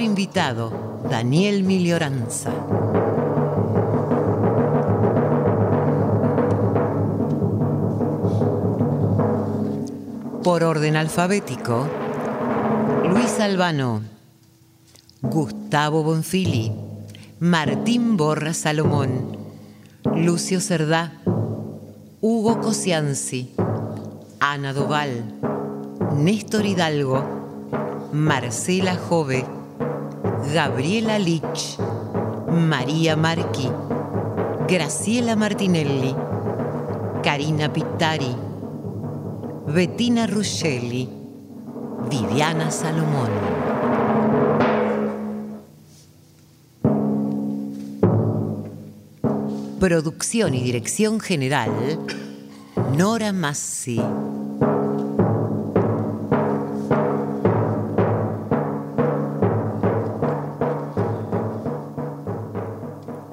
Invitado, 0.00 1.02
Daniel 1.10 1.62
Milioranza. 1.64 2.52
Por 10.42 10.64
orden 10.64 10.96
alfabético, 10.96 11.86
Luis 13.08 13.38
Albano, 13.38 14.02
Gustavo 15.20 16.02
Bonfili, 16.02 16.72
Martín 17.38 18.16
Borra 18.16 18.54
Salomón, 18.54 19.36
Lucio 20.16 20.60
Cerdá, 20.60 21.20
Hugo 22.20 22.60
Cosianzi, 22.60 23.54
Ana 24.40 24.72
Doval, 24.72 25.24
Néstor 26.16 26.66
Hidalgo, 26.66 28.08
Marcela 28.12 28.96
Jove, 28.96 29.61
Gabriela 30.52 31.18
Lich, 31.18 31.78
María 32.50 33.16
Marchi, 33.16 33.70
Graciela 34.68 35.34
Martinelli, 35.34 36.14
Karina 37.22 37.72
Pittari, 37.72 38.36
Bettina 39.66 40.26
Ruscelli, 40.26 41.08
Viviana 42.10 42.70
Salomón. 42.70 43.30
Producción 49.80 50.52
y 50.54 50.62
dirección 50.62 51.18
general, 51.18 51.70
Nora 52.94 53.32
Massi. 53.32 54.02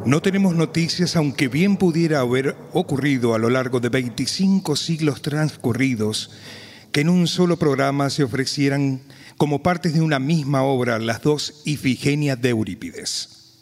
No 0.10 0.24
tenemos 0.24 0.56
noticias, 0.56 1.16
aunque 1.16 1.50
bien 1.50 1.78
pudiera 1.78 2.22
haber 2.22 2.56
ocurrido 2.74 3.36
a 3.36 3.38
lo 3.38 3.52
largo 3.52 3.80
de 3.80 3.90
25 3.90 4.76
siglos 4.76 5.22
transcurridos, 5.22 6.32
que 6.92 7.02
en 7.02 7.10
un 7.10 7.28
solo 7.28 7.60
programa 7.60 8.10
se 8.10 8.24
ofrecieran 8.24 9.02
como 9.38 9.62
partes 9.62 9.94
de 9.94 10.02
una 10.02 10.18
misma 10.18 10.64
obra 10.64 10.98
las 10.98 11.22
dos 11.22 11.62
Ifigenias 11.64 12.42
de 12.42 12.50
Eurípides. 12.50 13.60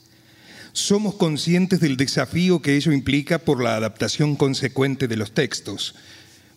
Somos 0.71 1.15
conscientes 1.15 1.81
del 1.81 1.97
desafío 1.97 2.61
que 2.61 2.77
ello 2.77 2.93
implica 2.93 3.39
por 3.39 3.61
la 3.61 3.75
adaptación 3.75 4.37
consecuente 4.37 5.09
de 5.09 5.17
los 5.17 5.33
textos, 5.33 5.95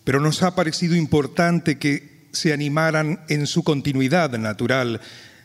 pero 0.05 0.21
nos 0.21 0.41
ha 0.41 0.55
parecido 0.55 0.95
importante 0.95 1.77
que 1.77 2.29
se 2.31 2.53
animaran 2.53 3.19
en 3.27 3.45
su 3.45 3.61
continuidad 3.61 4.31
natural 4.37 5.01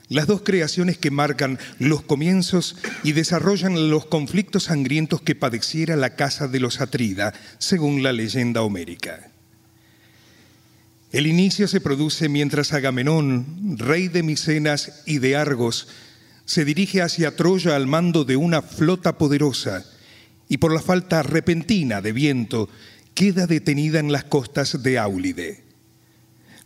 las 0.09 0.27
dos 0.27 0.43
creaciones 0.43 0.99
que 0.99 1.11
marcan 1.11 1.59
los 1.79 2.03
comienzos 2.03 2.77
y 3.03 3.13
desarrollan 3.13 3.91
los 3.91 4.07
conflictos 4.07 4.65
sangrientos 4.65 5.21
que 5.21 5.35
padeciera 5.35 5.97
la 5.97 6.15
casa 6.15 6.49
de 6.49 6.61
los 6.61 6.81
Atrida, 6.81 7.35
según 7.59 8.03
la 8.03 8.13
leyenda 8.13 8.63
homérica. 8.63 9.31
El 11.13 11.27
inicio 11.27 11.67
se 11.67 11.81
produce 11.81 12.29
mientras 12.29 12.73
Agamenón, 12.73 13.77
rey 13.79 14.09
de 14.09 14.23
Micenas 14.23 15.03
y 15.07 15.19
de 15.19 15.37
Argos, 15.37 15.89
se 16.45 16.65
dirige 16.65 17.03
hacia 17.03 17.35
Troya 17.35 17.75
al 17.75 17.87
mando 17.87 18.25
de 18.25 18.37
una 18.37 18.63
flota 18.63 19.19
poderosa 19.19 19.85
y 20.49 20.59
por 20.59 20.73
la 20.73 20.81
falta 20.81 21.23
repentina 21.23 22.01
de 22.01 22.13
viento 22.13 22.69
queda 23.15 23.47
detenida 23.47 23.99
en 23.99 24.13
las 24.13 24.25
costas 24.25 24.83
de 24.83 24.99
Áulide. 24.99 25.65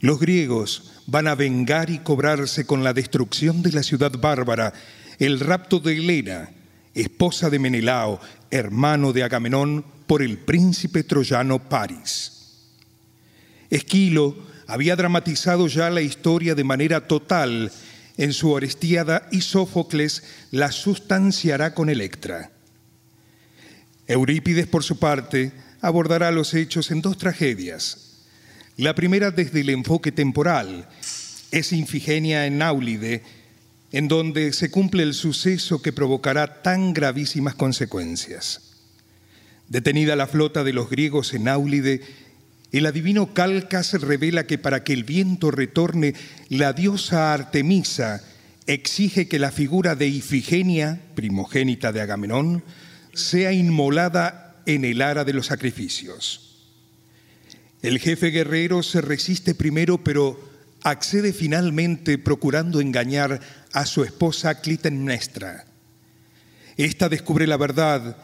Los 0.00 0.18
griegos 0.18 0.92
van 1.10 1.26
a 1.26 1.34
vengar 1.34 1.90
y 1.90 1.98
cobrarse 1.98 2.64
con 2.64 2.84
la 2.84 2.92
destrucción 2.92 3.62
de 3.62 3.72
la 3.72 3.82
ciudad 3.82 4.12
bárbara, 4.12 4.72
el 5.18 5.40
rapto 5.40 5.80
de 5.80 5.96
Helena, 5.96 6.50
esposa 6.94 7.50
de 7.50 7.58
Menelao, 7.58 8.20
hermano 8.50 9.12
de 9.12 9.24
Agamenón, 9.24 9.84
por 10.06 10.22
el 10.22 10.38
príncipe 10.38 11.02
troyano 11.02 11.58
Paris. 11.58 12.32
Esquilo 13.70 14.36
había 14.68 14.94
dramatizado 14.94 15.66
ya 15.66 15.90
la 15.90 16.00
historia 16.00 16.54
de 16.54 16.64
manera 16.64 17.08
total 17.08 17.72
en 18.16 18.32
su 18.32 18.50
Orestiada 18.50 19.28
y 19.32 19.40
Sófocles 19.40 20.22
la 20.52 20.70
sustanciará 20.70 21.74
con 21.74 21.90
Electra. 21.90 22.52
Eurípides, 24.06 24.66
por 24.68 24.84
su 24.84 24.98
parte, 24.98 25.52
abordará 25.80 26.30
los 26.30 26.54
hechos 26.54 26.90
en 26.92 27.02
dos 27.02 27.18
tragedias, 27.18 28.10
la 28.76 28.94
primera 28.94 29.30
desde 29.30 29.60
el 29.60 29.70
enfoque 29.70 30.10
temporal 30.10 30.88
es 31.50 31.72
Infigenia 31.72 32.46
en 32.46 32.62
Áulide, 32.62 33.22
en 33.92 34.08
donde 34.08 34.52
se 34.52 34.70
cumple 34.70 35.02
el 35.02 35.14
suceso 35.14 35.82
que 35.82 35.92
provocará 35.92 36.62
tan 36.62 36.92
gravísimas 36.92 37.54
consecuencias. 37.54 38.62
Detenida 39.68 40.16
la 40.16 40.26
flota 40.26 40.64
de 40.64 40.72
los 40.72 40.90
griegos 40.90 41.34
en 41.34 41.48
Áulide, 41.48 42.02
El 42.72 42.86
adivino 42.86 43.34
Calcas 43.34 44.00
revela 44.00 44.46
que 44.46 44.58
para 44.58 44.84
que 44.84 44.92
el 44.92 45.04
viento 45.04 45.50
retorne, 45.50 46.14
la 46.48 46.72
diosa 46.72 47.32
Artemisa 47.32 48.22
exige 48.66 49.26
que 49.26 49.40
la 49.40 49.50
figura 49.50 49.96
de 49.96 50.06
Ifigenia, 50.06 51.00
primogénita 51.16 51.90
de 51.90 52.00
Agamenón, 52.00 52.62
sea 53.12 53.52
inmolada 53.52 54.62
en 54.66 54.84
el 54.84 55.02
ara 55.02 55.24
de 55.24 55.32
los 55.32 55.46
sacrificios. 55.46 56.46
El 57.82 57.98
jefe 57.98 58.28
guerrero 58.28 58.82
se 58.82 59.00
resiste 59.00 59.54
primero, 59.54 60.04
pero 60.04 60.49
accede 60.82 61.32
finalmente 61.32 62.18
procurando 62.18 62.80
engañar 62.80 63.40
a 63.72 63.86
su 63.86 64.04
esposa 64.04 64.60
Clitemnestra. 64.60 65.66
Esta 66.76 67.08
descubre 67.08 67.46
la 67.46 67.56
verdad 67.56 68.16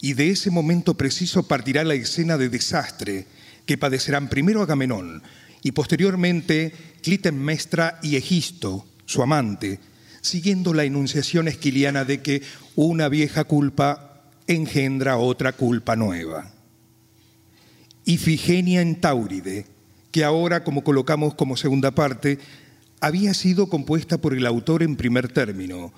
y 0.00 0.12
de 0.12 0.30
ese 0.30 0.50
momento 0.50 0.94
preciso 0.94 1.48
partirá 1.48 1.84
la 1.84 1.94
escena 1.94 2.36
de 2.36 2.48
desastre 2.48 3.26
que 3.66 3.78
padecerán 3.78 4.28
primero 4.28 4.62
Agamenón 4.62 5.22
y 5.62 5.72
posteriormente 5.72 6.74
Clitemnestra 7.02 7.98
y 8.02 8.16
Egisto, 8.16 8.86
su 9.06 9.22
amante, 9.22 9.80
siguiendo 10.20 10.74
la 10.74 10.84
enunciación 10.84 11.48
esquiliana 11.48 12.04
de 12.04 12.20
que 12.20 12.42
una 12.76 13.08
vieja 13.08 13.44
culpa 13.44 14.22
engendra 14.46 15.16
otra 15.16 15.52
culpa 15.52 15.96
nueva. 15.96 16.52
Ifigenia 18.04 18.82
en 18.82 19.00
Tauride, 19.00 19.66
que 20.14 20.22
ahora, 20.22 20.62
como 20.62 20.84
colocamos 20.84 21.34
como 21.34 21.56
segunda 21.56 21.90
parte, 21.90 22.38
había 23.00 23.34
sido 23.34 23.68
compuesta 23.68 24.16
por 24.16 24.32
el 24.32 24.46
autor 24.46 24.84
en 24.84 24.94
primer 24.94 25.26
término, 25.26 25.92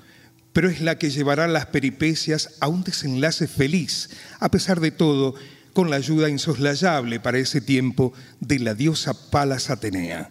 pero 0.55 0.71
es 0.71 0.81
la 0.81 0.97
que 0.97 1.11
llevará 1.11 1.47
las 1.47 1.67
peripecias 1.67 2.55
a 2.61 2.69
un 2.69 2.83
desenlace 2.83 3.47
feliz, 3.47 4.09
a 4.41 4.51
pesar 4.51 4.81
de 4.81 4.91
todo, 4.91 5.35
con 5.75 5.91
la 5.91 5.97
ayuda 5.97 6.31
insoslayable 6.31 7.21
para 7.21 7.37
ese 7.37 7.61
tiempo 7.61 8.15
de 8.41 8.59
la 8.59 8.73
diosa 8.73 9.13
Palas 9.31 9.69
Atenea. 9.69 10.31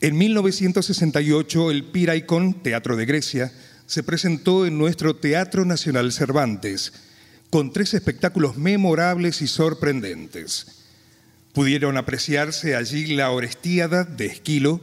En 0.00 0.16
1968, 0.16 1.72
el 1.72 1.86
Piraikon, 1.86 2.62
Teatro 2.62 2.94
de 2.94 3.04
Grecia, 3.04 3.52
se 3.86 4.04
presentó 4.04 4.64
en 4.64 4.78
nuestro 4.78 5.16
Teatro 5.16 5.64
Nacional 5.64 6.12
Cervantes, 6.12 6.92
con 7.50 7.72
tres 7.72 7.94
espectáculos 7.94 8.56
memorables 8.56 9.42
y 9.42 9.48
sorprendentes. 9.48 10.83
Pudieron 11.54 11.96
apreciarse 11.96 12.74
allí 12.74 13.14
la 13.14 13.30
Orestíada 13.30 14.02
de 14.02 14.26
Esquilo 14.26 14.80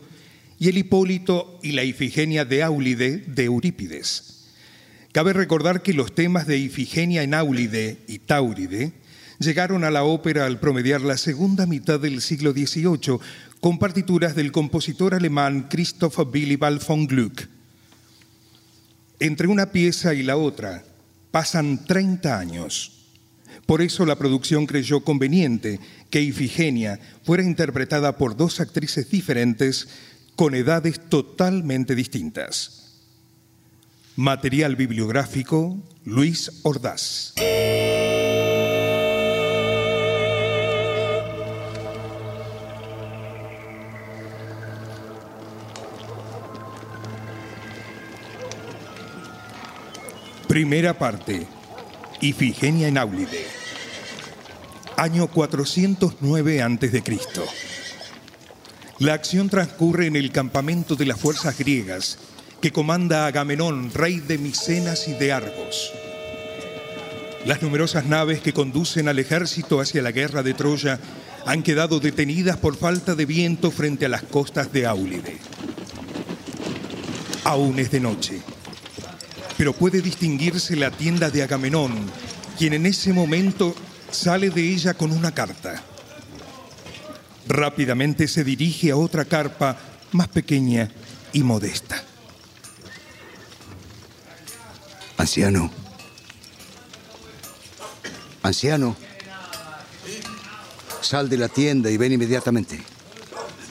y 0.57 0.69
el 0.69 0.77
Hipólito 0.77 1.59
y 1.61 1.73
la 1.73 1.83
Ifigenia 1.83 2.45
de 2.45 2.63
Áulide 2.63 3.17
de 3.27 3.43
Eurípides. 3.43 4.47
Cabe 5.11 5.33
recordar 5.33 5.81
que 5.83 5.93
los 5.93 6.15
temas 6.15 6.47
de 6.47 6.57
Ifigenia 6.57 7.23
en 7.23 7.33
Áulide 7.33 7.97
y 8.07 8.19
Tauride 8.19 8.93
llegaron 9.39 9.83
a 9.83 9.91
la 9.91 10.05
ópera 10.05 10.45
al 10.45 10.61
promediar 10.61 11.01
la 11.01 11.17
segunda 11.17 11.65
mitad 11.65 11.99
del 11.99 12.21
siglo 12.21 12.53
XVIII 12.53 13.19
con 13.59 13.77
partituras 13.77 14.33
del 14.33 14.53
compositor 14.53 15.13
alemán 15.13 15.67
Christoph 15.69 16.19
Willibald 16.19 16.81
von 16.87 17.05
Gluck. 17.05 17.41
Entre 19.19 19.47
una 19.47 19.73
pieza 19.73 20.13
y 20.13 20.23
la 20.23 20.37
otra 20.37 20.85
pasan 21.31 21.85
30 21.85 22.39
años. 22.39 23.00
Por 23.65 23.81
eso 23.81 24.05
la 24.05 24.17
producción 24.17 24.65
creyó 24.65 25.01
conveniente 25.01 25.79
que 26.09 26.21
Ifigenia 26.21 26.99
fuera 27.23 27.43
interpretada 27.43 28.17
por 28.17 28.35
dos 28.35 28.59
actrices 28.59 29.09
diferentes 29.09 29.87
con 30.35 30.55
edades 30.55 30.99
totalmente 31.09 31.95
distintas. 31.95 32.99
Material 34.15 34.75
bibliográfico 34.75 35.77
Luis 36.03 36.51
Ordaz. 36.63 37.33
Primera 50.51 50.93
parte. 50.93 51.60
Ifigenia 52.21 52.87
en 52.87 52.99
Áulide. 52.99 53.47
Año 54.95 55.27
409 55.27 56.61
a.C. 56.61 57.03
La 58.99 59.13
acción 59.13 59.49
transcurre 59.49 60.05
en 60.05 60.15
el 60.15 60.31
campamento 60.31 60.95
de 60.95 61.07
las 61.07 61.19
fuerzas 61.19 61.57
griegas 61.57 62.19
que 62.61 62.71
comanda 62.71 63.25
Agamenón, 63.25 63.91
rey 63.91 64.19
de 64.19 64.37
Micenas 64.37 65.07
y 65.07 65.13
de 65.13 65.33
Argos. 65.33 65.91
Las 67.45 67.63
numerosas 67.63 68.05
naves 68.05 68.39
que 68.39 68.53
conducen 68.53 69.07
al 69.07 69.17
ejército 69.17 69.81
hacia 69.81 70.03
la 70.03 70.11
guerra 70.11 70.43
de 70.43 70.53
Troya 70.53 70.99
han 71.47 71.63
quedado 71.63 71.99
detenidas 71.99 72.57
por 72.57 72.77
falta 72.77 73.15
de 73.15 73.25
viento 73.25 73.71
frente 73.71 74.05
a 74.05 74.09
las 74.09 74.21
costas 74.21 74.71
de 74.71 74.85
Áulide. 74.85 75.39
Aún 77.45 77.79
es 77.79 77.89
de 77.89 77.99
noche 77.99 78.41
pero 79.61 79.73
puede 79.73 80.01
distinguirse 80.01 80.75
la 80.75 80.89
tienda 80.89 81.29
de 81.29 81.43
Agamenón, 81.43 81.91
quien 82.57 82.73
en 82.73 82.87
ese 82.87 83.13
momento 83.13 83.75
sale 84.09 84.49
de 84.49 84.67
ella 84.67 84.95
con 84.95 85.11
una 85.11 85.35
carta. 85.35 85.83
Rápidamente 87.47 88.27
se 88.27 88.43
dirige 88.43 88.89
a 88.89 88.95
otra 88.95 89.23
carpa 89.23 89.77
más 90.13 90.29
pequeña 90.29 90.89
y 91.31 91.43
modesta. 91.43 92.03
Anciano. 95.17 95.69
Anciano. 98.41 98.95
Sal 101.01 101.29
de 101.29 101.37
la 101.37 101.49
tienda 101.49 101.91
y 101.91 101.97
ven 101.97 102.13
inmediatamente. 102.13 102.83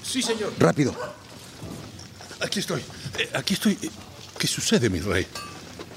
Sí, 0.04 0.22
señor. 0.22 0.52
Rápido. 0.56 0.94
Aquí 2.40 2.60
estoy. 2.60 2.80
Eh, 3.18 3.28
aquí 3.34 3.54
estoy. 3.54 3.76
¿Qué 4.38 4.46
sucede, 4.46 4.88
mi 4.88 5.00
rey? 5.00 5.26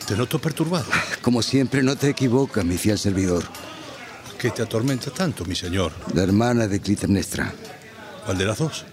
Te 0.07 0.17
noto 0.17 0.39
perturbado. 0.39 0.85
Como 1.21 1.41
siempre, 1.41 1.81
no 1.81 1.95
te 1.95 2.09
equivocas, 2.09 2.65
mi 2.65 2.77
fiel 2.77 2.99
servidor. 2.99 3.43
¿Qué 4.37 4.49
te 4.51 4.61
atormenta 4.61 5.11
tanto, 5.11 5.45
mi 5.45 5.55
señor? 5.55 5.93
La 6.13 6.23
hermana 6.23 6.67
de 6.67 6.81
Clitemnestra. 6.81 7.53
¿Cuál 8.25 8.37
de 8.37 8.45
las 8.45 8.57
dos? 8.57 8.85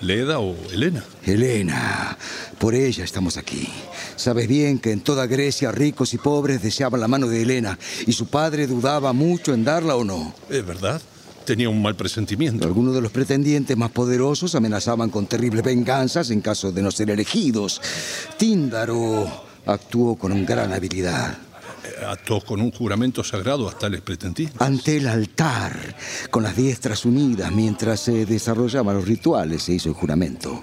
¿Leda 0.00 0.40
o 0.40 0.56
Helena? 0.72 1.04
Helena. 1.24 2.18
Por 2.58 2.74
ella 2.74 3.04
estamos 3.04 3.36
aquí. 3.36 3.68
Sabes 4.16 4.48
bien 4.48 4.80
que 4.80 4.90
en 4.90 5.00
toda 5.00 5.26
Grecia 5.26 5.70
ricos 5.70 6.12
y 6.12 6.18
pobres 6.18 6.60
deseaban 6.60 7.00
la 7.00 7.06
mano 7.06 7.28
de 7.28 7.42
Helena 7.42 7.78
y 8.04 8.12
su 8.12 8.26
padre 8.26 8.66
dudaba 8.66 9.12
mucho 9.12 9.54
en 9.54 9.62
darla 9.62 9.94
o 9.94 10.02
no. 10.02 10.34
¿Es 10.50 10.66
verdad? 10.66 11.00
Tenía 11.44 11.68
un 11.68 11.80
mal 11.80 11.94
presentimiento. 11.94 12.66
Algunos 12.66 12.94
de 12.94 13.00
los 13.00 13.12
pretendientes 13.12 13.76
más 13.76 13.92
poderosos 13.92 14.56
amenazaban 14.56 15.10
con 15.10 15.26
terribles 15.26 15.62
venganzas 15.62 16.30
en 16.30 16.40
caso 16.40 16.72
de 16.72 16.82
no 16.82 16.90
ser 16.90 17.10
elegidos. 17.10 17.80
Tíndaro 18.36 19.51
actuó 19.66 20.16
con 20.16 20.44
gran 20.44 20.72
habilidad. 20.72 21.38
Eh, 21.84 22.04
actuó 22.06 22.40
con 22.40 22.60
un 22.60 22.70
juramento 22.70 23.24
sagrado 23.24 23.68
hasta 23.68 23.86
el 23.88 24.00
pretendientes. 24.02 24.60
Ante 24.60 24.96
el 24.98 25.08
altar, 25.08 25.96
con 26.30 26.42
las 26.42 26.56
diestras 26.56 27.04
unidas, 27.04 27.50
mientras 27.50 28.00
se 28.00 28.24
desarrollaban 28.24 28.96
los 28.96 29.06
rituales, 29.06 29.64
se 29.64 29.72
hizo 29.72 29.88
el 29.88 29.94
juramento. 29.94 30.62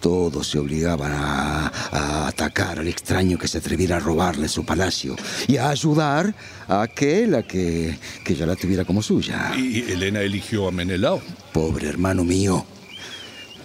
Todos 0.00 0.48
se 0.48 0.58
obligaban 0.58 1.12
a, 1.12 1.66
a, 1.68 2.28
atacar 2.28 2.78
al 2.78 2.88
extraño 2.88 3.36
que 3.36 3.46
se 3.48 3.58
atreviera 3.58 3.96
a 3.96 4.00
robarle 4.00 4.48
su 4.48 4.64
palacio 4.64 5.14
y 5.46 5.58
a 5.58 5.68
ayudar 5.68 6.34
a 6.68 6.80
aquel 6.80 7.34
a 7.34 7.42
que, 7.42 7.98
que 8.24 8.34
ya 8.34 8.46
la 8.46 8.56
tuviera 8.56 8.86
como 8.86 9.02
suya. 9.02 9.52
¿Y 9.56 9.90
Elena 9.92 10.20
eligió 10.22 10.68
a 10.68 10.70
Menelao? 10.70 11.20
Pobre 11.52 11.88
hermano 11.88 12.24
mío. 12.24 12.64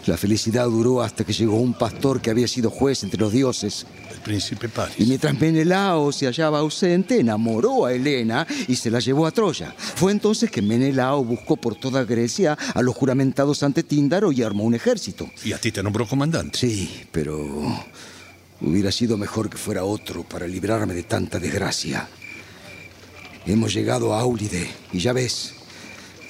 La 0.08 0.18
felicidad 0.18 0.66
duró 0.66 1.02
hasta 1.02 1.24
que 1.24 1.34
llegó 1.34 1.56
un 1.56 1.74
pastor 1.74 2.22
que 2.22 2.30
había 2.30 2.48
sido 2.48 2.70
juez 2.70 3.04
entre 3.04 3.20
los 3.20 3.32
dioses. 3.32 3.88
Príncipe 4.26 4.70
Paris. 4.70 4.96
Y 4.98 5.06
mientras 5.06 5.40
Menelao 5.40 6.12
se 6.12 6.26
hallaba 6.26 6.58
ausente, 6.58 7.20
enamoró 7.20 7.86
a 7.86 7.94
Helena 7.94 8.48
y 8.68 8.76
se 8.76 8.90
la 8.90 9.00
llevó 9.00 9.28
a 9.28 9.32
Troya. 9.32 9.76
Fue 9.78 10.12
entonces 10.12 10.50
que 10.50 10.64
Menelao 10.64 11.24
buscó 11.24 11.58
por 11.58 11.76
toda 11.76 12.04
Grecia 12.06 12.58
a 12.74 12.82
los 12.82 12.96
juramentados 12.96 13.62
ante 13.62 13.84
Tíndaro 13.84 14.32
y 14.32 14.42
armó 14.42 14.64
un 14.64 14.74
ejército. 14.74 15.30
¿Y 15.44 15.54
a 15.54 15.60
ti 15.60 15.72
te 15.72 15.84
nombró 15.84 16.08
comandante? 16.08 16.58
Sí, 16.58 17.06
pero 17.12 17.38
hubiera 18.62 18.92
sido 18.92 19.16
mejor 19.16 19.48
que 19.48 19.58
fuera 19.58 19.84
otro 19.84 20.24
para 20.24 20.48
librarme 20.48 20.96
de 20.96 21.04
tanta 21.04 21.38
desgracia. 21.38 22.10
Hemos 23.46 23.76
llegado 23.76 24.16
a 24.16 24.22
Áulide 24.22 24.68
y 24.92 25.02
ya 25.02 25.14
ves, 25.14 25.54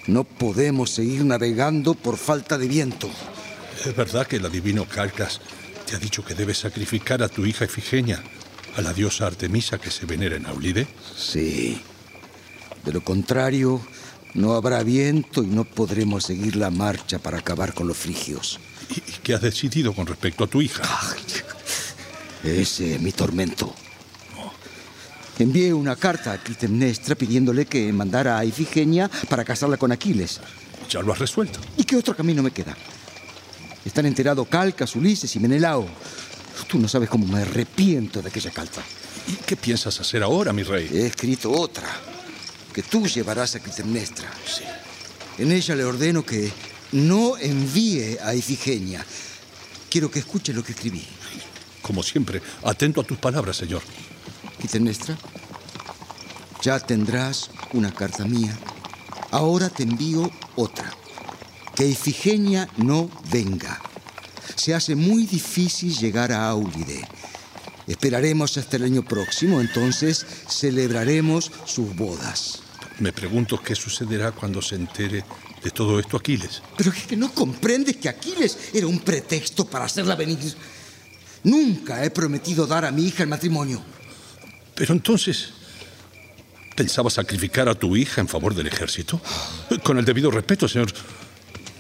no 0.08 0.26
podemos 0.26 0.90
seguir 0.90 1.24
navegando 1.24 1.94
por 1.94 2.18
falta 2.18 2.58
de 2.58 2.68
viento. 2.68 3.10
¿Es 3.86 3.96
verdad 3.96 4.28
que 4.28 4.36
el 4.36 4.46
adivino 4.46 4.86
Calcas 4.86 5.40
te 5.96 6.00
ha 6.00 6.04
dicho 6.04 6.26
que 6.26 6.36
debes 6.36 6.58
sacrificar 6.58 7.24
a 7.24 7.30
tu 7.30 7.46
hija 7.46 7.64
Efigenia 7.64 8.22
a 8.76 8.82
la 8.82 8.92
diosa 8.92 9.28
Artemisa 9.28 9.78
que 9.78 9.90
se 9.90 10.06
venera 10.06 10.36
en 10.36 10.46
Aulide? 10.46 10.88
Sí. 11.16 11.82
De 12.84 12.92
lo 12.92 13.02
contrario, 13.02 13.82
no 14.34 14.56
habrá 14.56 14.84
viento 14.84 15.42
y 15.42 15.48
no 15.48 15.64
podremos 15.64 16.26
seguir 16.26 16.58
la 16.58 16.70
marcha 16.70 17.20
para 17.20 17.38
acabar 17.38 17.74
con 17.74 17.88
los 17.88 17.96
frigios. 17.96 18.60
¿Y 18.90 19.00
qué 19.24 19.36
has 19.36 19.42
decidido 19.42 19.94
con 19.94 20.06
respecto 20.06 20.44
a 20.44 20.48
tu 20.48 20.62
hija? 20.62 20.84
Ay, 20.84 21.24
ese 22.44 22.96
es 22.96 23.02
mi 23.02 23.14
tormento. 23.14 23.74
Envié 25.40 25.74
una 25.74 25.96
carta 25.96 26.34
a 26.34 26.38
Clitemnestra 26.40 27.16
pidiéndole 27.16 27.68
que 27.68 27.94
mandara 27.94 28.38
a 28.38 28.44
Ifigenia 28.44 29.10
para 29.30 29.46
casarla 29.46 29.78
con 29.78 29.94
Aquiles. 29.94 30.42
Ya 30.90 31.02
lo 31.02 31.14
has 31.14 31.20
resuelto. 31.20 31.62
¿Y 31.78 31.86
qué 31.86 31.96
otro 31.96 32.14
camino 32.18 32.44
me 32.44 32.52
queda? 32.52 32.76
Están 33.86 34.08
enterados 34.08 34.48
Calcas, 34.48 34.96
Ulises 34.96 35.36
y 35.36 35.40
Menelao. 35.40 35.88
Tú 36.68 36.80
no 36.80 36.88
sabes 36.88 37.08
cómo 37.08 37.28
me 37.28 37.42
arrepiento 37.42 38.22
de 38.22 38.30
aquella 38.30 38.50
carta. 38.50 38.82
¿Y 39.28 39.34
qué 39.46 39.56
piensas 39.56 40.00
hacer 40.00 40.24
ahora, 40.24 40.52
mi 40.52 40.64
rey? 40.64 40.90
He 40.92 41.06
escrito 41.06 41.52
otra, 41.52 41.88
que 42.74 42.82
tú 42.82 43.08
llevarás 43.08 43.56
a 43.56 43.60
Clitemnestra. 43.60 44.30
Sí. 44.46 44.64
En 45.38 45.52
ella 45.52 45.76
le 45.76 45.84
ordeno 45.84 46.26
que 46.26 46.52
no 46.94 47.38
envíe 47.38 48.18
a 48.24 48.34
Ifigenia. 48.34 49.06
Quiero 49.90 50.10
que 50.10 50.20
escuche 50.20 50.54
lo 50.54 50.64
que 50.64 50.72
escribí. 50.72 51.06
Como 51.82 52.02
siempre, 52.02 52.42
atento 52.64 53.02
a 53.02 53.04
tus 53.04 53.18
palabras, 53.18 53.58
señor. 53.58 53.84
Clitemnestra, 54.58 55.16
ya 56.62 56.80
tendrás 56.80 57.52
una 57.74 57.94
carta 57.94 58.26
mía. 58.26 58.58
Ahora 59.32 59.70
te 59.70 59.84
envío 59.84 60.32
otra. 60.56 60.92
Que 61.76 61.86
Ifigenia 61.86 62.70
no 62.78 63.10
venga. 63.32 63.82
Se 64.56 64.74
hace 64.74 64.96
muy 64.96 65.26
difícil 65.26 65.96
llegar 65.96 66.32
a 66.32 66.48
Áulide. 66.48 67.06
Esperaremos 67.88 68.58
hasta 68.58 68.78
el 68.78 68.84
año 68.84 69.04
próximo, 69.04 69.62
entonces 69.62 70.26
celebraremos 70.48 71.52
sus 71.66 71.96
bodas. 71.96 72.62
Me 73.00 73.12
pregunto 73.12 73.62
qué 73.62 73.76
sucederá 73.76 74.32
cuando 74.32 74.62
se 74.62 74.76
entere 74.76 75.24
de 75.62 75.72
todo 75.72 76.00
esto 76.00 76.18
Aquiles. 76.18 76.62
Pero 76.78 76.92
es 76.92 77.04
que 77.04 77.18
no 77.18 77.32
comprendes 77.34 77.98
que 77.98 78.08
Aquiles 78.08 78.58
era 78.74 78.88
un 78.88 79.00
pretexto 79.00 79.66
para 79.66 79.86
hacerla 79.86 80.16
venir. 80.16 80.56
Nunca 81.44 82.04
he 82.04 82.10
prometido 82.10 82.66
dar 82.66 82.86
a 82.86 82.92
mi 82.92 83.06
hija 83.06 83.24
el 83.24 83.30
matrimonio. 83.30 83.84
Pero 84.74 84.94
entonces, 84.94 85.50
¿pensabas 86.76 87.14
sacrificar 87.14 87.68
a 87.68 87.76
tu 87.76 87.96
hija 87.96 88.22
en 88.22 88.28
favor 88.28 88.56
del 88.56 88.68
ejército? 88.68 89.22
Con 89.84 90.00
el 90.00 90.06
debido 90.06 90.32
respeto, 90.32 90.68
señor, 90.68 90.92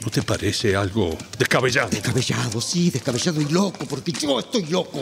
¿no 0.06 0.12
te 0.12 0.22
parece 0.22 0.76
algo 0.76 1.18
descabellado? 1.38 1.90
Descabellado, 1.90 2.62
sí, 2.62 2.92
descabellado 2.92 3.42
y 3.42 3.46
loco, 3.46 3.86
porque 3.88 4.12
yo 4.12 4.40
estoy 4.40 4.66
loco. 4.68 5.02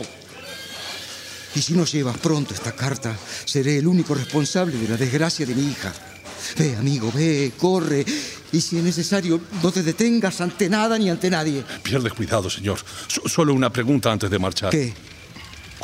Y 1.54 1.60
si 1.62 1.74
no 1.74 1.84
llevas 1.84 2.16
pronto 2.18 2.54
esta 2.54 2.72
carta, 2.72 3.14
seré 3.44 3.78
el 3.78 3.86
único 3.86 4.14
responsable 4.14 4.76
de 4.78 4.88
la 4.88 4.96
desgracia 4.96 5.44
de 5.46 5.54
mi 5.54 5.70
hija. 5.70 5.92
Ve, 6.58 6.74
amigo, 6.76 7.12
ve, 7.14 7.52
corre. 7.58 8.04
Y 8.52 8.60
si 8.60 8.78
es 8.78 8.82
necesario, 8.82 9.40
no 9.62 9.70
te 9.70 9.82
detengas 9.82 10.40
ante 10.40 10.68
nada 10.68 10.98
ni 10.98 11.10
ante 11.10 11.28
nadie. 11.30 11.62
Pierdes 11.82 12.12
cuidado, 12.14 12.48
señor. 12.50 12.78
So- 13.06 13.28
solo 13.28 13.52
una 13.54 13.70
pregunta 13.70 14.10
antes 14.10 14.30
de 14.30 14.38
marchar. 14.38 14.70
¿Qué? 14.70 14.92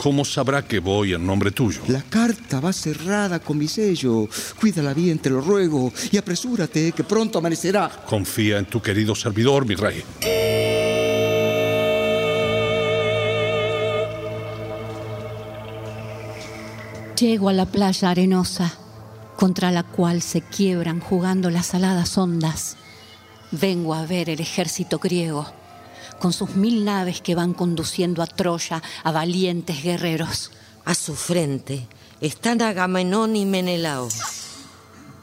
¿Cómo 0.02 0.24
sabrá 0.24 0.62
que 0.62 0.78
voy 0.78 1.12
en 1.12 1.26
nombre 1.26 1.50
tuyo? 1.50 1.82
La 1.88 2.00
carta 2.00 2.58
va 2.58 2.72
cerrada 2.72 3.38
con 3.38 3.58
mi 3.58 3.68
sello. 3.68 4.26
Cuídala 4.58 4.94
bien, 4.94 5.18
te 5.18 5.28
lo 5.28 5.42
ruego. 5.42 5.92
Y 6.10 6.16
apresúrate, 6.16 6.92
que 6.92 7.04
pronto 7.04 7.38
amanecerá. 7.38 7.90
Confía 8.06 8.56
en 8.56 8.64
tu 8.64 8.80
querido 8.80 9.14
servidor, 9.14 9.66
mi 9.66 9.74
rey. 9.74 10.02
Llego 17.14 17.50
a 17.50 17.52
la 17.52 17.66
playa 17.66 18.08
arenosa, 18.08 18.72
contra 19.36 19.70
la 19.70 19.82
cual 19.82 20.22
se 20.22 20.40
quiebran 20.40 21.00
jugando 21.00 21.50
las 21.50 21.74
aladas 21.74 22.16
ondas. 22.16 22.78
Vengo 23.50 23.92
a 23.92 24.06
ver 24.06 24.30
el 24.30 24.40
ejército 24.40 24.98
griego, 24.98 25.52
con 26.20 26.32
sus 26.32 26.50
mil 26.50 26.84
naves 26.84 27.20
que 27.20 27.34
van 27.34 27.54
conduciendo 27.54 28.22
a 28.22 28.26
Troya 28.26 28.80
a 29.02 29.10
valientes 29.10 29.82
guerreros. 29.82 30.52
A 30.84 30.94
su 30.94 31.16
frente 31.16 31.88
están 32.20 32.62
Agamenón 32.62 33.34
y 33.34 33.46
Menelao. 33.46 34.08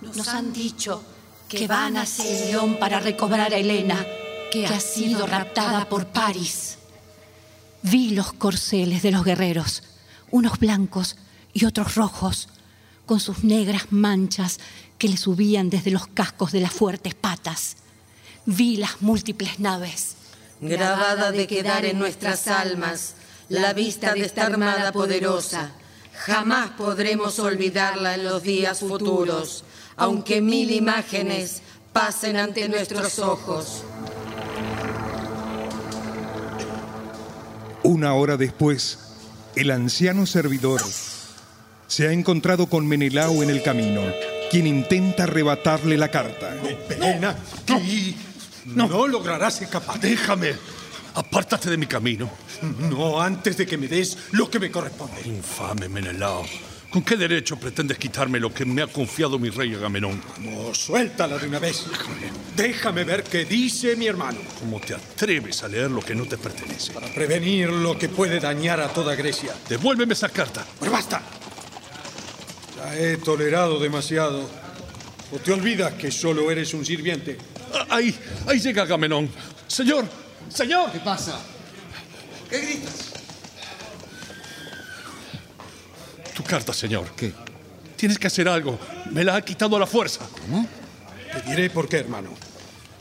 Nos 0.02 0.28
han 0.28 0.52
dicho 0.52 1.04
que 1.48 1.68
van 1.68 1.98
hacia 1.98 2.26
el 2.26 2.52
león 2.52 2.78
para 2.80 3.00
recobrar 3.00 3.54
a 3.54 3.58
Helena, 3.58 4.06
que 4.52 4.66
ha 4.66 4.80
sido 4.80 5.26
raptada 5.26 5.88
por 5.88 6.08
Paris. 6.08 6.78
Vi 7.84 8.10
los 8.10 8.34
corceles 8.34 9.02
de 9.04 9.12
los 9.12 9.24
guerreros, 9.24 9.84
unos 10.32 10.60
blancos 10.60 11.16
y 11.54 11.66
otros 11.66 11.96
rojos, 11.96 12.50
con 13.06 13.20
sus 13.20 13.44
negras 13.44 13.88
manchas 13.92 14.60
que 14.98 15.08
le 15.08 15.18
subían 15.18 15.70
desde 15.70 15.92
los 15.92 16.08
cascos 16.08 16.52
de 16.52 16.62
las 16.62 16.74
fuertes 16.74 17.16
patas. 17.16 17.78
Vi 18.46 18.78
las 18.78 19.02
múltiples 19.02 19.60
naves. 19.60 20.17
Grabada 20.60 21.32
de 21.32 21.46
quedar 21.46 21.86
en 21.86 22.00
nuestras 22.00 22.48
almas 22.48 23.14
la 23.48 23.74
vista 23.74 24.14
de 24.14 24.22
esta 24.22 24.48
armada 24.48 24.92
poderosa. 24.92 25.72
Jamás 26.14 26.72
podremos 26.72 27.38
olvidarla 27.38 28.16
en 28.16 28.26
los 28.26 28.42
días 28.42 28.80
futuros, 28.80 29.64
aunque 29.96 30.42
mil 30.42 30.72
imágenes 30.72 31.62
pasen 31.94 32.38
ante 32.38 32.68
nuestros 32.70 33.20
ojos. 33.20 33.84
Una 37.84 38.16
hora 38.16 38.36
después, 38.36 38.98
el 39.56 39.70
anciano 39.70 40.26
servidor 40.26 40.82
se 41.88 42.08
ha 42.08 42.12
encontrado 42.12 42.68
con 42.68 42.88
Menelao 42.88 43.44
en 43.44 43.52
el 43.52 43.62
camino, 43.62 44.02
quien 44.50 44.66
intenta 44.66 45.24
arrebatarle 45.24 45.98
la 45.98 46.10
carta. 46.10 46.56
Ven 47.00 47.26
aquí. 47.26 48.18
No. 48.76 49.08
lograrás 49.08 49.62
escapar. 49.62 50.00
Déjame. 50.00 50.54
Apártate 51.16 51.70
de 51.70 51.78
mi 51.78 51.88
camino. 51.88 52.30
No 52.62 53.20
antes 53.20 53.58
de 53.58 53.66
que 53.66 53.78
me 53.78 53.88
des 53.88 54.18
lo 54.32 54.50
que 54.50 54.60
me 54.60 54.70
corresponde. 54.70 55.22
Infame 55.26 55.90
Menelao. 55.90 56.46
¿Con 56.92 57.02
qué 57.02 57.18
derecho 57.18 57.58
pretendes 57.58 57.98
quitarme 57.98 58.40
lo 58.40 58.54
que 58.54 58.66
me 58.66 58.82
ha 58.82 58.88
confiado 58.88 59.38
mi 59.38 59.50
rey 59.50 59.74
Agamenón? 59.74 60.22
No, 60.40 60.74
suéltala 60.74 61.38
de 61.38 61.48
una 61.48 61.60
vez. 61.60 61.86
Déjame 62.56 63.04
ver 63.04 63.24
qué 63.24 63.46
dice 63.46 63.96
mi 63.96 64.08
hermano. 64.08 64.40
¿Cómo 64.60 64.80
te 64.80 64.94
atreves 64.96 65.64
a 65.64 65.68
leer 65.68 65.92
lo 65.92 66.02
que 66.02 66.16
no 66.16 66.26
te 66.26 66.38
pertenece? 66.38 66.94
Para 66.94 67.08
prevenir 67.14 67.70
lo 67.70 67.98
que 67.98 68.08
puede 68.08 68.40
dañar 68.40 68.80
a 68.80 68.88
toda 68.88 69.16
Grecia. 69.16 69.54
Devuélveme 69.68 70.14
esa 70.14 70.30
carta. 70.30 70.66
Pero 70.80 70.92
basta. 70.92 71.22
Ya 72.78 72.96
he 72.98 73.18
tolerado 73.18 73.80
demasiado. 73.80 74.50
¿O 75.34 75.40
te 75.40 75.52
olvidas 75.52 75.94
que 75.96 76.10
solo 76.10 76.50
eres 76.50 76.74
un 76.74 76.86
sirviente? 76.86 77.38
Ah, 77.98 78.00
Ahí, 78.00 78.16
ahí 78.48 78.60
llega 78.60 78.84
Agamenón. 78.84 79.28
Señor, 79.68 80.06
señor. 80.50 80.92
¿Qué 80.92 81.00
pasa? 81.00 81.40
¿Qué 82.48 82.60
gritas? 82.60 83.14
Tu 86.36 86.44
carta, 86.44 86.74
señor. 86.74 87.08
¿Qué? 87.16 87.34
Tienes 87.96 88.20
que 88.20 88.28
hacer 88.28 88.48
algo. 88.48 88.78
Me 89.12 89.24
la 89.24 89.36
ha 89.36 89.42
quitado 89.42 89.76
a 89.76 89.80
la 89.80 89.88
fuerza. 89.88 90.28
Te 91.34 91.50
diré 91.50 91.72
por 91.72 91.90
qué, 91.90 91.98
hermano. 91.98 92.30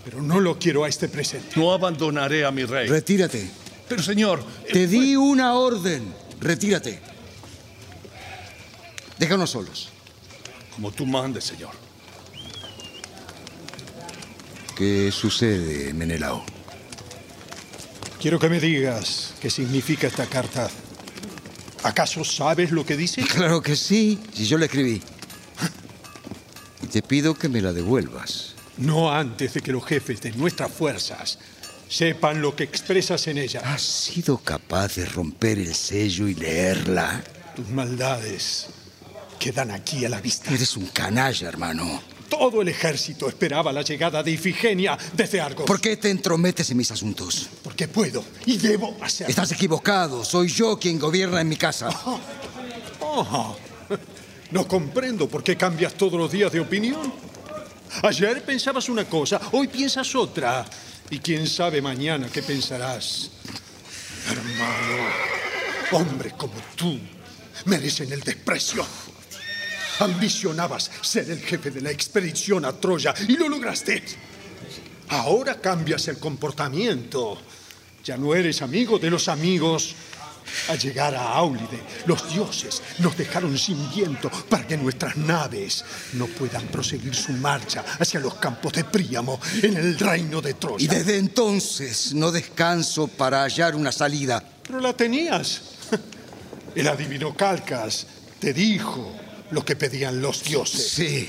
Pero 0.02 0.22
no 0.22 0.40
lo 0.40 0.58
quiero 0.58 0.84
a 0.84 0.88
este 0.88 1.08
presente. 1.08 1.60
No 1.60 1.72
abandonaré 1.72 2.46
a 2.46 2.50
mi 2.50 2.64
rey. 2.64 2.88
Retírate. 2.88 3.50
Pero, 3.88 4.02
señor, 4.02 4.42
eh, 4.66 4.72
Te 4.72 4.86
di 4.86 5.14
una 5.14 5.52
orden. 5.54 6.10
Retírate. 6.40 7.00
Déjanos 9.18 9.50
solos. 9.50 9.90
como 10.74 10.90
tú 10.92 11.04
mandes, 11.06 11.44
señor. 11.44 11.85
¿Qué 14.76 15.10
sucede, 15.10 15.94
Menelao? 15.94 16.44
Quiero 18.20 18.38
que 18.38 18.50
me 18.50 18.60
digas 18.60 19.32
qué 19.40 19.48
significa 19.48 20.06
esta 20.06 20.26
carta. 20.26 20.68
¿Acaso 21.82 22.24
sabes 22.24 22.70
lo 22.72 22.84
que 22.84 22.94
dice? 22.94 23.22
Claro 23.34 23.62
que 23.62 23.74
sí, 23.74 24.18
si 24.34 24.44
yo 24.44 24.58
la 24.58 24.66
escribí. 24.66 25.00
Y 26.82 26.86
te 26.88 27.00
pido 27.00 27.34
que 27.34 27.48
me 27.48 27.62
la 27.62 27.72
devuelvas. 27.72 28.54
No 28.76 29.10
antes 29.10 29.54
de 29.54 29.62
que 29.62 29.72
los 29.72 29.84
jefes 29.86 30.20
de 30.20 30.32
nuestras 30.32 30.70
fuerzas 30.70 31.38
sepan 31.88 32.42
lo 32.42 32.54
que 32.54 32.64
expresas 32.64 33.26
en 33.28 33.38
ella. 33.38 33.62
¿Has 33.64 33.80
sido 33.80 34.36
capaz 34.36 34.96
de 34.96 35.06
romper 35.06 35.58
el 35.58 35.74
sello 35.74 36.28
y 36.28 36.34
leerla? 36.34 37.24
Tus 37.54 37.68
maldades 37.70 38.66
quedan 39.38 39.70
aquí 39.70 40.04
a 40.04 40.10
la 40.10 40.20
vista. 40.20 40.52
Eres 40.52 40.76
un 40.76 40.86
canalla, 40.88 41.48
hermano. 41.48 42.02
Todo 42.28 42.62
el 42.62 42.68
ejército 42.68 43.28
esperaba 43.28 43.72
la 43.72 43.82
llegada 43.82 44.22
de 44.22 44.32
Ifigenia 44.32 44.98
desde 45.12 45.40
Argos. 45.40 45.66
¿Por 45.66 45.80
qué 45.80 45.96
te 45.96 46.10
entrometes 46.10 46.70
en 46.70 46.76
mis 46.76 46.90
asuntos? 46.90 47.48
Porque 47.62 47.88
puedo 47.88 48.24
y 48.44 48.56
debo 48.56 48.96
hacerlo. 49.00 49.30
Estás 49.30 49.52
equivocado. 49.52 50.24
Soy 50.24 50.48
yo 50.48 50.78
quien 50.78 50.98
gobierna 50.98 51.40
en 51.40 51.48
mi 51.48 51.56
casa. 51.56 51.88
Oh, 53.00 53.56
no 54.50 54.68
comprendo 54.68 55.28
por 55.28 55.42
qué 55.42 55.56
cambias 55.56 55.94
todos 55.94 56.14
los 56.14 56.30
días 56.30 56.52
de 56.52 56.60
opinión. 56.60 57.12
Ayer 58.02 58.44
pensabas 58.44 58.88
una 58.88 59.04
cosa, 59.04 59.40
hoy 59.52 59.68
piensas 59.68 60.14
otra. 60.14 60.66
Y 61.10 61.20
quién 61.20 61.46
sabe 61.46 61.80
mañana 61.80 62.28
qué 62.32 62.42
pensarás. 62.42 63.30
Hermano, 64.28 65.04
hombres 65.92 66.32
como 66.32 66.54
tú 66.74 66.98
merecen 67.66 68.12
el 68.12 68.20
desprecio. 68.20 68.84
Ambicionabas 70.00 70.90
ser 71.00 71.30
el 71.30 71.40
jefe 71.40 71.70
de 71.70 71.80
la 71.80 71.90
expedición 71.90 72.64
a 72.64 72.72
Troya 72.72 73.14
y 73.28 73.36
lo 73.36 73.48
lograste. 73.48 74.02
Ahora 75.08 75.60
cambias 75.60 76.08
el 76.08 76.18
comportamiento. 76.18 77.38
Ya 78.04 78.16
no 78.16 78.34
eres 78.34 78.62
amigo 78.62 78.98
de 78.98 79.10
los 79.10 79.28
amigos 79.28 79.94
Al 80.68 80.78
llegar 80.78 81.14
a 81.14 81.34
Áulide, 81.34 81.82
los 82.06 82.32
dioses 82.32 82.82
nos 82.98 83.16
dejaron 83.16 83.56
sin 83.58 83.90
viento 83.90 84.30
para 84.48 84.66
que 84.66 84.76
nuestras 84.76 85.16
naves 85.16 85.84
no 86.14 86.26
puedan 86.26 86.66
proseguir 86.68 87.14
su 87.14 87.32
marcha 87.32 87.84
hacia 87.98 88.20
los 88.20 88.34
campos 88.34 88.72
de 88.72 88.84
Príamo 88.84 89.40
en 89.62 89.76
el 89.76 89.98
reino 89.98 90.40
de 90.40 90.54
Troya. 90.54 90.84
Y 90.84 90.88
desde 90.88 91.18
entonces 91.18 92.14
no 92.14 92.32
descanso 92.32 93.08
para 93.08 93.42
hallar 93.42 93.74
una 93.74 93.92
salida. 93.92 94.42
Pero 94.62 94.80
la 94.80 94.92
tenías. 94.92 95.62
El 96.74 96.88
adivino 96.88 97.34
Calcas 97.34 98.06
te 98.38 98.52
dijo 98.52 99.25
lo 99.50 99.64
que 99.64 99.76
pedían 99.76 100.20
los 100.20 100.44
dioses. 100.44 100.88
Sí. 100.88 101.28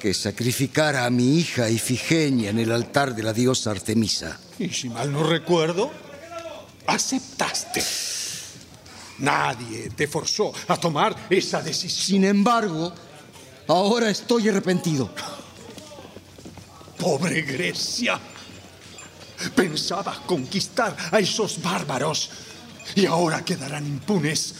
Que 0.00 0.14
sacrificara 0.14 1.04
a 1.04 1.10
mi 1.10 1.38
hija 1.38 1.68
Ifigenia 1.68 2.50
en 2.50 2.58
el 2.58 2.72
altar 2.72 3.14
de 3.14 3.22
la 3.22 3.32
diosa 3.32 3.70
Artemisa. 3.70 4.38
Y 4.58 4.70
si 4.70 4.88
mal 4.88 5.12
no 5.12 5.22
recuerdo, 5.22 5.90
aceptaste. 6.86 7.82
Nadie 9.18 9.90
te 9.90 10.08
forzó 10.08 10.52
a 10.68 10.76
tomar 10.78 11.14
esa 11.28 11.60
decisión. 11.62 12.06
Sin 12.06 12.24
embargo, 12.24 12.92
ahora 13.68 14.08
estoy 14.08 14.48
arrepentido. 14.48 15.10
Pobre 16.98 17.42
Grecia. 17.42 18.18
Pensabas 19.54 20.20
conquistar 20.20 20.96
a 21.12 21.18
esos 21.18 21.62
bárbaros 21.62 22.30
y 22.94 23.06
ahora 23.06 23.44
quedarán 23.44 23.86
impunes. 23.86 24.54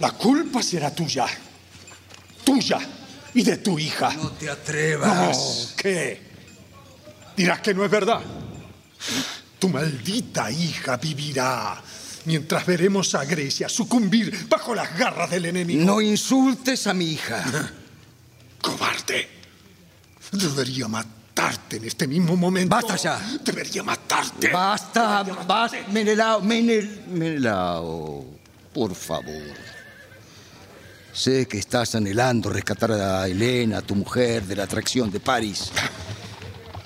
La 0.00 0.12
culpa 0.12 0.62
será 0.62 0.94
tuya. 0.94 1.26
Tuya 2.44 2.78
y 3.34 3.42
de 3.42 3.58
tu 3.58 3.78
hija. 3.78 4.12
No 4.14 4.32
te 4.32 4.50
atrevas. 4.50 5.68
No, 5.70 5.76
¿qué? 5.76 6.20
Dirás 7.36 7.60
que 7.60 7.74
no 7.74 7.84
es 7.84 7.90
verdad. 7.90 8.20
Tu 9.58 9.68
maldita 9.68 10.50
hija 10.50 10.96
vivirá 10.96 11.80
mientras 12.24 12.64
veremos 12.66 13.14
a 13.14 13.24
Grecia 13.24 13.68
sucumbir 13.68 14.46
bajo 14.48 14.74
las 14.74 14.96
garras 14.98 15.30
del 15.30 15.46
enemigo. 15.46 15.84
No 15.84 16.00
insultes 16.00 16.86
a 16.86 16.94
mi 16.94 17.12
hija. 17.12 17.44
Cobarde. 18.60 19.28
Debería 20.32 20.88
matarte 20.88 21.76
en 21.76 21.84
este 21.84 22.06
mismo 22.06 22.36
momento. 22.36 22.74
Basta 22.74 22.96
ya. 22.96 23.20
Debería 23.44 23.82
matarte. 23.82 24.48
Basta, 24.48 25.22
basta. 25.22 25.78
Menelao, 25.88 26.40
Menel, 26.40 27.04
Menelao, 27.08 28.24
por 28.72 28.94
favor. 28.94 29.79
Sé 31.12 31.46
que 31.46 31.58
estás 31.58 31.94
anhelando 31.94 32.50
rescatar 32.50 32.92
a 32.92 33.26
Helena, 33.26 33.82
tu 33.82 33.94
mujer, 33.94 34.44
de 34.44 34.56
la 34.56 34.64
atracción 34.64 35.10
de 35.10 35.20
París. 35.20 35.70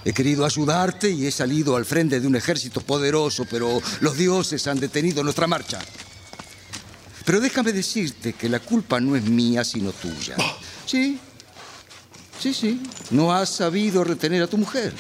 He 0.04 0.12
querido 0.12 0.45
ayudarte 0.45 1.11
y 1.11 1.26
he 1.26 1.31
salido 1.31 1.76
al 1.76 1.85
frente 1.85 2.21
de 2.21 2.26
un 2.26 2.37
ejército 2.37 2.81
poderoso, 2.81 3.47
pero 3.50 3.81
los 4.00 4.16
dioses 4.16 4.66
han 4.66 4.81
detenido 4.81 5.23
nuestra 5.23 5.47
marcha. 5.47 5.78
Pero 7.25 7.40
déjame 7.40 7.73
decirte 7.73 8.35
que 8.35 8.49
la 8.49 8.61
culpa 8.61 9.00
no 9.00 9.16
es 9.16 9.25
mía, 9.25 9.64
sino 9.64 9.93
tuya. 9.93 10.37
Sí, 10.85 11.19
sí, 12.38 12.52
sí. 12.52 12.83
No 13.11 13.33
has 13.33 13.49
sabido 13.49 14.04
retener 14.04 14.43
a 14.43 14.47
tu 14.47 14.59
mujer. 14.59 14.93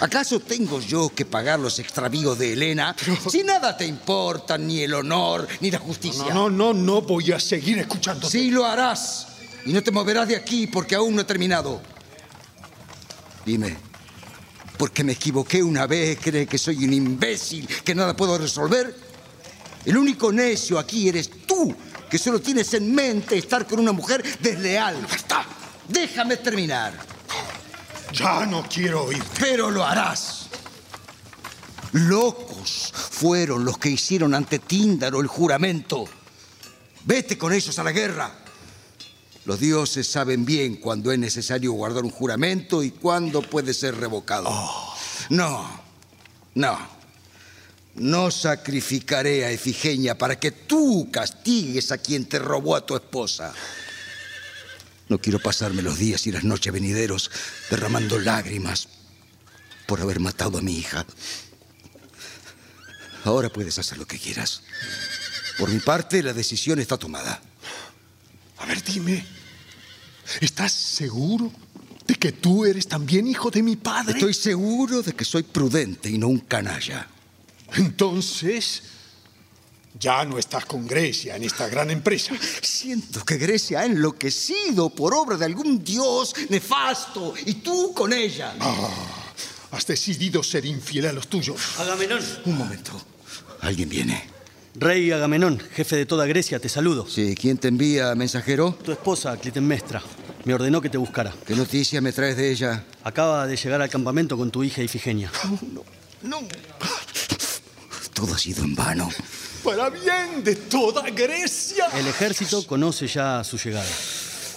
¿Acaso 0.00 0.40
tengo 0.40 0.80
yo 0.80 1.08
que 1.14 1.24
pagar 1.24 1.58
los 1.58 1.78
extravíos 1.78 2.38
de 2.38 2.52
Helena 2.52 2.94
si 3.30 3.42
nada 3.42 3.76
te 3.76 3.86
importa, 3.86 4.58
ni 4.58 4.80
el 4.80 4.94
honor, 4.94 5.46
ni 5.60 5.70
la 5.70 5.78
justicia? 5.78 6.32
No, 6.32 6.50
no, 6.50 6.72
no, 6.72 6.74
no 6.74 7.02
voy 7.02 7.32
a 7.32 7.40
seguir 7.40 7.78
escuchando. 7.78 8.28
Sí 8.28 8.50
lo 8.50 8.64
harás. 8.64 9.28
Y 9.64 9.72
no 9.72 9.82
te 9.82 9.90
moverás 9.90 10.28
de 10.28 10.36
aquí 10.36 10.66
porque 10.66 10.94
aún 10.94 11.14
no 11.14 11.22
he 11.22 11.24
terminado. 11.24 11.80
Dime, 13.44 13.76
¿porque 14.76 15.04
me 15.04 15.12
equivoqué 15.12 15.62
una 15.62 15.86
vez? 15.86 16.18
¿Cree 16.20 16.46
que 16.46 16.58
soy 16.58 16.84
un 16.84 16.92
imbécil 16.92 17.66
que 17.84 17.94
nada 17.94 18.16
puedo 18.16 18.38
resolver? 18.38 18.94
El 19.84 19.96
único 19.96 20.32
necio 20.32 20.78
aquí 20.78 21.08
eres 21.08 21.30
tú, 21.46 21.74
que 22.10 22.18
solo 22.18 22.40
tienes 22.40 22.74
en 22.74 22.92
mente 22.94 23.38
estar 23.38 23.66
con 23.66 23.78
una 23.78 23.92
mujer 23.92 24.22
desleal. 24.40 25.00
¡Basta! 25.02 25.44
Déjame 25.88 26.36
terminar. 26.36 27.15
Ya 28.16 28.46
no 28.46 28.66
quiero 28.66 29.04
oír. 29.04 29.22
Pero 29.38 29.70
lo 29.70 29.84
harás. 29.84 30.46
Locos 31.92 32.92
fueron 32.94 33.64
los 33.64 33.76
que 33.78 33.90
hicieron 33.90 34.34
ante 34.34 34.58
Tíndaro 34.58 35.20
el 35.20 35.26
juramento. 35.26 36.06
Vete 37.04 37.36
con 37.36 37.52
ellos 37.52 37.78
a 37.78 37.84
la 37.84 37.92
guerra. 37.92 38.32
Los 39.44 39.60
dioses 39.60 40.08
saben 40.08 40.44
bien 40.44 40.76
cuándo 40.76 41.12
es 41.12 41.18
necesario 41.18 41.72
guardar 41.72 42.04
un 42.04 42.10
juramento 42.10 42.82
y 42.82 42.90
cuándo 42.90 43.42
puede 43.42 43.74
ser 43.74 43.96
revocado. 43.96 44.50
No, 45.28 45.80
no. 46.54 46.96
No 47.96 48.30
sacrificaré 48.30 49.44
a 49.44 49.50
Efigenia 49.50 50.18
para 50.18 50.38
que 50.38 50.50
tú 50.50 51.08
castigues 51.10 51.92
a 51.92 51.98
quien 51.98 52.26
te 52.26 52.38
robó 52.38 52.76
a 52.76 52.84
tu 52.84 52.96
esposa. 52.96 53.54
No 55.08 55.18
quiero 55.18 55.38
pasarme 55.38 55.82
los 55.82 55.98
días 55.98 56.26
y 56.26 56.32
las 56.32 56.44
noches 56.44 56.72
venideros 56.72 57.30
derramando 57.70 58.18
lágrimas 58.18 58.88
por 59.86 60.00
haber 60.00 60.20
matado 60.20 60.58
a 60.58 60.62
mi 60.62 60.76
hija. 60.76 61.06
Ahora 63.24 63.48
puedes 63.48 63.78
hacer 63.78 63.98
lo 63.98 64.06
que 64.06 64.18
quieras. 64.18 64.62
Por 65.58 65.70
mi 65.70 65.78
parte, 65.78 66.22
la 66.22 66.32
decisión 66.32 66.78
está 66.78 66.96
tomada. 66.96 67.40
A 68.58 68.66
ver, 68.66 68.82
dime. 68.82 69.24
¿Estás 70.40 70.72
seguro 70.72 71.52
de 72.06 72.14
que 72.16 72.32
tú 72.32 72.64
eres 72.64 72.88
también 72.88 73.26
hijo 73.26 73.50
de 73.50 73.62
mi 73.62 73.76
padre? 73.76 74.14
Estoy 74.14 74.34
seguro 74.34 75.02
de 75.02 75.12
que 75.12 75.24
soy 75.24 75.44
prudente 75.44 76.10
y 76.10 76.18
no 76.18 76.28
un 76.28 76.40
canalla. 76.40 77.08
Entonces, 77.74 78.82
ya 79.98 80.24
no 80.24 80.38
estás 80.38 80.64
con 80.66 80.86
Grecia 80.86 81.36
en 81.36 81.44
esta 81.44 81.68
gran 81.68 81.90
empresa. 81.90 82.34
Siento 82.62 83.24
que 83.24 83.36
Grecia 83.36 83.80
ha 83.80 83.86
enloquecido 83.86 84.90
por 84.90 85.14
obra 85.14 85.36
de 85.36 85.44
algún 85.44 85.82
dios 85.82 86.34
nefasto 86.48 87.34
y 87.44 87.54
tú 87.54 87.92
con 87.94 88.12
ella. 88.12 88.54
Has 89.70 89.86
decidido 89.86 90.42
ser 90.42 90.64
infiel 90.64 91.06
a 91.06 91.12
los 91.12 91.28
tuyos. 91.28 91.78
Agamenón. 91.78 92.22
Un 92.44 92.58
momento. 92.58 92.92
Alguien 93.60 93.88
viene. 93.88 94.36
Rey 94.78 95.10
Agamenón, 95.10 95.58
jefe 95.58 95.96
de 95.96 96.04
toda 96.04 96.26
Grecia, 96.26 96.58
te 96.58 96.68
saludo. 96.68 97.06
Sí, 97.08 97.34
¿quién 97.34 97.56
te 97.56 97.68
envía, 97.68 98.14
mensajero? 98.14 98.76
Tu 98.84 98.92
esposa, 98.92 99.34
Clitemnestra, 99.38 100.02
me 100.44 100.52
ordenó 100.52 100.82
que 100.82 100.90
te 100.90 100.98
buscara. 100.98 101.32
¿Qué 101.46 101.56
noticia 101.56 102.02
me 102.02 102.12
traes 102.12 102.36
de 102.36 102.50
ella? 102.50 102.84
Acaba 103.02 103.46
de 103.46 103.56
llegar 103.56 103.80
al 103.80 103.88
campamento 103.88 104.36
con 104.36 104.50
tu 104.50 104.62
hija 104.62 104.82
Ifigenia. 104.82 105.32
No. 106.22 106.40
Todo 108.16 108.34
ha 108.34 108.38
sido 108.38 108.64
en 108.64 108.74
vano. 108.74 109.10
Para 109.62 109.90
bien 109.90 110.42
de 110.42 110.56
toda 110.56 111.10
Grecia. 111.10 111.84
El 111.94 112.06
ejército 112.06 112.66
conoce 112.66 113.06
ya 113.06 113.44
su 113.44 113.58
llegada 113.58 113.84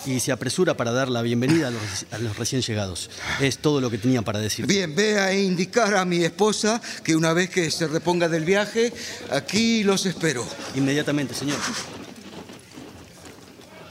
y 0.06 0.22
se 0.22 0.32
apresura 0.32 0.78
para 0.78 0.93
dar 0.93 1.10
la 1.10 1.22
bienvenida 1.22 1.67
a 1.67 1.72
los, 1.72 1.82
a 2.12 2.19
los 2.19 2.38
recién 2.38 2.62
llegados. 2.62 3.10
Es 3.41 3.58
todo 3.58 3.82
lo 3.82 3.91
que 3.91 3.98
tenía 3.98 4.22
para 4.22 4.39
decir. 4.39 4.65
Bien, 4.65 4.95
ve 4.95 5.19
a 5.19 5.34
indicar 5.34 5.93
a 5.95 6.06
mi 6.06 6.24
esposa 6.24 6.82
que 7.04 7.17
una 7.17 7.34
vez 7.34 7.50
que 7.50 7.69
se 7.69 7.89
reponga 7.89 8.30
del 8.30 8.45
viaje, 8.45 8.93
aquí 9.30 9.84
los 9.84 10.06
espero. 10.06 10.48
Inmediatamente, 10.76 11.34
señor. 11.34 11.58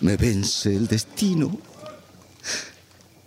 Me 0.01 0.17
vence 0.17 0.75
el 0.75 0.87
destino. 0.87 1.61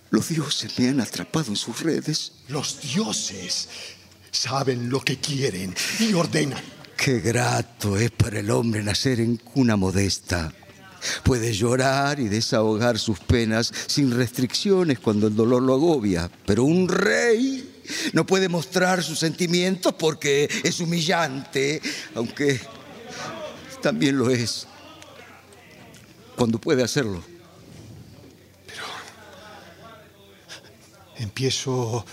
Los 0.09 0.29
dioses 0.29 0.79
me 0.79 0.89
han 0.89 1.01
atrapado 1.01 1.49
en 1.49 1.55
sus 1.55 1.81
redes. 1.81 2.31
Los 2.47 2.81
dioses 2.81 3.67
saben 4.31 4.89
lo 4.89 5.01
que 5.01 5.17
quieren 5.17 5.75
y 5.99 6.13
ordenan. 6.13 6.61
Qué 6.97 7.19
grato 7.19 7.97
es 7.97 8.11
para 8.11 8.39
el 8.39 8.51
hombre 8.51 8.83
nacer 8.83 9.19
en 9.19 9.37
cuna 9.37 9.75
modesta. 9.75 10.53
Puede 11.23 11.51
llorar 11.51 12.19
y 12.19 12.27
desahogar 12.27 12.99
sus 12.99 13.19
penas 13.19 13.73
sin 13.87 14.11
restricciones 14.11 14.99
cuando 14.99 15.27
el 15.27 15.35
dolor 15.35 15.63
lo 15.63 15.73
agobia. 15.73 16.29
Pero 16.45 16.63
un 16.63 16.87
rey 16.87 17.81
no 18.13 18.25
puede 18.25 18.49
mostrar 18.49 19.03
sus 19.03 19.17
sentimientos 19.17 19.95
porque 19.97 20.47
es 20.63 20.79
humillante, 20.79 21.81
aunque 22.13 22.61
también 23.81 24.17
lo 24.17 24.29
es 24.29 24.67
cuando 26.35 26.61
puede 26.61 26.83
hacerlo. 26.83 27.23
Empiezo. 31.17 32.05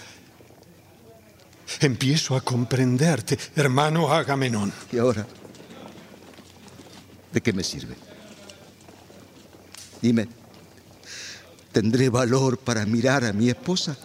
Empiezo 1.80 2.34
a 2.34 2.40
comprenderte, 2.40 3.38
hermano 3.54 4.12
Agamenón. 4.12 4.72
¿Y 4.90 4.98
ahora? 4.98 5.26
¿De 7.32 7.40
qué 7.40 7.52
me 7.52 7.62
sirve? 7.62 7.94
Dime, 10.00 10.28
¿tendré 11.72 12.08
valor 12.08 12.58
para 12.58 12.86
mirar 12.86 13.24
a 13.24 13.32
mi 13.32 13.48
esposa? 13.48 13.96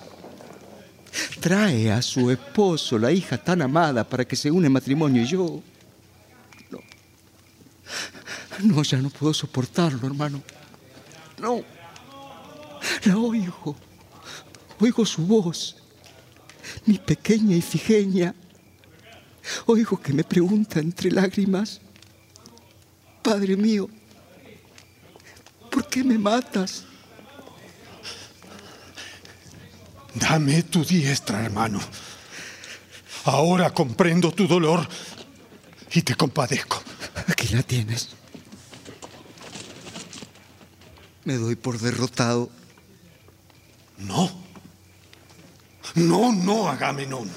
Trae 1.39 1.91
a 1.91 2.01
su 2.01 2.31
esposo, 2.31 2.97
la 2.97 3.11
hija 3.11 3.37
tan 3.37 3.61
amada, 3.61 4.03
para 4.03 4.25
que 4.25 4.35
se 4.35 4.49
une 4.49 4.69
matrimonio 4.69 5.23
y 5.23 5.27
yo. 5.27 5.61
No. 6.69 6.79
No, 8.63 8.83
ya 8.83 8.97
no 8.97 9.09
puedo 9.09 9.33
soportarlo, 9.33 10.07
hermano. 10.07 10.41
No. 11.39 11.61
La 13.05 13.17
oigo. 13.17 13.75
Oigo 14.79 15.05
su 15.05 15.25
voz. 15.25 15.82
Mi 16.85 16.97
pequeña 16.97 17.55
Ifigenia. 17.55 18.35
Oigo 19.65 19.99
que 19.99 20.13
me 20.13 20.23
pregunta 20.23 20.79
entre 20.79 21.11
lágrimas, 21.11 21.81
Padre 23.21 23.55
mío, 23.55 23.89
¿por 25.71 25.87
qué 25.87 26.03
me 26.03 26.17
matas? 26.17 26.83
Dame 30.13 30.63
tu 30.63 30.83
diestra, 30.83 31.43
hermano. 31.43 31.79
Ahora 33.25 33.73
comprendo 33.73 34.31
tu 34.31 34.47
dolor 34.47 34.87
y 35.93 36.01
te 36.01 36.15
compadezco. 36.15 36.83
Aquí 37.27 37.55
la 37.55 37.63
tienes. 37.63 38.09
Me 41.23 41.35
doy 41.35 41.55
por 41.55 41.79
derrotado. 41.79 42.49
No. 43.97 44.42
No, 45.95 46.31
no, 46.31 46.69
Agamenón. 46.69 47.29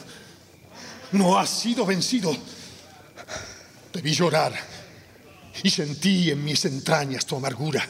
No 1.12 1.38
has 1.38 1.50
sido 1.50 1.84
vencido. 1.86 2.36
Te 3.92 4.00
vi 4.00 4.12
llorar 4.12 4.52
y 5.62 5.70
sentí 5.70 6.30
en 6.30 6.44
mis 6.44 6.64
entrañas 6.64 7.26
tu 7.26 7.36
amargura. 7.36 7.86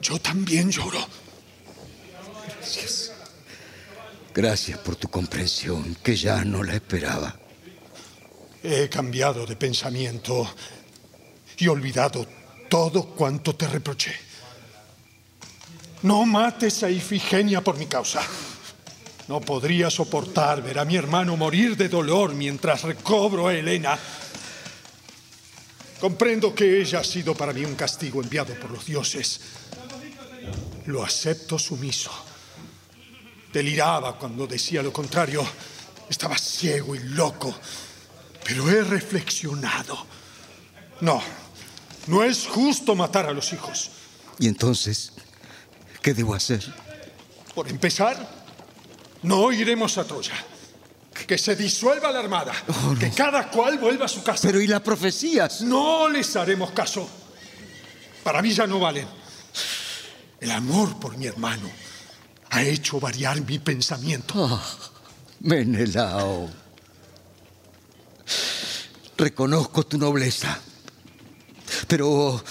Yo 0.00 0.18
también 0.18 0.70
lloro. 0.70 1.06
Gracias. 2.58 3.12
Gracias 4.34 4.78
por 4.78 4.96
tu 4.96 5.08
comprensión, 5.08 5.96
que 6.02 6.16
ya 6.16 6.44
no 6.44 6.62
la 6.62 6.74
esperaba. 6.74 7.38
He 8.62 8.88
cambiado 8.88 9.44
de 9.44 9.56
pensamiento 9.56 10.48
y 11.58 11.68
olvidado 11.68 12.26
todo 12.68 13.08
cuanto 13.08 13.54
te 13.54 13.68
reproché. 13.68 14.14
No 16.02 16.24
mates 16.24 16.82
a 16.82 16.90
Ifigenia 16.90 17.60
por 17.62 17.76
mi 17.76 17.86
causa. 17.86 18.22
No 19.28 19.40
podría 19.40 19.90
soportar 19.90 20.62
ver 20.62 20.78
a 20.78 20.84
mi 20.84 20.96
hermano 20.96 21.36
morir 21.36 21.76
de 21.76 21.88
dolor 21.88 22.34
mientras 22.34 22.82
recobro 22.82 23.48
a 23.48 23.54
Helena. 23.54 23.98
Comprendo 26.00 26.52
que 26.54 26.80
ella 26.80 27.00
ha 27.00 27.04
sido 27.04 27.34
para 27.34 27.52
mí 27.52 27.64
un 27.64 27.76
castigo 27.76 28.20
enviado 28.20 28.54
por 28.54 28.70
los 28.70 28.84
dioses. 28.84 29.40
Lo 30.86 31.04
acepto 31.04 31.58
sumiso. 31.58 32.10
Deliraba 33.52 34.18
cuando 34.18 34.46
decía 34.46 34.82
lo 34.82 34.92
contrario. 34.92 35.46
Estaba 36.08 36.36
ciego 36.36 36.96
y 36.96 36.98
loco. 36.98 37.54
Pero 38.44 38.68
he 38.68 38.82
reflexionado. 38.82 40.06
No, 41.00 41.22
no 42.08 42.24
es 42.24 42.46
justo 42.48 42.96
matar 42.96 43.26
a 43.26 43.32
los 43.32 43.52
hijos. 43.52 43.90
¿Y 44.40 44.48
entonces 44.48 45.12
qué 46.02 46.14
debo 46.14 46.34
hacer? 46.34 46.64
Por 47.54 47.68
empezar, 47.68 48.41
no 49.22 49.52
iremos 49.52 49.98
a 49.98 50.04
Troya. 50.04 50.34
Que 51.26 51.38
se 51.38 51.54
disuelva 51.54 52.10
la 52.10 52.20
armada. 52.20 52.52
Oh, 52.68 52.92
no. 52.92 52.98
Que 52.98 53.10
cada 53.10 53.48
cual 53.50 53.78
vuelva 53.78 54.06
a 54.06 54.08
su 54.08 54.22
casa. 54.22 54.46
Pero 54.46 54.60
¿y 54.60 54.66
las 54.66 54.80
profecías? 54.80 55.60
No 55.60 56.08
les 56.08 56.34
haremos 56.36 56.72
caso. 56.72 57.08
Para 58.22 58.42
mí 58.42 58.52
ya 58.52 58.66
no 58.66 58.80
valen. 58.80 59.06
El 60.40 60.50
amor 60.50 60.98
por 60.98 61.16
mi 61.16 61.26
hermano 61.26 61.70
ha 62.50 62.62
hecho 62.62 62.98
variar 62.98 63.40
mi 63.42 63.58
pensamiento. 63.58 64.34
Oh, 64.36 64.62
Menelao. 65.40 66.50
Reconozco 69.16 69.86
tu 69.86 69.98
nobleza. 69.98 70.58
Pero 71.86 72.42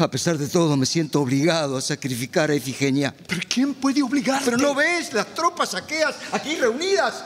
a 0.00 0.10
pesar 0.10 0.38
de 0.38 0.48
todo 0.48 0.76
me 0.76 0.86
siento 0.86 1.20
obligado 1.20 1.76
a 1.76 1.80
sacrificar 1.80 2.50
a 2.50 2.54
Ifigenia. 2.54 3.14
¿Pero 3.26 3.40
quién 3.48 3.74
puede 3.74 4.02
obligarte? 4.02 4.44
Pero 4.44 4.58
no 4.58 4.74
ves 4.74 5.12
las 5.12 5.34
tropas 5.34 5.74
aqueas 5.74 6.14
aquí 6.32 6.56
reunidas. 6.56 7.24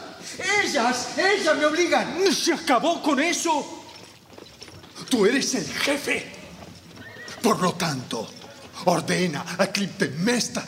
Ellas, 0.65 1.09
ellas 1.19 1.57
me 1.57 1.67
obligan. 1.67 2.17
Se 2.33 2.53
acabó 2.53 3.03
con 3.03 3.21
eso. 3.21 3.85
Tú 5.09 5.27
eres 5.27 5.55
el 5.55 5.67
jefe. 5.67 6.33
Por 7.43 7.61
lo 7.61 7.75
tanto, 7.75 8.29
ordena 8.87 9.45
a 9.59 9.67
Clitemnestra, 9.67 10.65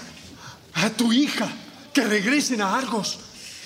a 0.75 0.91
tu 0.91 1.13
hija, 1.13 1.49
que 1.93 2.05
regresen 2.05 2.61
a 2.61 2.77
Argos 2.77 3.19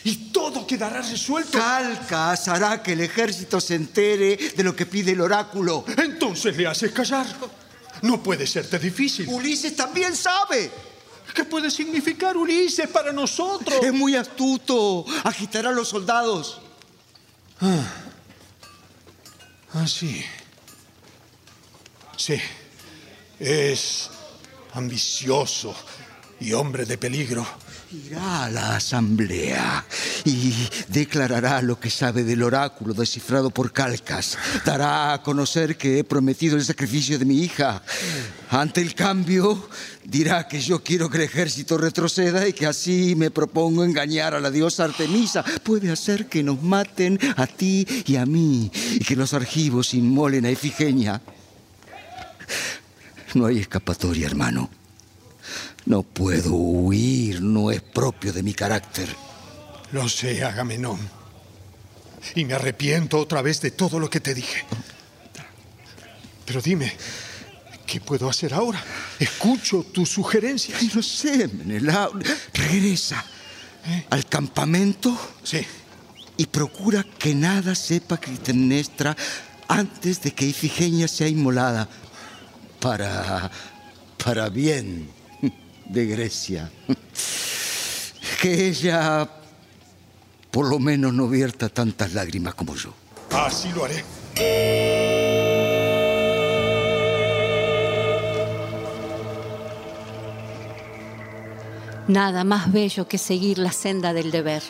y 0.05 0.31
todo 0.33 0.67
quedará 0.67 1.03
resuelto. 1.03 1.59
Calcas 1.59 2.49
hará 2.49 2.83
que 2.83 2.93
el 2.93 3.01
ejército 3.01 3.61
se 3.61 3.75
entere 3.75 4.39
de 4.57 4.63
lo 4.63 4.75
que 4.75 4.87
pide 4.87 5.13
el 5.13 5.21
oráculo. 5.21 5.85
Entonces 5.97 6.57
le 6.57 6.67
haces 6.67 6.93
callar. 6.93 7.27
No 8.03 8.23
puede 8.23 8.47
serte 8.47 8.79
difícil. 8.79 9.29
Ulises 9.29 9.77
también 9.77 10.17
sabe. 10.17 10.71
¿Qué 11.35 11.45
puede 11.45 11.71
significar 11.71 12.37
Ulises 12.37 12.89
para 12.89 13.13
nosotros? 13.13 13.83
Es 13.83 13.93
muy 13.93 14.17
astuto. 14.17 15.05
Agitará 15.25 15.71
a 15.71 15.73
los 15.73 15.89
soldados. 15.89 16.61
Ah. 17.61 17.87
ah, 19.75 19.87
sí. 19.87 20.25
Sí. 22.17 22.41
Es 23.39 24.11
ambicioso 24.75 25.75
y 26.41 26.53
hombre 26.53 26.85
de 26.85 26.99
peligro. 26.99 27.47
Irá 27.93 28.45
a 28.45 28.51
la 28.51 28.77
asamblea 28.77 29.85
y 30.25 30.55
declarará 30.87 31.61
lo 31.61 31.81
que 31.81 31.91
sabe 31.91 32.23
del 32.23 32.45
oráculo 32.45 32.95
descifrado 32.95 33.51
por 33.51 33.73
Calcas. 33.73 34.39
Dará 34.65 35.13
a 35.13 35.23
conocer 35.25 35.77
que 35.77 35.99
he 35.99 36.05
prometido 36.05 36.57
el 36.57 36.65
sacrificio 36.65 37.19
de 37.19 37.25
mi 37.25 37.43
hija. 37.43 37.83
Ante 38.51 38.81
el 38.81 38.95
cambio, 38.95 39.69
dirá 40.05 40.47
que 40.47 40.61
yo 40.61 40.85
quiero 40.85 41.11
que 41.11 41.17
el 41.17 41.25
ejército 41.25 41.79
retroceda 41.79 42.47
y 42.47 42.53
que 42.53 42.67
así 42.67 43.17
me 43.17 43.33
propongo 43.33 43.83
engañar 43.83 44.37
a 44.37 44.41
la 44.41 44.53
diosa 44.53 44.85
Artemisa. 44.85 45.43
Puede 45.65 45.91
hacer 45.91 46.27
que 46.27 46.45
nos 46.45 46.63
maten 46.63 47.19
a 47.37 47.49
ti 47.49 47.85
y 48.07 48.15
a 48.15 48.25
mí 48.25 48.71
y 48.73 49.01
que 49.01 49.17
los 49.17 49.35
argivos 49.35 49.95
inmolen 49.95 50.45
a 50.45 50.51
Ifigenia. 50.53 51.21
No 53.35 53.47
hay 53.47 53.59
escapatoria, 53.59 54.29
hermano. 54.29 54.71
No 55.87 56.03
puedo 56.03 56.53
huir, 56.55 57.41
no 57.43 57.71
es 57.71 57.81
propio 57.81 58.33
de 58.33 58.43
mi 58.43 58.55
carácter. 58.55 59.09
Lo 59.93 60.09
sé, 60.09 60.45
Agamenón. 60.45 60.99
Y 62.35 62.45
me 62.45 62.55
arrepiento 62.55 63.19
otra 63.19 63.43
vez 63.43 63.61
de 63.61 63.71
todo 63.71 63.99
lo 63.99 64.09
que 64.11 64.21
te 64.21 64.35
dije. 64.35 64.65
Pero 66.45 66.61
dime, 66.61 66.93
¿qué 67.87 68.01
puedo 68.01 68.29
hacer 68.29 68.53
ahora? 68.55 68.83
Escucho 69.19 69.85
tus 69.85 70.11
sugerencias. 70.11 70.95
No 70.95 71.03
sé, 71.03 71.49
Menelao. 71.49 72.13
Regresa 72.55 73.25
al 74.11 74.27
campamento 74.27 75.19
Sí. 75.43 75.67
y 76.37 76.47
procura 76.47 77.05
que 77.19 77.35
nada 77.35 77.75
sepa 77.75 78.19
Clitemnestra 78.19 79.17
antes 79.67 80.21
de 80.23 80.33
que 80.33 80.45
Ifigenia 80.47 81.09
sea 81.09 81.29
inmolada. 81.29 81.89
Para. 82.81 83.51
para 84.23 84.49
bien 84.49 85.09
de 85.93 86.07
Grecia. 86.07 86.71
Que 88.41 88.69
ella 88.69 89.29
por 90.51 90.67
lo 90.67 90.79
menos 90.79 91.13
no 91.13 91.29
vierta 91.29 91.69
tantas 91.69 92.15
lágrimas 92.15 92.55
como 92.55 92.75
yo. 92.75 92.95
Así 93.33 93.69
lo 93.73 93.85
haré. 93.85 94.03
Nada 102.09 102.45
más 102.45 102.73
bello 102.73 103.07
que 103.07 103.19
seguir 103.19 103.59
la 103.59 103.73
senda 103.73 104.13
del 104.13 104.31
deber. 104.31 104.63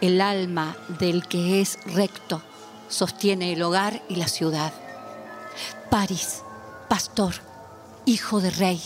El 0.00 0.20
alma 0.20 0.76
del 0.98 1.26
que 1.26 1.60
es 1.60 1.78
recto 1.86 2.42
sostiene 2.88 3.52
el 3.52 3.62
hogar 3.62 4.02
y 4.08 4.16
la 4.16 4.28
ciudad. 4.28 4.72
París, 5.90 6.42
pastor, 6.88 7.34
hijo 8.04 8.40
de 8.40 8.50
rey, 8.50 8.82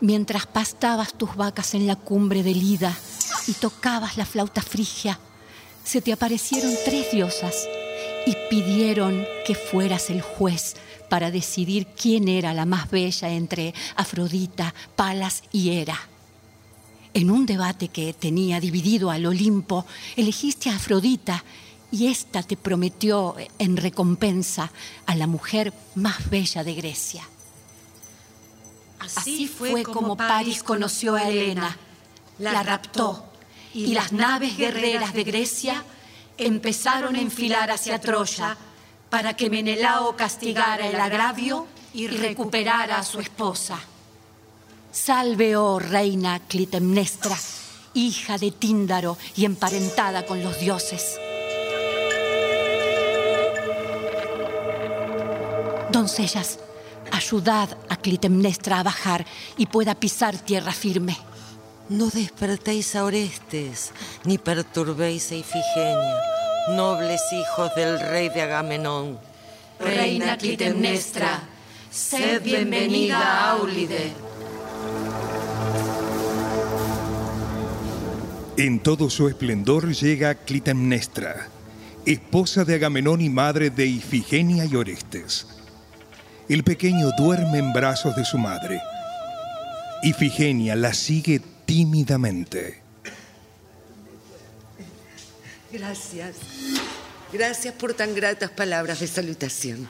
mientras 0.00 0.46
pastabas 0.46 1.14
tus 1.14 1.36
vacas 1.36 1.74
en 1.74 1.86
la 1.86 1.96
cumbre 1.96 2.42
del 2.42 2.62
Ida 2.62 2.96
y 3.46 3.52
tocabas 3.52 4.16
la 4.16 4.26
flauta 4.26 4.62
frigia, 4.62 5.18
se 5.84 6.00
te 6.00 6.12
aparecieron 6.12 6.72
tres 6.84 7.10
diosas 7.12 7.68
y 8.26 8.36
pidieron 8.48 9.24
que 9.46 9.54
fueras 9.54 10.10
el 10.10 10.22
juez 10.22 10.76
para 11.08 11.30
decidir 11.30 11.86
quién 11.88 12.28
era 12.28 12.54
la 12.54 12.66
más 12.66 12.90
bella 12.90 13.30
entre 13.30 13.74
Afrodita, 13.96 14.74
Palas 14.96 15.42
y 15.52 15.70
Hera. 15.70 15.98
En 17.12 17.30
un 17.30 17.44
debate 17.44 17.88
que 17.88 18.12
tenía 18.12 18.60
dividido 18.60 19.10
al 19.10 19.26
Olimpo, 19.26 19.84
elegiste 20.16 20.70
a 20.70 20.76
Afrodita 20.76 21.44
y 21.90 22.06
ésta 22.06 22.44
te 22.44 22.56
prometió 22.56 23.34
en 23.58 23.76
recompensa 23.76 24.70
a 25.06 25.16
la 25.16 25.26
mujer 25.26 25.72
más 25.96 26.30
bella 26.30 26.62
de 26.62 26.74
Grecia. 26.74 27.24
Así 29.00 29.48
fue 29.48 29.82
como 29.82 30.16
París 30.16 30.62
conoció 30.62 31.14
a 31.14 31.28
Helena, 31.28 31.76
la 32.38 32.62
raptó. 32.62 33.26
y 33.72 33.94
las 33.94 34.12
naves 34.12 34.56
guerreras 34.56 35.12
de 35.12 35.24
Grecia 35.24 35.84
empezaron 36.36 37.14
a 37.16 37.20
enfilar 37.20 37.70
hacia 37.70 38.00
Troya 38.00 38.56
para 39.08 39.34
que 39.34 39.50
Menelao 39.50 40.16
castigara 40.16 40.86
el 40.88 40.98
agravio 40.98 41.66
y 41.92 42.06
recuperara 42.06 42.98
a 42.98 43.04
su 43.04 43.20
esposa. 43.20 43.78
Salve, 44.92 45.56
oh 45.56 45.78
reina 45.78 46.40
Clitemnestra, 46.40 47.36
hija 47.94 48.38
de 48.38 48.50
Tíndaro 48.50 49.16
y 49.36 49.44
emparentada 49.44 50.26
con 50.26 50.42
los 50.42 50.58
dioses. 50.60 51.18
Doncellas, 55.90 56.58
ayudad 57.12 57.76
a 57.88 57.96
Clitemnestra 57.96 58.80
a 58.80 58.82
bajar 58.82 59.26
y 59.56 59.66
pueda 59.66 59.94
pisar 59.94 60.38
tierra 60.38 60.72
firme. 60.72 61.16
No 61.88 62.08
despertéis 62.08 62.94
a 62.94 63.04
Orestes, 63.04 63.92
ni 64.24 64.38
perturbéis 64.38 65.32
a 65.32 65.34
Ifigenia, 65.34 66.20
nobles 66.70 67.20
hijos 67.32 67.74
del 67.74 67.98
rey 67.98 68.28
de 68.28 68.42
Agamenón. 68.42 69.18
Reina 69.80 70.36
Clitemnestra, 70.36 71.42
sed 71.90 72.42
bienvenida 72.42 73.18
a 73.18 73.50
Aulide. 73.52 74.12
En 78.56 78.78
todo 78.80 79.08
su 79.08 79.26
esplendor 79.26 79.92
llega 79.92 80.34
Clitemnestra, 80.34 81.48
esposa 82.04 82.64
de 82.64 82.74
Agamenón 82.74 83.20
y 83.20 83.30
madre 83.30 83.70
de 83.70 83.86
Ifigenia 83.86 84.66
y 84.66 84.76
Orestes. 84.76 85.59
El 86.50 86.64
pequeño 86.64 87.12
duerme 87.16 87.58
en 87.58 87.72
brazos 87.72 88.16
de 88.16 88.24
su 88.24 88.36
madre. 88.36 88.82
Ifigenia 90.02 90.74
la 90.74 90.92
sigue 90.92 91.40
tímidamente. 91.64 92.82
Gracias. 95.72 96.34
Gracias 97.32 97.72
por 97.74 97.94
tan 97.94 98.16
gratas 98.16 98.50
palabras 98.50 98.98
de 98.98 99.06
salutación. 99.06 99.88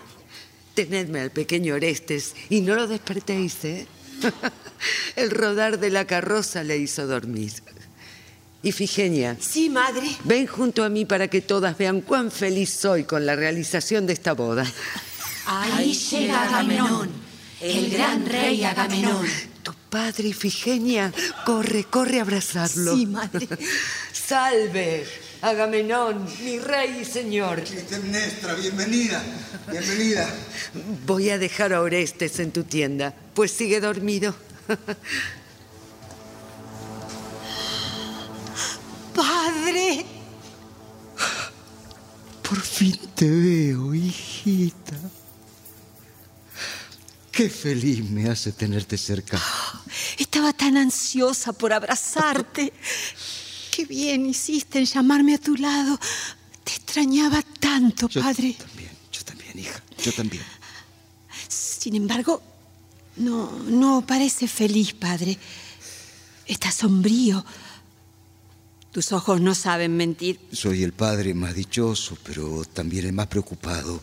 Tenedme 0.75 1.21
al 1.21 1.31
pequeño 1.31 1.77
Orestes 1.77 2.35
y 2.51 2.61
no 2.61 2.75
lo 2.75 2.87
despertéis, 2.87 3.65
¿eh? 3.65 3.87
El 5.17 5.31
rodar 5.31 5.79
de 5.79 5.89
la 5.89 6.07
carroza 6.07 6.63
le 6.63 6.77
hizo 6.77 7.07
dormir. 7.07 7.53
Ifigenia, 8.63 9.39
Sí, 9.41 9.71
madre. 9.71 10.07
ven 10.25 10.47
junto 10.47 10.85
a 10.85 10.91
mí 10.91 11.07
para 11.07 11.29
que 11.29 11.41
todas 11.41 11.79
vean 11.79 12.03
cuán 12.03 12.31
feliz 12.31 12.69
soy 12.69 13.05
con 13.05 13.25
la 13.25 13.35
realización 13.35 14.07
de 14.07 14.13
esta 14.13 14.35
boda. 14.35 14.71
Ahí 15.53 15.93
llega 15.95 16.45
Agamenón, 16.45 17.11
el 17.61 17.91
gran 17.91 18.25
rey 18.25 18.63
Agamenón. 18.63 19.27
Tu 19.65 19.75
padre, 19.91 20.29
Ifigenia, 20.29 21.13
corre, 21.45 21.83
corre 21.83 22.21
a 22.21 22.23
abrazarlo. 22.23 22.95
Sí, 22.95 23.07
madre. 23.07 23.49
Salve, 24.13 25.05
Agamenón, 25.43 26.25
mi 26.45 26.61
rey 26.61 27.01
y 27.01 27.05
señor. 27.05 27.65
Clitemnestra, 27.65 28.55
bienvenida, 28.55 29.21
bienvenida. 29.69 30.33
Voy 31.05 31.31
a 31.31 31.39
dejar 31.39 31.73
a 31.73 31.81
Orestes 31.81 32.39
en 32.39 32.53
tu 32.53 32.63
tienda, 32.63 33.13
pues 33.35 33.51
sigue 33.51 33.81
dormido. 33.81 34.33
Padre. 39.17 40.05
Por 42.49 42.61
fin 42.61 42.97
te 43.17 43.29
veo, 43.29 43.93
hijita. 43.93 44.95
Qué 47.41 47.49
feliz 47.49 48.05
me 48.11 48.29
hace 48.29 48.53
tenerte 48.53 48.99
cerca. 48.99 49.41
Estaba 50.19 50.53
tan 50.53 50.77
ansiosa 50.77 51.55
por 51.55 51.73
abrazarte. 51.73 52.71
Qué 53.75 53.87
bien 53.87 54.27
hiciste 54.27 54.79
en 54.79 54.85
llamarme 54.85 55.37
a 55.37 55.39
tu 55.39 55.57
lado. 55.57 55.99
Te 56.63 56.73
extrañaba 56.73 57.41
tanto, 57.59 58.11
Yo 58.11 58.21
padre. 58.21 58.55
también, 58.59 58.91
yo 59.11 59.23
también, 59.25 59.59
hija, 59.59 59.83
yo 60.05 60.13
también. 60.13 60.43
Sin 61.49 61.97
embargo, 61.97 62.43
no, 63.17 63.51
no 63.61 64.05
parece 64.07 64.47
feliz, 64.47 64.93
padre. 64.93 65.39
Está 66.47 66.71
sombrío. 66.71 67.43
Tus 68.93 69.13
ojos 69.13 69.41
no 69.41 69.55
saben 69.55 69.97
mentir. 69.97 70.39
Soy 70.53 70.83
el 70.83 70.93
padre 70.93 71.33
más 71.33 71.55
dichoso, 71.55 72.19
pero 72.23 72.67
también 72.67 73.07
el 73.07 73.15
más 73.15 73.29
preocupado. 73.29 74.03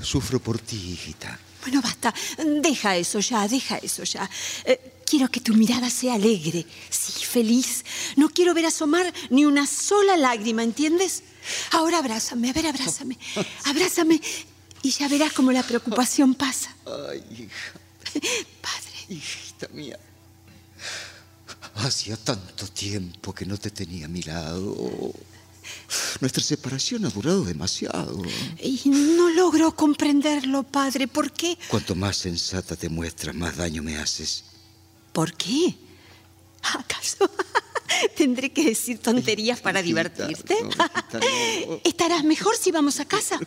Sufro 0.00 0.38
por 0.38 0.60
ti, 0.60 0.76
hijita. 0.76 1.36
Bueno, 1.62 1.80
basta. 1.80 2.12
Deja 2.60 2.96
eso 2.96 3.20
ya, 3.20 3.46
deja 3.48 3.78
eso 3.78 4.02
ya. 4.04 4.28
Eh, 4.64 4.92
quiero 5.06 5.28
que 5.30 5.40
tu 5.40 5.54
mirada 5.54 5.88
sea 5.90 6.14
alegre, 6.14 6.66
sí, 6.90 7.24
feliz. 7.24 7.84
No 8.16 8.28
quiero 8.28 8.52
ver 8.52 8.66
asomar 8.66 9.12
ni 9.30 9.44
una 9.44 9.66
sola 9.66 10.16
lágrima, 10.16 10.62
¿entiendes? 10.62 11.22
Ahora 11.70 11.98
abrázame, 11.98 12.50
a 12.50 12.52
ver, 12.52 12.66
abrázame. 12.66 13.18
Abrázame 13.64 14.20
y 14.82 14.90
ya 14.90 15.08
verás 15.08 15.32
cómo 15.32 15.52
la 15.52 15.62
preocupación 15.62 16.34
pasa. 16.34 16.74
Ay, 17.10 17.22
hija, 17.30 17.72
Padre, 18.60 18.96
hijita 19.08 19.68
mía. 19.68 19.98
Hacía 21.76 22.16
tanto 22.16 22.66
tiempo 22.68 23.32
que 23.32 23.46
no 23.46 23.56
te 23.56 23.70
tenía 23.70 24.06
a 24.06 24.08
mi 24.08 24.22
lado. 24.22 25.12
Nuestra 26.20 26.42
separación 26.42 27.04
ha 27.04 27.10
durado 27.10 27.44
demasiado. 27.44 28.22
y 28.62 28.80
no 28.88 29.30
logro 29.30 29.74
comprenderlo, 29.74 30.62
padre. 30.62 31.08
¿Por 31.08 31.32
qué? 31.32 31.58
Cuanto 31.68 31.94
más 31.94 32.16
sensata 32.16 32.76
te 32.76 32.88
muestras, 32.88 33.34
más 33.34 33.56
daño 33.56 33.82
me 33.82 33.96
haces. 33.96 34.44
¿Por 35.12 35.32
qué? 35.34 35.74
¿Acaso 36.62 37.30
tendré 38.16 38.50
que 38.52 38.64
decir 38.64 38.98
tonterías 38.98 39.60
para 39.60 39.82
divertirte? 39.82 40.54
no, 40.62 40.68
hijita, 40.68 41.02
no. 41.68 41.80
¿Estarás 41.84 42.24
mejor 42.24 42.56
si 42.56 42.70
vamos 42.70 43.00
a 43.00 43.04
casa? 43.04 43.38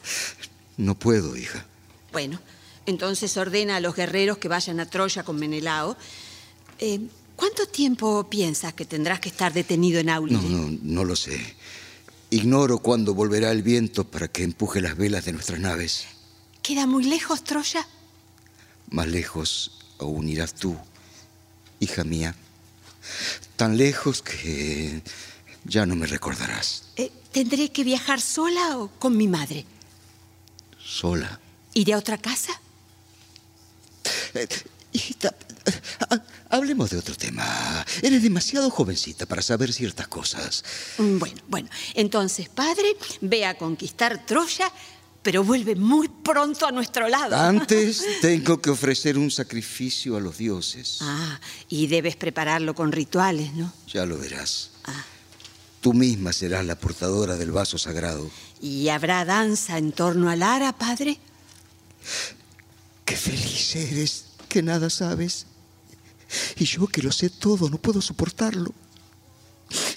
No 0.78 0.96
puedo, 0.96 1.36
hija. 1.38 1.66
Bueno, 2.12 2.40
entonces 2.86 3.36
ordena 3.38 3.78
a 3.78 3.80
los 3.80 3.96
guerreros 3.96 4.38
que 4.38 4.48
vayan 4.48 4.80
a 4.80 4.86
Troya 4.86 5.24
con 5.24 5.38
Menelao. 5.38 5.98
Eh, 6.80 7.00
¿Cuánto 7.36 7.66
tiempo 7.68 8.30
piensas 8.30 8.74
que 8.74 8.86
tendrás 8.86 9.20
que 9.20 9.28
estar 9.30 9.52
detenido 9.54 10.00
en 10.00 10.10
Aulide? 10.10 10.42
No, 10.42 10.70
no, 10.70 10.78
no 10.84 11.04
lo 11.04 11.16
sé. 11.16 11.56
Ignoro 12.30 12.80
cuándo 12.80 13.14
volverá 13.14 13.52
el 13.52 13.62
viento 13.62 14.06
para 14.06 14.28
que 14.28 14.44
empuje 14.44 14.82
las 14.82 14.98
velas 14.98 15.26
de 15.26 15.34
nuestras 15.34 15.60
naves. 15.60 16.06
¿Queda 16.62 16.88
muy 16.88 17.04
lejos 17.04 17.44
Troya? 17.44 17.88
Más 18.90 19.08
lejos 19.08 19.72
aún 20.00 20.28
irás 20.28 20.54
tú, 20.54 20.76
hija 21.80 22.04
mía. 22.04 22.36
Tan 23.56 23.78
lejos 23.78 24.22
que 24.22 25.02
ya 25.64 25.86
no 25.86 25.96
me 25.96 26.08
recordarás. 26.08 26.84
Eh, 26.96 27.12
¿Tendré 27.32 27.72
que 27.72 27.84
viajar 27.84 28.22
sola 28.22 28.78
o 28.78 28.88
con 29.00 29.16
mi 29.16 29.28
madre? 29.28 29.66
Sola. 30.84 31.40
¿Iré 31.74 31.94
a 31.94 31.98
otra 31.98 32.18
casa? 32.18 32.60
Eh, 34.34 34.48
hijita, 34.96 35.36
eh, 35.66 35.72
ha- 36.10 36.22
hablemos 36.58 36.90
de 36.90 36.98
otro 36.98 37.16
tema. 37.16 37.86
Eres 38.02 38.24
demasiado 38.24 38.70
jovencita 38.70 39.26
para 39.26 39.42
saber 39.42 39.72
ciertas 39.74 40.08
cosas. 40.08 40.64
Mm, 40.98 41.20
Bueno, 41.20 41.42
bueno. 41.48 41.70
Entonces, 41.94 42.50
padre, 42.50 42.96
ve 43.22 43.46
a 43.46 43.58
conquistar 43.58 44.26
Troya, 44.26 44.72
pero 45.22 45.44
vuelve 45.44 45.76
muy 45.76 46.08
pronto 46.08 46.68
a 46.68 46.72
nuestro 46.72 47.08
lado. 47.10 47.36
Antes 47.36 48.04
tengo 48.22 48.62
que 48.62 48.70
ofrecer 48.70 49.18
un 49.18 49.32
sacrificio 49.32 50.18
a 50.18 50.20
los 50.20 50.38
dioses. 50.38 51.00
Ah, 51.02 51.40
y 51.70 51.88
debes 51.88 52.16
prepararlo 52.16 52.74
con 52.76 52.92
rituales, 52.92 53.54
¿no? 53.54 53.74
Ya 53.92 54.06
lo 54.06 54.18
verás. 54.18 54.70
Ah. 54.86 55.04
Tú 55.82 55.94
misma 55.94 56.32
serás 56.34 56.66
la 56.66 56.76
portadora 56.80 57.36
del 57.36 57.52
vaso 57.52 57.78
sagrado. 57.78 58.30
¿Y 58.62 58.90
habrá 58.90 59.24
danza 59.26 59.78
en 59.78 59.92
torno 59.92 60.30
al 60.30 60.42
ara, 60.42 60.74
padre? 60.78 61.20
Qué 63.04 63.16
feliz 63.16 63.76
eres, 63.76 64.25
que 64.56 64.64
nada 64.64 64.90
sabes. 64.90 65.48
Y 66.56 66.64
yo 66.64 66.88
que 66.88 67.02
lo 67.02 67.12
sé 67.12 67.30
todo, 67.30 67.70
no 67.70 67.78
puedo 67.78 68.02
soportarlo. 68.02 68.74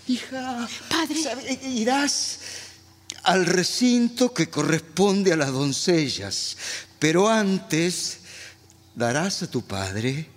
Hija, 0.09 0.69
Padre. 0.91 1.23
¿sabe- 1.23 1.61
irás 1.63 2.41
al 3.23 3.47
recinto 3.47 4.35
que 4.35 4.51
corresponde 4.51 5.33
a 5.33 5.37
las 5.37 5.53
doncellas, 5.53 6.57
pero 6.99 7.29
antes 7.29 8.19
darás 8.97 9.45
a 9.45 9.49
tu 9.49 9.63
padre 9.63 10.29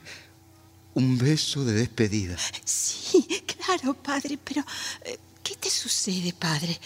un 0.94 1.18
beso 1.18 1.66
de 1.66 1.74
despedida. 1.74 2.38
Sí, 2.64 3.26
claro, 3.58 3.96
padre, 3.96 4.38
pero 4.44 4.64
eh, 5.04 5.18
¿qué 5.42 5.56
te 5.56 5.72
sucede, 5.72 6.32
padre? 6.34 6.80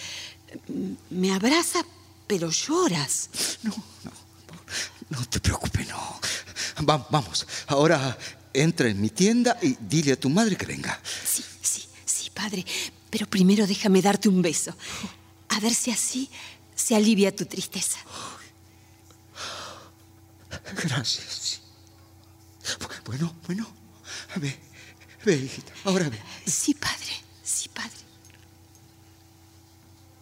Me 1.10 1.34
abraza, 1.34 1.84
pero 2.26 2.50
lloras. 2.50 3.28
No, 3.62 3.74
no, 4.04 4.25
no 5.10 5.24
te 5.28 5.40
preocupes, 5.40 5.88
no. 5.88 6.20
Va- 6.88 7.06
vamos, 7.10 7.46
ahora 7.68 8.16
entra 8.52 8.88
en 8.88 9.00
mi 9.00 9.10
tienda 9.10 9.56
y 9.62 9.76
dile 9.80 10.12
a 10.12 10.20
tu 10.20 10.28
madre 10.30 10.56
que 10.56 10.66
venga. 10.66 11.00
Sí, 11.24 11.44
sí, 11.62 11.84
sí, 12.04 12.30
padre, 12.30 12.64
pero 13.10 13.26
primero 13.26 13.66
déjame 13.66 14.02
darte 14.02 14.28
un 14.28 14.42
beso. 14.42 14.74
A 15.48 15.60
ver 15.60 15.74
si 15.74 15.90
así 15.90 16.28
se 16.74 16.94
alivia 16.96 17.34
tu 17.34 17.46
tristeza. 17.46 17.98
Gracias. 20.82 21.60
Bueno, 23.04 23.34
bueno. 23.46 23.66
Ve, 24.36 24.58
ve, 25.24 25.36
hijita. 25.36 25.72
Ahora 25.84 26.08
ve. 26.08 26.18
Sí, 26.46 26.74
padre, 26.74 27.22
sí, 27.44 27.68
padre. 27.68 27.90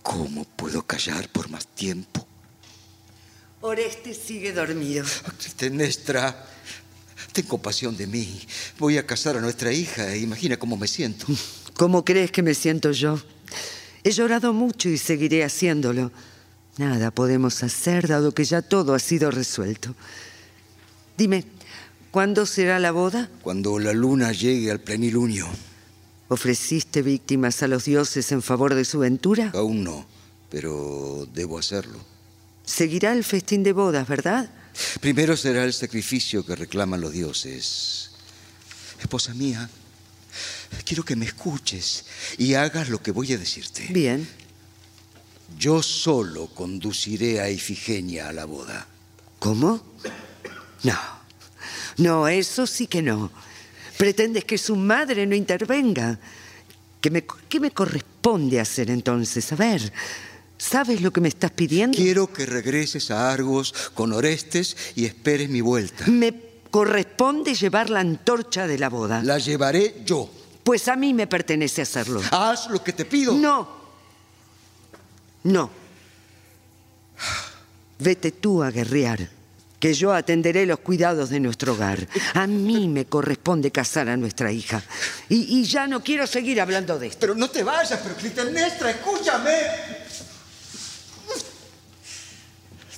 ¿Cómo 0.02 0.44
puedo 0.44 0.82
callar 0.86 1.28
por 1.30 1.48
más 1.48 1.66
tiempo? 1.68 2.26
Orestes 3.66 4.18
sigue 4.18 4.52
dormido. 4.52 5.06
Clitemnestra, 5.38 6.36
ten 7.32 7.46
compasión 7.46 7.96
de 7.96 8.06
mí. 8.06 8.38
Voy 8.78 8.98
a 8.98 9.06
casar 9.06 9.38
a 9.38 9.40
nuestra 9.40 9.72
hija 9.72 10.12
e 10.12 10.18
imagina 10.18 10.58
cómo 10.58 10.76
me 10.76 10.86
siento. 10.86 11.24
¿Cómo 11.78 12.04
crees 12.04 12.30
que 12.30 12.42
me 12.42 12.52
siento 12.52 12.92
yo? 12.92 13.18
He 14.02 14.10
llorado 14.10 14.52
mucho 14.52 14.90
y 14.90 14.98
seguiré 14.98 15.44
haciéndolo. 15.44 16.12
Nada 16.76 17.10
podemos 17.10 17.62
hacer 17.62 18.06
dado 18.06 18.32
que 18.32 18.44
ya 18.44 18.60
todo 18.60 18.92
ha 18.92 18.98
sido 18.98 19.30
resuelto. 19.30 19.94
Dime, 21.16 21.46
¿cuándo 22.10 22.44
será 22.44 22.78
la 22.78 22.92
boda? 22.92 23.30
Cuando 23.40 23.78
la 23.78 23.94
luna 23.94 24.32
llegue 24.32 24.70
al 24.72 24.80
plenilunio. 24.80 25.48
¿Ofreciste 26.28 27.00
víctimas 27.00 27.62
a 27.62 27.68
los 27.68 27.86
dioses 27.86 28.30
en 28.30 28.42
favor 28.42 28.74
de 28.74 28.84
su 28.84 28.98
ventura? 28.98 29.52
Aún 29.54 29.84
no, 29.84 30.06
pero 30.50 31.26
debo 31.32 31.58
hacerlo. 31.58 32.13
Seguirá 32.64 33.12
el 33.12 33.24
festín 33.24 33.62
de 33.62 33.72
bodas, 33.72 34.08
¿verdad? 34.08 34.50
Primero 35.00 35.36
será 35.36 35.64
el 35.64 35.72
sacrificio 35.72 36.44
que 36.44 36.56
reclaman 36.56 37.00
los 37.00 37.12
dioses. 37.12 38.10
Esposa 39.00 39.34
mía, 39.34 39.68
quiero 40.84 41.04
que 41.04 41.16
me 41.16 41.26
escuches 41.26 42.04
y 42.38 42.54
hagas 42.54 42.88
lo 42.88 43.02
que 43.02 43.12
voy 43.12 43.32
a 43.32 43.38
decirte. 43.38 43.86
Bien. 43.90 44.26
Yo 45.58 45.82
solo 45.82 46.48
conduciré 46.48 47.40
a 47.40 47.50
Ifigenia 47.50 48.28
a 48.28 48.32
la 48.32 48.44
boda. 48.46 48.86
¿Cómo? 49.38 49.82
No. 50.82 50.98
No, 51.98 52.26
eso 52.26 52.66
sí 52.66 52.86
que 52.86 53.02
no. 53.02 53.30
Pretendes 53.96 54.44
que 54.44 54.58
su 54.58 54.74
madre 54.74 55.26
no 55.26 55.34
intervenga. 55.36 56.18
¿Qué 57.00 57.10
me, 57.10 57.24
qué 57.48 57.60
me 57.60 57.70
corresponde 57.70 58.58
hacer 58.58 58.90
entonces? 58.90 59.52
A 59.52 59.56
ver, 59.56 59.92
¿sabes 60.58 61.00
lo 61.00 61.12
que 61.12 61.20
me 61.20 61.28
estás 61.28 61.50
pidiendo? 61.50 61.96
Quiero 61.96 62.32
que 62.32 62.46
regreses 62.46 63.10
a 63.10 63.30
Argos 63.32 63.74
con 63.94 64.12
Orestes 64.12 64.76
y 64.94 65.04
esperes 65.04 65.48
mi 65.48 65.60
vuelta. 65.60 66.06
Me 66.06 66.34
corresponde 66.70 67.54
llevar 67.54 67.90
la 67.90 68.00
antorcha 68.00 68.66
de 68.66 68.78
la 68.78 68.88
boda. 68.88 69.22
La 69.22 69.38
llevaré 69.38 70.02
yo. 70.04 70.30
Pues 70.64 70.88
a 70.88 70.96
mí 70.96 71.12
me 71.14 71.26
pertenece 71.26 71.82
hacerlo. 71.82 72.22
Haz 72.30 72.68
lo 72.70 72.82
que 72.82 72.92
te 72.92 73.04
pido. 73.04 73.34
No. 73.34 73.68
No. 75.44 75.70
Vete 77.98 78.32
tú 78.32 78.62
a 78.62 78.70
guerrear, 78.70 79.28
que 79.78 79.94
yo 79.94 80.12
atenderé 80.12 80.66
los 80.66 80.80
cuidados 80.80 81.30
de 81.30 81.38
nuestro 81.38 81.74
hogar. 81.74 82.08
A 82.32 82.46
mí 82.46 82.88
me 82.88 83.04
corresponde 83.04 83.70
casar 83.70 84.08
a 84.08 84.16
nuestra 84.16 84.50
hija. 84.50 84.82
Y, 85.28 85.60
y 85.60 85.64
ya 85.64 85.86
no 85.86 86.02
quiero 86.02 86.26
seguir 86.26 86.60
hablando 86.60 86.98
de 86.98 87.08
esto. 87.08 87.18
Pero 87.20 87.34
no 87.34 87.48
te 87.50 87.62
vayas, 87.62 88.00
pero 88.02 88.16
Clitemnestra, 88.16 88.90
escúchame. 88.90 89.52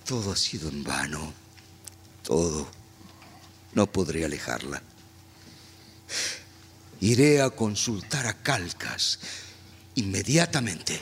Todo 0.07 0.31
ha 0.31 0.37
sido 0.37 0.69
en 0.69 0.85
vano. 0.85 1.33
Todo. 2.23 2.69
No 3.75 3.89
podré 3.89 4.25
alejarla. 4.25 4.81
Iré 7.01 7.43
a 7.43 7.51
consultar 7.51 8.27
a 8.27 8.35
Calcas 8.35 9.19
inmediatamente. 9.97 11.01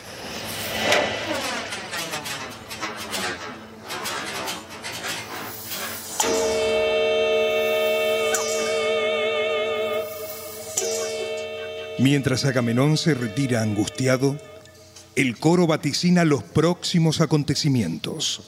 Mientras 11.99 12.45
Agamenón 12.47 12.97
se 12.97 13.15
retira 13.15 13.61
angustiado, 13.61 14.39
el 15.15 15.39
coro 15.39 15.67
vaticina 15.67 16.25
los 16.25 16.43
próximos 16.43 17.21
acontecimientos. 17.21 18.43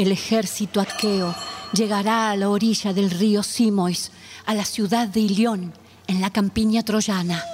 El 0.00 0.12
ejército 0.12 0.80
aqueo 0.80 1.34
llegará 1.74 2.30
a 2.30 2.36
la 2.36 2.48
orilla 2.48 2.94
del 2.94 3.10
río 3.10 3.42
Simois, 3.42 4.10
a 4.46 4.54
la 4.54 4.64
ciudad 4.64 5.06
de 5.06 5.20
Ilión, 5.20 5.74
en 6.06 6.22
la 6.22 6.30
campiña 6.30 6.82
troyana. 6.82 7.44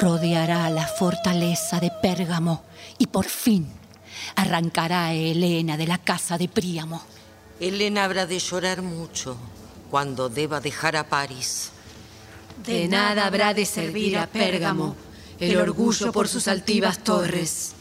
Rodeará 0.00 0.70
la 0.70 0.86
fortaleza 0.86 1.80
de 1.80 1.90
Pérgamo 2.00 2.62
y 2.96 3.08
por 3.08 3.24
fin 3.24 3.66
arrancará 4.36 5.06
a 5.06 5.14
Helena 5.14 5.76
de 5.76 5.88
la 5.88 5.98
casa 5.98 6.38
de 6.38 6.46
Príamo. 6.46 7.02
Helena 7.58 8.04
habrá 8.04 8.24
de 8.24 8.38
llorar 8.38 8.82
mucho 8.82 9.36
cuando 9.90 10.28
deba 10.28 10.60
dejar 10.60 10.94
a 10.94 11.08
París. 11.08 11.70
De 12.64 12.86
nada 12.86 13.26
habrá 13.26 13.52
de 13.52 13.66
servir 13.66 14.16
a 14.16 14.28
Pérgamo 14.28 14.94
el 15.40 15.56
orgullo 15.56 16.12
por 16.12 16.28
sus 16.28 16.46
altivas 16.46 17.02
torres. 17.02 17.72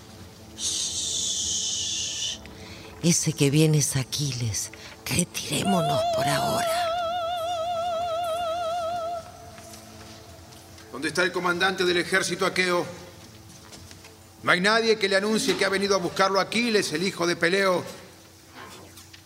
Ese 3.03 3.33
que 3.33 3.49
viene 3.49 3.79
es 3.79 3.95
Aquiles. 3.95 4.71
Retirémonos 5.05 6.01
por 6.15 6.27
ahora. 6.27 6.87
¿Dónde 10.91 11.09
está 11.09 11.23
el 11.23 11.31
comandante 11.31 11.85
del 11.85 11.97
ejército 11.97 12.45
aqueo? 12.45 12.85
No 14.41 14.51
hay 14.51 14.61
nadie 14.61 14.97
que 14.97 15.07
le 15.07 15.15
anuncie 15.15 15.55
que 15.55 15.65
ha 15.65 15.69
venido 15.69 15.95
a 15.95 15.99
buscarlo 15.99 16.39
Aquiles, 16.39 16.91
el 16.93 17.03
hijo 17.03 17.27
de 17.27 17.35
Peleo. 17.35 17.83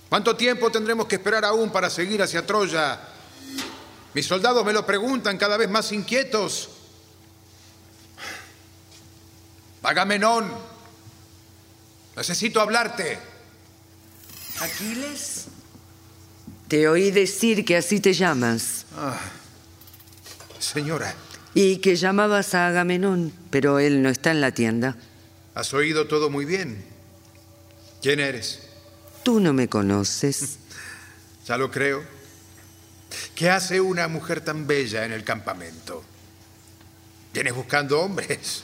¿Cuánto 0.10 0.36
tiempo 0.36 0.70
tendremos 0.70 1.08
que 1.08 1.16
esperar 1.16 1.46
aún 1.46 1.72
para 1.72 1.90
seguir 1.90 2.22
hacia 2.22 2.46
Troya? 2.46 3.00
Mis 4.14 4.26
soldados 4.26 4.66
me 4.66 4.74
lo 4.74 4.86
preguntan 4.86 5.38
cada 5.38 5.56
vez 5.56 5.70
más 5.70 5.92
inquietos. 5.94 6.70
Agamenón, 9.84 10.52
necesito 12.18 12.60
hablarte. 12.60 13.31
¿Aquiles? 14.62 15.45
Te 16.67 16.88
oí 16.88 17.12
decir 17.12 17.65
que 17.65 17.76
así 17.78 18.00
te 18.00 18.13
llamas. 18.13 18.86
Ah, 18.95 19.19
señora, 20.60 21.15
Y 21.54 21.78
que 21.78 21.95
llamabas 21.97 22.54
a 22.54 22.67
Agamenón, 22.67 23.34
pero 23.50 23.80
él 23.80 24.02
no 24.02 24.10
está 24.10 24.32
en 24.32 24.39
la 24.39 24.52
tienda. 24.52 24.95
has 25.56 25.74
oído 25.74 26.08
todo 26.08 26.30
muy 26.30 26.45
bien. 26.45 26.86
¿Quién 28.02 28.19
eres? 28.19 28.60
Tú 29.24 29.39
no 29.39 29.54
me 29.54 29.67
conoces. 29.67 30.58
Ya 31.47 31.58
lo 31.58 31.71
creo. 31.71 32.04
¿Qué 33.34 33.50
hace 33.50 33.82
una 33.82 34.08
mujer 34.08 34.41
tan 34.41 34.67
bella 34.67 35.04
en 35.06 35.12
el 35.12 35.24
campamento? 35.24 36.04
¿Vienes 37.34 37.56
buscando 37.56 38.00
hombres? 38.00 38.63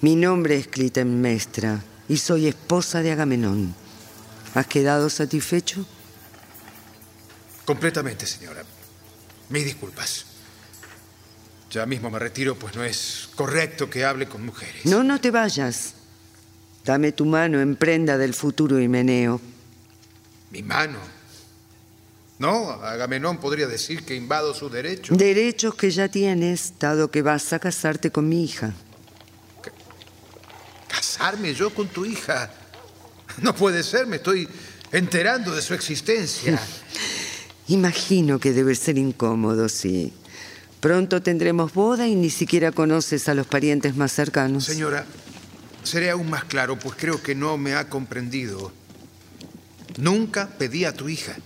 Mi 0.00 0.16
nombre 0.16 0.56
es 0.56 0.68
Clitemnestra 0.68 1.84
y 2.08 2.16
soy 2.16 2.46
esposa 2.48 3.02
de 3.02 3.12
Agamenón. 3.12 3.74
¿Has 4.54 4.66
quedado 4.66 5.10
satisfecho? 5.10 5.84
Completamente, 7.64 8.26
señora. 8.26 8.64
Mis 9.50 9.64
disculpas. 9.64 10.26
Ya 11.70 11.84
mismo 11.84 12.10
me 12.10 12.18
retiro, 12.18 12.58
pues 12.58 12.74
no 12.74 12.82
es 12.82 13.28
correcto 13.34 13.90
que 13.90 14.04
hable 14.04 14.26
con 14.26 14.44
mujeres. 14.44 14.86
No, 14.86 15.04
no 15.04 15.20
te 15.20 15.30
vayas. 15.30 15.94
Dame 16.84 17.12
tu 17.12 17.26
mano 17.26 17.60
en 17.60 17.76
prenda 17.76 18.16
del 18.16 18.32
futuro 18.32 18.80
Himeneo. 18.80 19.40
Mi 20.50 20.62
mano. 20.62 20.98
No, 22.38 22.70
Agamenón 22.70 23.38
podría 23.38 23.66
decir 23.66 24.04
que 24.04 24.14
invado 24.14 24.54
sus 24.54 24.72
derechos. 24.72 25.18
Derechos 25.18 25.74
que 25.74 25.90
ya 25.90 26.08
tienes, 26.08 26.72
dado 26.78 27.10
que 27.10 27.20
vas 27.20 27.52
a 27.52 27.58
casarte 27.58 28.10
con 28.10 28.28
mi 28.28 28.44
hija. 28.44 28.72
¿Casarme 30.86 31.52
yo 31.52 31.74
con 31.74 31.88
tu 31.88 32.06
hija? 32.06 32.50
No 33.42 33.54
puede 33.54 33.82
ser, 33.82 34.06
me 34.06 34.16
estoy 34.16 34.48
enterando 34.92 35.54
de 35.54 35.62
su 35.62 35.74
existencia. 35.74 36.60
Imagino 37.68 38.38
que 38.38 38.52
debe 38.52 38.74
ser 38.74 38.98
incómodo, 38.98 39.68
sí. 39.68 40.12
Pronto 40.80 41.22
tendremos 41.22 41.74
boda 41.74 42.06
y 42.06 42.14
ni 42.14 42.30
siquiera 42.30 42.72
conoces 42.72 43.28
a 43.28 43.34
los 43.34 43.46
parientes 43.46 43.96
más 43.96 44.12
cercanos. 44.12 44.64
Señora, 44.64 45.04
seré 45.82 46.10
aún 46.10 46.30
más 46.30 46.44
claro, 46.44 46.78
pues 46.78 46.94
creo 46.96 47.22
que 47.22 47.34
no 47.34 47.58
me 47.58 47.74
ha 47.74 47.88
comprendido. 47.88 48.72
Nunca 49.98 50.48
pedí 50.48 50.84
a 50.84 50.94
tu 50.94 51.08
hija. 51.08 51.36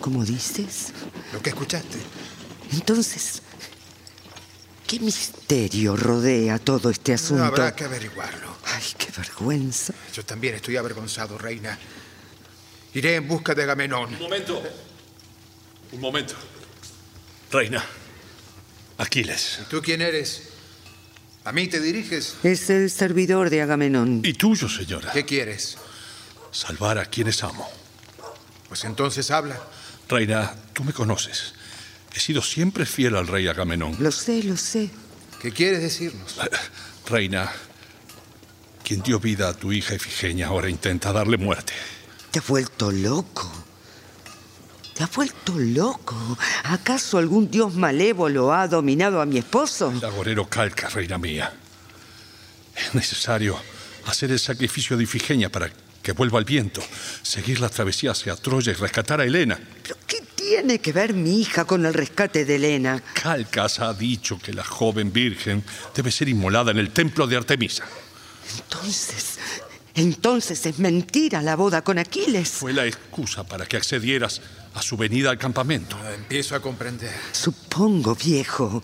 ¿Cómo 0.00 0.24
dices? 0.24 0.88
Lo 1.32 1.40
que 1.40 1.50
escuchaste. 1.50 1.98
Entonces, 2.72 3.42
¿qué 4.86 4.98
misterio 5.00 5.96
rodea 5.96 6.58
todo 6.58 6.90
este 6.90 7.14
asunto? 7.14 7.44
Habrá 7.44 7.74
que 7.74 7.84
averiguarlo. 7.84 8.57
Ay, 8.78 8.84
qué 8.96 9.08
vergüenza. 9.16 9.92
Yo 10.14 10.24
también 10.24 10.54
estoy 10.54 10.76
avergonzado, 10.76 11.36
reina. 11.36 11.76
Iré 12.94 13.16
en 13.16 13.26
busca 13.26 13.52
de 13.52 13.64
Agamenón. 13.64 14.14
Un 14.14 14.20
momento. 14.20 14.62
Un 15.90 16.00
momento. 16.00 16.34
Reina. 17.50 17.84
Aquiles. 18.98 19.58
¿Tú 19.68 19.82
quién 19.82 20.00
eres? 20.00 20.50
¿A 21.44 21.50
mí 21.50 21.66
te 21.66 21.80
diriges? 21.80 22.36
Es 22.44 22.70
el 22.70 22.88
servidor 22.88 23.50
de 23.50 23.62
Agamenón. 23.62 24.20
Y 24.24 24.34
tuyo, 24.34 24.68
señora. 24.68 25.10
¿Qué 25.10 25.24
quieres? 25.24 25.76
Salvar 26.52 26.98
a 26.98 27.06
quienes 27.06 27.42
amo. 27.42 27.68
Pues 28.68 28.84
entonces 28.84 29.32
habla. 29.32 29.60
Reina, 30.08 30.54
tú 30.72 30.84
me 30.84 30.92
conoces. 30.92 31.52
He 32.14 32.20
sido 32.20 32.42
siempre 32.42 32.86
fiel 32.86 33.16
al 33.16 33.26
rey 33.26 33.48
Agamenón. 33.48 33.96
Lo 33.98 34.12
sé, 34.12 34.44
lo 34.44 34.56
sé. 34.56 34.88
¿Qué 35.42 35.50
quieres 35.50 35.82
decirnos? 35.82 36.36
Reina, 37.08 37.50
quien 38.88 39.02
dio 39.02 39.20
vida 39.20 39.50
a 39.50 39.52
tu 39.52 39.70
hija 39.70 39.94
Efigenia 39.94 40.46
ahora 40.46 40.70
intenta 40.70 41.12
darle 41.12 41.36
muerte. 41.36 41.74
Te 42.30 42.38
has 42.38 42.46
vuelto 42.46 42.90
loco. 42.90 43.46
Te 44.94 45.04
has 45.04 45.14
vuelto 45.14 45.58
loco. 45.58 46.16
¿Acaso 46.64 47.18
algún 47.18 47.50
dios 47.50 47.74
malévolo 47.74 48.50
ha 48.50 48.66
dominado 48.66 49.20
a 49.20 49.26
mi 49.26 49.36
esposo? 49.36 49.90
El 49.90 50.02
agorero 50.02 50.48
calca, 50.48 50.88
reina 50.88 51.18
mía. 51.18 51.52
Es 52.74 52.94
necesario 52.94 53.58
hacer 54.06 54.30
el 54.30 54.38
sacrificio 54.38 54.96
de 54.96 55.02
Ifigenia 55.02 55.52
para 55.52 55.70
que 56.02 56.12
vuelva 56.12 56.38
al 56.38 56.46
viento, 56.46 56.82
seguir 57.20 57.60
la 57.60 57.68
travesía 57.68 58.12
hacia 58.12 58.36
Troya 58.36 58.72
y 58.72 58.74
rescatar 58.74 59.20
a 59.20 59.24
Helena. 59.24 59.60
¿Pero 59.82 59.96
qué 60.06 60.22
tiene 60.34 60.78
que 60.78 60.94
ver 60.94 61.12
mi 61.12 61.42
hija 61.42 61.66
con 61.66 61.84
el 61.84 61.92
rescate 61.92 62.46
de 62.46 62.54
Helena? 62.54 63.02
Calcas 63.12 63.80
ha 63.80 63.92
dicho 63.92 64.38
que 64.38 64.54
la 64.54 64.64
joven 64.64 65.12
virgen 65.12 65.62
debe 65.94 66.10
ser 66.10 66.30
inmolada 66.30 66.70
en 66.70 66.78
el 66.78 66.90
templo 66.90 67.26
de 67.26 67.36
Artemisa. 67.36 67.84
Entonces, 68.56 69.38
entonces 69.94 70.64
es 70.66 70.78
mentira 70.78 71.42
la 71.42 71.56
boda 71.56 71.82
con 71.82 71.98
Aquiles. 71.98 72.48
Fue 72.50 72.72
la 72.72 72.86
excusa 72.86 73.44
para 73.44 73.66
que 73.66 73.76
accedieras 73.76 74.40
a 74.74 74.82
su 74.82 74.96
venida 74.96 75.30
al 75.30 75.38
campamento. 75.38 75.96
Ah, 76.02 76.14
empiezo 76.14 76.54
a 76.54 76.60
comprender. 76.60 77.12
Supongo, 77.32 78.14
viejo, 78.14 78.82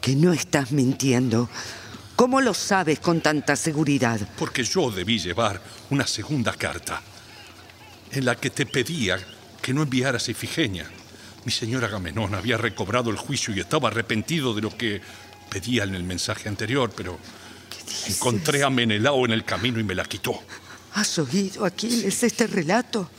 que 0.00 0.14
no 0.14 0.32
estás 0.32 0.72
mintiendo. 0.72 1.48
¿Cómo 2.14 2.40
lo 2.40 2.54
sabes 2.54 3.00
con 3.00 3.20
tanta 3.20 3.56
seguridad? 3.56 4.20
Porque 4.38 4.64
yo 4.64 4.90
debí 4.90 5.18
llevar 5.18 5.62
una 5.90 6.06
segunda 6.06 6.52
carta 6.52 7.00
en 8.10 8.24
la 8.24 8.34
que 8.34 8.50
te 8.50 8.66
pedía 8.66 9.18
que 9.62 9.72
no 9.72 9.82
enviaras 9.82 10.28
a 10.28 10.30
Ifigenia. 10.30 10.90
Mi 11.44 11.52
señor 11.52 11.84
Agamenón 11.84 12.34
había 12.34 12.56
recobrado 12.56 13.10
el 13.10 13.16
juicio 13.16 13.54
y 13.54 13.60
estaba 13.60 13.88
arrepentido 13.88 14.54
de 14.54 14.62
lo 14.62 14.76
que 14.76 15.00
pedía 15.48 15.84
en 15.84 15.94
el 15.94 16.02
mensaje 16.02 16.48
anterior, 16.48 16.90
pero 16.94 17.18
encontré 18.08 18.62
a 18.62 18.70
Menelao 18.70 19.24
en 19.24 19.32
el 19.32 19.44
camino 19.44 19.78
y 19.80 19.84
me 19.84 19.94
la 19.94 20.04
quitó. 20.04 20.40
¿Has 20.94 21.18
oído, 21.18 21.64
Aquiles, 21.64 22.22
este 22.22 22.46
relato? 22.46 23.10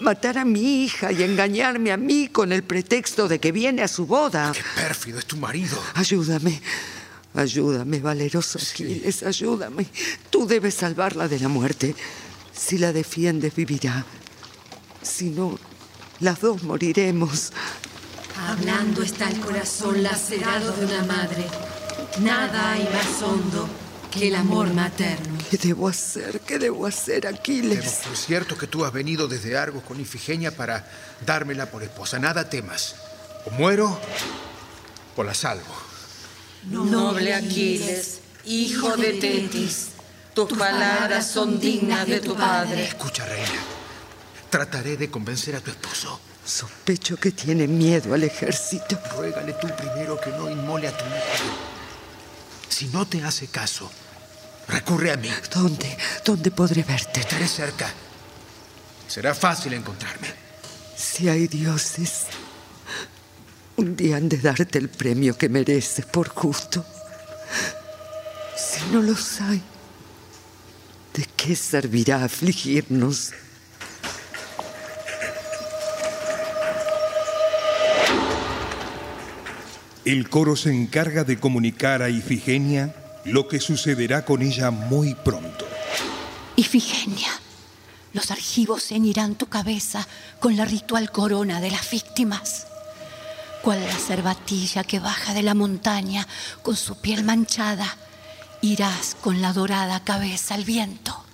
Matar 0.00 0.38
a 0.38 0.44
mi 0.44 0.84
hija 0.84 1.12
y 1.12 1.22
engañarme 1.22 1.92
a 1.92 1.96
mí 1.96 2.28
con 2.28 2.52
el 2.52 2.62
pretexto 2.62 3.28
de 3.28 3.38
que 3.38 3.52
viene 3.52 3.82
a 3.82 3.88
su 3.88 4.06
boda. 4.06 4.52
¡Qué 4.52 4.62
pérfido 4.74 5.18
es 5.18 5.26
tu 5.26 5.36
marido! 5.36 5.80
Ayúdame. 5.94 6.60
Ayúdame, 7.34 8.00
valeroso 8.00 8.58
Aquiles, 8.58 9.22
ayúdame. 9.22 9.86
Tú 10.30 10.46
debes 10.46 10.74
salvarla 10.74 11.28
de 11.28 11.38
la 11.38 11.48
muerte. 11.48 11.94
Si 12.52 12.78
la 12.78 12.92
defiendes, 12.92 13.54
vivirá. 13.54 14.04
Si 15.02 15.30
no, 15.30 15.58
las 16.20 16.40
dos 16.40 16.62
moriremos. 16.62 17.52
Hablando 18.48 19.02
está 19.02 19.28
el 19.28 19.38
corazón 19.40 20.02
lacerado 20.02 20.72
de 20.72 20.86
una 20.86 21.04
madre. 21.04 21.46
Nada 22.20 22.72
hay 22.72 22.84
más 22.84 23.22
hondo 23.22 23.68
que 24.16 24.28
el 24.28 24.34
amor 24.34 24.72
materno. 24.72 25.38
¿Qué 25.50 25.56
debo 25.58 25.88
hacer? 25.88 26.40
¿Qué 26.40 26.58
debo 26.58 26.86
hacer, 26.86 27.26
Aquiles? 27.26 28.00
Es 28.12 28.26
cierto 28.26 28.56
que 28.56 28.66
tú 28.66 28.84
has 28.84 28.92
venido 28.92 29.28
desde 29.28 29.56
Argos 29.56 29.82
con 29.82 30.00
Ifigenia 30.00 30.56
para 30.56 30.88
dármela 31.24 31.70
por 31.70 31.82
esposa. 31.82 32.18
Nada 32.18 32.48
temas. 32.48 32.96
O 33.46 33.50
muero 33.50 33.98
o 35.16 35.22
la 35.22 35.34
salvo. 35.34 35.74
Noble 36.64 37.34
Aquiles, 37.34 38.20
hijo 38.44 38.96
de 38.96 39.12
Tetis, 39.14 39.88
tus 40.34 40.52
palabras 40.52 41.30
son 41.30 41.60
dignas 41.60 42.06
de 42.06 42.20
tu 42.20 42.34
padre. 42.34 42.84
Escucha, 42.84 43.24
reina. 43.24 43.62
Trataré 44.50 44.96
de 44.96 45.10
convencer 45.10 45.54
a 45.54 45.60
tu 45.60 45.70
esposo. 45.70 46.20
Sospecho 46.44 47.16
que 47.16 47.32
tiene 47.32 47.66
miedo 47.66 48.14
al 48.14 48.22
ejército. 48.22 48.98
Ruégale 49.16 49.52
tú 49.54 49.68
primero 49.76 50.18
que 50.20 50.30
no 50.30 50.50
inmole 50.50 50.88
a 50.88 50.96
tu 50.96 51.04
hijo. 51.04 51.76
Si 52.68 52.86
no 52.88 53.06
te 53.06 53.22
hace 53.24 53.46
caso, 53.46 53.90
recurre 54.68 55.12
a 55.12 55.16
mí. 55.16 55.30
¿Dónde? 55.52 55.96
¿Dónde 56.24 56.50
podré 56.50 56.82
verte? 56.82 57.20
Estaré 57.20 57.46
cerca. 57.46 57.92
Será 59.08 59.34
fácil 59.34 59.72
encontrarme. 59.72 60.28
Si 60.96 61.28
hay 61.28 61.46
dioses, 61.46 62.26
un 63.76 63.96
día 63.96 64.16
han 64.16 64.28
de 64.28 64.38
darte 64.38 64.78
el 64.78 64.88
premio 64.88 65.36
que 65.36 65.48
mereces 65.48 66.06
por 66.06 66.28
justo. 66.28 66.84
Si 68.56 68.80
no 68.92 69.02
los 69.02 69.40
hay, 69.40 69.62
¿de 71.14 71.26
qué 71.36 71.54
servirá 71.54 72.24
afligirnos? 72.24 73.32
El 80.04 80.28
coro 80.30 80.56
se 80.56 80.70
encarga 80.70 81.24
de 81.24 81.38
comunicar 81.38 82.00
a 82.00 82.08
Ifigenia 82.08 82.94
lo 83.26 83.46
que 83.48 83.60
sucederá 83.60 84.24
con 84.24 84.42
ella 84.42 84.70
muy 84.70 85.14
pronto. 85.14 85.66
Ifigenia, 86.56 87.30
los 88.12 88.30
argivos 88.30 88.84
ceñirán 88.84 89.34
tu 89.34 89.46
cabeza 89.46 90.06
con 90.40 90.56
la 90.56 90.64
ritual 90.64 91.10
corona 91.10 91.60
de 91.60 91.70
las 91.70 91.90
víctimas 91.90 92.66
cual 93.66 93.84
la 93.84 93.98
cervatilla 93.98 94.84
que 94.84 95.00
baja 95.00 95.34
de 95.34 95.42
la 95.42 95.52
montaña 95.52 96.24
con 96.62 96.76
su 96.76 97.00
piel 97.00 97.24
manchada, 97.24 97.96
irás 98.60 99.16
con 99.20 99.42
la 99.42 99.52
dorada 99.52 100.04
cabeza 100.04 100.54
al 100.54 100.62
viento. 100.62 101.24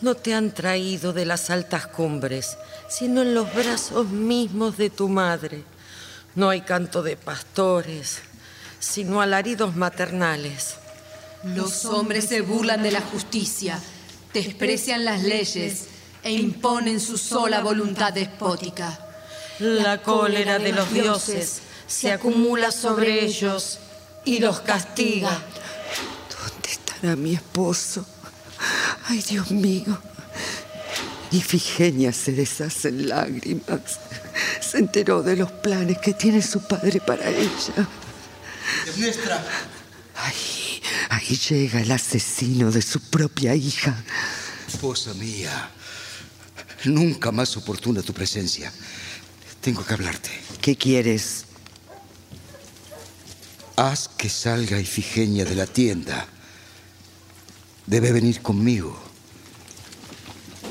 No 0.00 0.14
te 0.14 0.32
han 0.36 0.54
traído 0.54 1.12
de 1.12 1.24
las 1.26 1.50
altas 1.50 1.88
cumbres, 1.88 2.56
sino 2.88 3.22
en 3.22 3.34
los 3.34 3.52
brazos 3.52 4.06
mismos 4.06 4.76
de 4.76 4.88
tu 4.90 5.08
madre. 5.08 5.64
No 6.36 6.48
hay 6.48 6.60
canto 6.60 7.02
de 7.02 7.16
pastores, 7.16 8.20
sino 8.78 9.20
alaridos 9.20 9.74
maternales. 9.74 10.76
Los 11.42 11.84
hombres 11.86 12.26
se 12.26 12.42
burlan 12.42 12.82
de 12.82 12.92
la 12.92 13.00
justicia, 13.00 13.78
desprecian 14.34 15.04
las 15.04 15.22
leyes 15.22 15.86
e 16.22 16.32
imponen 16.32 17.00
su 17.00 17.16
sola 17.16 17.62
voluntad 17.62 18.12
despótica. 18.12 18.98
La 19.58 20.02
cólera 20.02 20.58
de 20.58 20.72
los 20.72 20.92
dioses 20.92 21.60
se 21.86 22.12
acumula 22.12 22.70
sobre 22.70 23.24
ellos 23.24 23.78
y 24.24 24.38
los 24.38 24.60
castiga. 24.60 25.30
¿Dónde 25.30 26.70
estará 26.70 27.16
mi 27.16 27.34
esposo? 27.34 28.04
Ay, 29.08 29.22
Dios 29.22 29.50
mío. 29.50 30.00
Ifigenia 31.32 32.12
se 32.12 32.32
deshace 32.32 32.88
en 32.88 33.08
lágrimas. 33.08 33.80
Se 34.60 34.78
enteró 34.78 35.22
de 35.22 35.36
los 35.36 35.50
planes 35.50 35.98
que 35.98 36.12
tiene 36.12 36.42
su 36.42 36.60
padre 36.60 37.00
para 37.00 37.28
ella. 37.28 37.88
Diestra. 38.96 39.44
Ahí, 40.16 40.59
ahí 41.08 41.36
llega 41.36 41.80
el 41.80 41.90
asesino 41.90 42.70
de 42.70 42.82
su 42.82 43.00
propia 43.00 43.54
hija. 43.54 44.04
Esposa 44.68 45.14
mía, 45.14 45.70
nunca 46.84 47.32
más 47.32 47.56
oportuna 47.56 48.02
tu 48.02 48.12
presencia. 48.12 48.72
Tengo 49.60 49.84
que 49.84 49.94
hablarte. 49.94 50.30
¿Qué 50.60 50.76
quieres? 50.76 51.44
Haz 53.76 54.08
que 54.08 54.28
salga 54.28 54.78
Ifigenia 54.78 55.44
de 55.44 55.54
la 55.54 55.66
tienda. 55.66 56.26
Debe 57.86 58.12
venir 58.12 58.40
conmigo. 58.42 58.98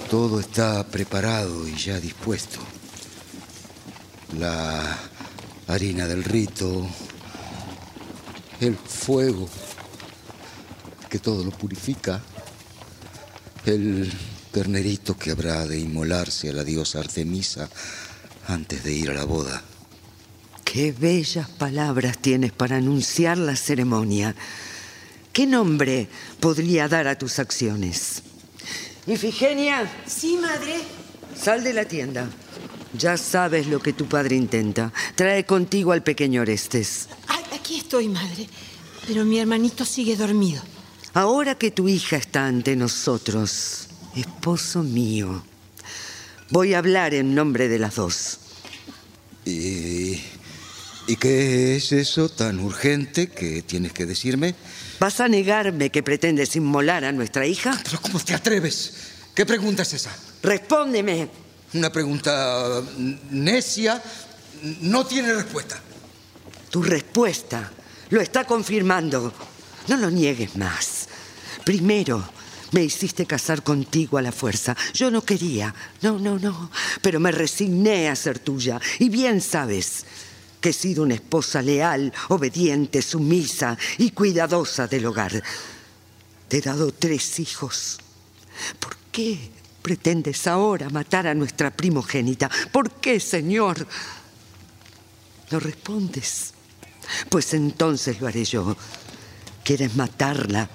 Todo 0.09 0.39
está 0.39 0.85
preparado 0.87 1.67
y 1.67 1.75
ya 1.75 1.99
dispuesto. 1.99 2.59
La 4.37 4.97
harina 5.67 6.07
del 6.07 6.23
rito, 6.23 6.87
el 8.59 8.75
fuego 8.75 9.47
que 11.09 11.19
todo 11.19 11.43
lo 11.43 11.51
purifica, 11.51 12.21
el 13.65 14.11
ternerito 14.51 15.17
que 15.17 15.31
habrá 15.31 15.67
de 15.67 15.79
inmolarse 15.79 16.49
a 16.49 16.53
la 16.53 16.63
diosa 16.63 16.99
Artemisa 16.99 17.69
antes 18.47 18.83
de 18.83 18.93
ir 18.93 19.09
a 19.11 19.13
la 19.13 19.25
boda. 19.25 19.63
Qué 20.63 20.91
bellas 20.91 21.49
palabras 21.49 22.19
tienes 22.19 22.51
para 22.51 22.77
anunciar 22.77 23.37
la 23.37 23.55
ceremonia. 23.55 24.35
¿Qué 25.33 25.47
nombre 25.47 26.07
podría 26.39 26.87
dar 26.87 27.07
a 27.07 27.17
tus 27.17 27.39
acciones? 27.39 28.21
Ifigenia. 29.07 29.91
Sí, 30.05 30.37
madre. 30.37 30.75
Sal 31.35 31.63
de 31.63 31.73
la 31.73 31.85
tienda. 31.85 32.29
Ya 32.93 33.17
sabes 33.17 33.67
lo 33.67 33.79
que 33.79 33.93
tu 33.93 34.07
padre 34.07 34.35
intenta. 34.35 34.91
Trae 35.15 35.45
contigo 35.45 35.91
al 35.91 36.03
pequeño 36.03 36.41
Orestes. 36.41 37.07
aquí 37.53 37.77
estoy, 37.77 38.07
madre. 38.07 38.47
Pero 39.07 39.25
mi 39.25 39.39
hermanito 39.39 39.85
sigue 39.85 40.15
dormido. 40.15 40.61
Ahora 41.19 41.55
que 41.55 41.69
tu 41.69 41.89
hija 41.89 42.15
está 42.15 42.45
ante 42.45 42.77
nosotros, 42.77 43.89
esposo 44.15 44.83
mío, 44.83 45.43
voy 46.49 46.73
a 46.73 46.77
hablar 46.77 47.13
en 47.13 47.35
nombre 47.35 47.67
de 47.67 47.77
las 47.77 47.95
dos. 47.95 48.39
Y 49.43 50.21
¿Y 51.07 51.17
qué 51.17 51.75
es 51.75 51.91
eso 51.91 52.29
tan 52.29 52.61
urgente 52.61 53.27
que 53.27 53.63
tienes 53.63 53.91
que 53.91 54.05
decirme? 54.05 54.55
¿Vas 54.97 55.19
a 55.19 55.27
negarme 55.27 55.89
que 55.89 56.03
pretendes 56.03 56.55
inmolar 56.55 57.03
a 57.03 57.11
nuestra 57.11 57.45
hija? 57.45 57.77
¿Pero 57.83 57.99
cómo 57.99 58.21
te 58.21 58.33
atreves? 58.33 58.93
¿Qué 59.35 59.45
pregunta 59.45 59.81
es 59.81 59.91
esa? 59.91 60.15
Respóndeme. 60.41 61.27
Una 61.73 61.91
pregunta 61.91 62.81
necia 63.31 64.01
no 64.83 65.05
tiene 65.05 65.33
respuesta. 65.33 65.81
Tu 66.69 66.81
respuesta 66.81 67.69
lo 68.09 68.21
está 68.21 68.45
confirmando. 68.45 69.33
No 69.89 69.97
lo 69.97 70.11
niegues 70.11 70.55
más. 70.55 70.98
Primero, 71.69 72.27
me 72.71 72.83
hiciste 72.83 73.27
casar 73.27 73.61
contigo 73.61 74.17
a 74.17 74.23
la 74.23 74.31
fuerza. 74.31 74.75
Yo 74.91 75.11
no 75.11 75.21
quería. 75.21 75.71
No, 76.01 76.17
no, 76.17 76.39
no. 76.39 76.71
Pero 76.99 77.19
me 77.19 77.31
resigné 77.31 78.09
a 78.09 78.15
ser 78.15 78.39
tuya. 78.39 78.81
Y 78.97 79.09
bien 79.09 79.39
sabes 79.39 80.03
que 80.59 80.69
he 80.69 80.73
sido 80.73 81.03
una 81.03 81.13
esposa 81.13 81.61
leal, 81.61 82.11
obediente, 82.29 83.03
sumisa 83.03 83.77
y 83.99 84.09
cuidadosa 84.09 84.87
del 84.87 85.05
hogar. 85.05 85.43
Te 86.47 86.57
he 86.57 86.61
dado 86.61 86.91
tres 86.91 87.39
hijos. 87.39 87.99
¿Por 88.79 88.97
qué 89.11 89.37
pretendes 89.83 90.47
ahora 90.47 90.89
matar 90.89 91.27
a 91.27 91.35
nuestra 91.35 91.69
primogénita? 91.69 92.49
¿Por 92.71 92.93
qué, 92.93 93.19
Señor? 93.19 93.85
No 95.51 95.59
respondes. 95.59 96.51
Pues 97.29 97.53
entonces 97.53 98.19
lo 98.19 98.25
haré 98.25 98.43
yo. 98.43 98.75
Quieres 99.63 99.95
matarla 99.95 100.67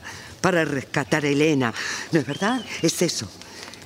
para 0.45 0.63
rescatar 0.67 1.25
a 1.25 1.29
Elena. 1.29 1.73
¿No 2.13 2.21
es 2.21 2.27
verdad? 2.27 2.63
Es 2.83 3.01
eso. 3.01 3.27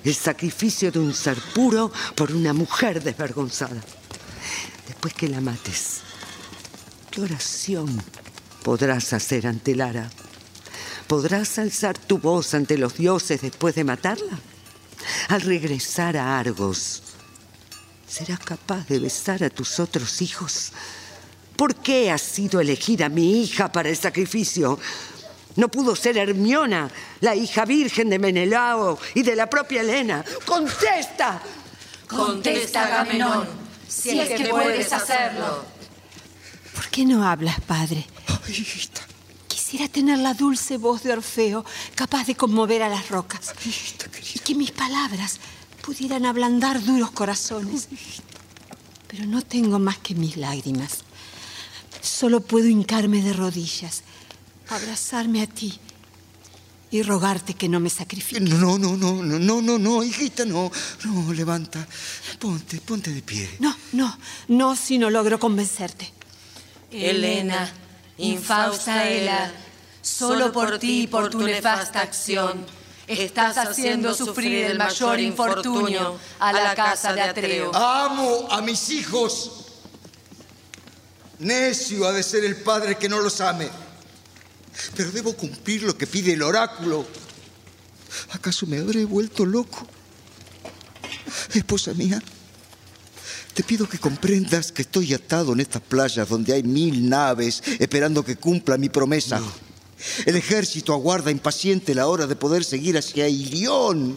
El 0.02 0.12
sacrificio 0.12 0.90
de 0.90 0.98
un 0.98 1.14
ser 1.14 1.38
puro 1.54 1.92
por 2.16 2.32
una 2.32 2.52
mujer 2.52 3.00
desvergonzada. 3.00 3.80
Después 4.88 5.14
que 5.14 5.28
la 5.28 5.40
mates, 5.40 6.00
¿qué 7.12 7.20
oración 7.20 8.02
podrás 8.64 9.12
hacer 9.12 9.46
ante 9.46 9.76
Lara? 9.76 10.10
¿Podrás 11.06 11.60
alzar 11.60 11.96
tu 11.96 12.18
voz 12.18 12.52
ante 12.54 12.76
los 12.76 12.96
dioses 12.96 13.40
después 13.40 13.76
de 13.76 13.84
matarla? 13.84 14.40
Al 15.28 15.42
regresar 15.42 16.16
a 16.16 16.40
Argos, 16.40 17.04
¿serás 18.08 18.40
capaz 18.40 18.88
de 18.88 18.98
besar 18.98 19.44
a 19.44 19.50
tus 19.50 19.78
otros 19.78 20.20
hijos? 20.22 20.72
¿Por 21.54 21.76
qué 21.76 22.10
has 22.10 22.22
sido 22.22 22.60
elegida 22.60 23.08
mi 23.08 23.44
hija 23.44 23.70
para 23.70 23.90
el 23.90 23.96
sacrificio? 23.96 24.80
No 25.58 25.68
pudo 25.68 25.96
ser 25.96 26.16
Hermiona, 26.16 26.88
la 27.20 27.34
hija 27.34 27.64
virgen 27.64 28.08
de 28.10 28.20
Menelao 28.20 28.96
y 29.16 29.24
de 29.24 29.34
la 29.34 29.50
propia 29.50 29.80
Helena. 29.80 30.24
¡Contesta! 30.46 31.42
Contesta, 32.06 32.84
Agamenón, 32.84 33.48
si 33.88 34.20
es 34.20 34.40
que 34.40 34.48
puedes 34.48 34.92
hacerlo. 34.92 35.64
¿Por 36.76 36.86
qué 36.90 37.04
no 37.04 37.28
hablas, 37.28 37.60
padre? 37.62 38.06
Quisiera 39.48 39.88
tener 39.88 40.18
la 40.18 40.32
dulce 40.32 40.76
voz 40.76 41.02
de 41.02 41.12
Orfeo, 41.12 41.64
capaz 41.96 42.28
de 42.28 42.36
conmover 42.36 42.84
a 42.84 42.88
las 42.88 43.08
rocas. 43.08 43.52
Y 44.34 44.38
que 44.38 44.54
mis 44.54 44.70
palabras 44.70 45.40
pudieran 45.82 46.24
ablandar 46.24 46.84
duros 46.84 47.10
corazones. 47.10 47.88
Pero 49.08 49.26
no 49.26 49.42
tengo 49.42 49.80
más 49.80 49.98
que 49.98 50.14
mis 50.14 50.36
lágrimas. 50.36 50.98
Solo 52.00 52.42
puedo 52.42 52.68
hincarme 52.68 53.22
de 53.22 53.32
rodillas, 53.32 54.04
abrazarme 54.68 55.42
a 55.42 55.46
ti 55.46 55.78
y 56.90 57.02
rogarte 57.02 57.54
que 57.54 57.68
no 57.68 57.80
me 57.80 57.90
sacrifiques. 57.90 58.42
No, 58.42 58.78
no, 58.78 58.96
no, 58.96 59.22
no, 59.22 59.38
no, 59.38 59.62
no, 59.62 59.78
no, 59.78 60.02
hijita, 60.02 60.44
no. 60.44 60.70
No, 61.04 61.32
levanta. 61.32 61.86
Ponte, 62.38 62.80
ponte 62.80 63.10
de 63.10 63.22
pie. 63.22 63.48
No, 63.60 63.76
no, 63.92 64.18
no 64.48 64.76
si 64.76 64.98
no 64.98 65.10
logro 65.10 65.38
convencerte. 65.38 66.12
Helena, 66.90 67.70
infausta 68.16 69.08
Ela, 69.08 69.52
solo 70.00 70.50
por 70.52 70.78
ti 70.78 71.02
y 71.02 71.06
por 71.06 71.28
tu 71.28 71.40
nefasta 71.42 72.00
acción, 72.00 72.64
estás 73.06 73.58
haciendo 73.58 74.14
sufrir 74.14 74.64
el 74.64 74.78
mayor 74.78 75.20
infortunio 75.20 76.18
a 76.38 76.52
la 76.52 76.74
casa 76.74 77.12
de 77.12 77.20
Atreo. 77.20 77.74
Amo 77.74 78.48
a 78.50 78.62
mis 78.62 78.88
hijos. 78.90 79.52
Necio 81.38 82.06
ha 82.06 82.12
de 82.12 82.22
ser 82.22 82.44
el 82.44 82.56
padre 82.56 82.96
que 82.96 83.08
no 83.08 83.20
los 83.20 83.40
ame. 83.42 83.68
Pero 84.96 85.10
debo 85.10 85.34
cumplir 85.34 85.82
lo 85.82 85.96
que 85.96 86.06
pide 86.06 86.32
el 86.32 86.42
oráculo. 86.42 87.06
¿Acaso 88.30 88.66
me 88.66 88.78
habré 88.78 89.04
vuelto 89.04 89.44
loco? 89.44 89.86
Esposa 91.54 91.94
mía, 91.94 92.22
te 93.54 93.62
pido 93.62 93.88
que 93.88 93.98
comprendas 93.98 94.70
que 94.70 94.82
estoy 94.82 95.14
atado 95.14 95.52
en 95.52 95.60
estas 95.60 95.82
playas 95.82 96.28
donde 96.28 96.52
hay 96.52 96.62
mil 96.62 97.08
naves 97.08 97.62
esperando 97.80 98.24
que 98.24 98.36
cumpla 98.36 98.78
mi 98.78 98.88
promesa. 98.88 99.42
El 100.26 100.36
ejército 100.36 100.92
aguarda 100.92 101.30
impaciente 101.30 101.94
la 101.94 102.06
hora 102.06 102.26
de 102.26 102.36
poder 102.36 102.64
seguir 102.64 102.96
hacia 102.96 103.28
Ilión. 103.28 104.16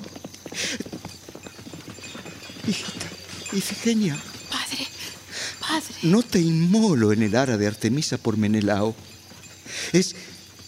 Hijita, 2.68 3.08
Ifigenia, 3.54 4.16
Padre, 4.52 4.88
padre. 5.60 5.96
no 6.04 6.22
te 6.22 6.40
inmolo 6.40 7.12
en 7.12 7.24
el 7.24 7.36
ara 7.36 7.58
de 7.58 7.66
Artemisa 7.66 8.20
por 8.20 8.38
Menelao. 8.38 8.96
Es 9.92 10.16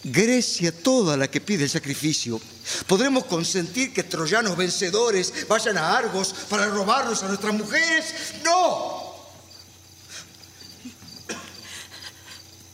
Grecia 0.04 0.70
toda 0.70 1.16
la 1.16 1.28
que 1.28 1.40
pide 1.40 1.64
el 1.64 1.70
sacrificio. 1.70 2.38
¿Podremos 2.86 3.24
consentir 3.24 3.92
que 3.94 4.02
troyanos 4.02 4.54
vencedores 4.56 5.48
vayan 5.48 5.78
a 5.78 5.96
Argos 5.96 6.34
para 6.48 6.66
robarnos 6.66 7.22
a 7.22 7.28
nuestras 7.28 7.54
mujeres? 7.54 8.14
¡No! 8.44 9.14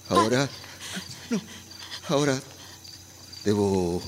Ahora, 0.09 0.49
no, 1.31 1.41
ahora 2.09 2.41
debo 3.45 4.03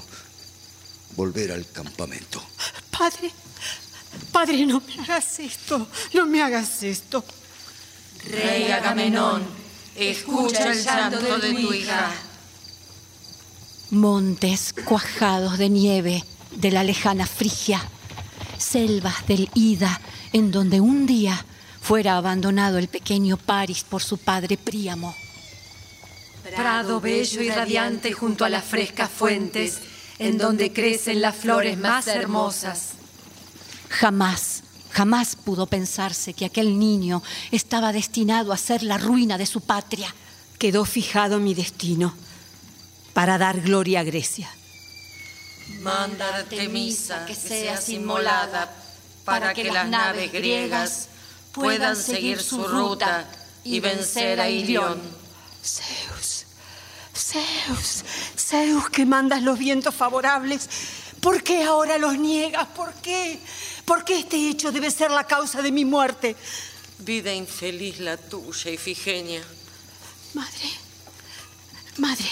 volver 1.14 1.52
al 1.52 1.70
campamento. 1.70 2.42
Padre, 2.90 3.30
padre, 4.32 4.66
no 4.66 4.80
me 4.80 5.00
hagas 5.00 5.38
esto. 5.38 5.86
No 6.12 6.26
me 6.26 6.42
hagas 6.42 6.82
esto. 6.82 7.24
Rey 8.24 8.70
Agamenón, 8.72 9.44
escucha 9.94 10.72
el 10.72 10.82
llanto 10.82 11.38
de 11.38 11.52
tu 11.54 11.72
hija. 11.72 12.12
Montes 13.92 14.72
cuajados 14.86 15.58
de 15.58 15.68
nieve 15.68 16.24
de 16.50 16.70
la 16.70 16.82
lejana 16.82 17.26
Frigia, 17.26 17.86
selvas 18.56 19.26
del 19.26 19.50
Ida, 19.54 20.00
en 20.32 20.50
donde 20.50 20.80
un 20.80 21.04
día 21.04 21.44
fuera 21.78 22.16
abandonado 22.16 22.78
el 22.78 22.88
pequeño 22.88 23.36
Paris 23.36 23.84
por 23.86 24.02
su 24.02 24.16
padre 24.16 24.56
Príamo. 24.56 25.14
Prado 26.56 27.02
bello 27.02 27.42
y 27.42 27.50
radiante 27.50 28.14
junto 28.14 28.46
a 28.46 28.48
las 28.48 28.64
frescas 28.64 29.10
fuentes, 29.10 29.80
en 30.18 30.38
donde 30.38 30.72
crecen 30.72 31.20
las 31.20 31.36
flores 31.36 31.76
más 31.76 32.06
hermosas. 32.06 32.92
Jamás, 33.90 34.62
jamás 34.90 35.36
pudo 35.36 35.66
pensarse 35.66 36.32
que 36.32 36.46
aquel 36.46 36.78
niño 36.78 37.22
estaba 37.50 37.92
destinado 37.92 38.54
a 38.54 38.56
ser 38.56 38.84
la 38.84 38.96
ruina 38.96 39.36
de 39.36 39.44
su 39.44 39.60
patria. 39.60 40.14
Quedó 40.58 40.86
fijado 40.86 41.40
mi 41.40 41.52
destino 41.52 42.14
para 43.12 43.38
dar 43.38 43.60
gloria 43.60 44.00
a 44.00 44.04
Grecia. 44.04 44.50
Manda 45.80 46.36
Artemisa 46.36 47.24
que 47.26 47.34
seas 47.34 47.88
inmolada 47.88 48.70
para 49.24 49.54
que 49.54 49.64
las 49.64 49.88
naves 49.88 50.32
griegas 50.32 51.08
puedan 51.52 51.96
seguir 51.96 52.40
su 52.40 52.64
ruta 52.64 53.28
y 53.64 53.80
vencer 53.80 54.40
a 54.40 54.48
Ilión. 54.48 55.00
Zeus, 55.64 56.44
Zeus, 57.14 58.04
Zeus 58.36 58.90
que 58.90 59.06
mandas 59.06 59.42
los 59.42 59.58
vientos 59.58 59.94
favorables, 59.94 60.68
¿por 61.20 61.42
qué 61.42 61.62
ahora 61.62 61.98
los 61.98 62.18
niegas? 62.18 62.66
¿Por 62.68 62.92
qué? 62.94 63.38
¿Por 63.84 64.04
qué 64.04 64.20
este 64.20 64.48
hecho 64.48 64.72
debe 64.72 64.90
ser 64.90 65.10
la 65.10 65.26
causa 65.26 65.62
de 65.62 65.70
mi 65.70 65.84
muerte? 65.84 66.36
Vida 66.98 67.32
infeliz 67.32 67.98
la 68.00 68.16
tuya, 68.16 68.70
Ifigenia. 68.70 69.42
Madre, 70.34 70.70
madre, 71.98 72.30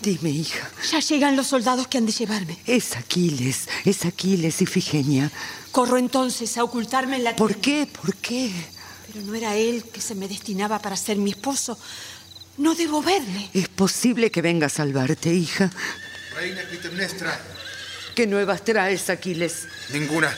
Dime, 0.00 0.30
hija. 0.30 0.70
ya 0.90 1.00
llegan 1.00 1.36
los 1.36 1.46
soldados 1.48 1.88
que 1.88 1.98
han 1.98 2.06
de 2.06 2.12
llevarme. 2.12 2.58
Es 2.66 2.96
Aquiles, 2.96 3.68
es 3.84 4.04
Aquiles, 4.04 4.60
Ifigenia. 4.62 5.30
Corro 5.72 5.96
entonces 5.98 6.56
a 6.58 6.64
ocultarme 6.64 7.16
en 7.16 7.24
la 7.24 7.34
¿Por 7.36 7.54
tienda. 7.54 7.90
qué? 7.92 7.98
¿Por 8.00 8.14
qué? 8.16 8.50
Pero 9.06 9.24
no 9.24 9.34
era 9.34 9.54
él 9.56 9.84
que 9.92 10.00
se 10.00 10.14
me 10.14 10.28
destinaba 10.28 10.78
para 10.80 10.96
ser 10.96 11.16
mi 11.16 11.30
esposo. 11.30 11.78
No 12.58 12.74
debo 12.74 13.02
verle. 13.02 13.50
Es 13.54 13.68
posible 13.68 14.30
que 14.30 14.42
venga 14.42 14.66
a 14.66 14.70
salvarte, 14.70 15.32
hija. 15.32 15.70
Reina 16.34 16.62
Clitemnestra, 16.68 17.38
¿Qué 18.14 18.26
nuevas 18.26 18.64
traes, 18.64 19.10
Aquiles? 19.10 19.66
ninguna. 19.92 20.34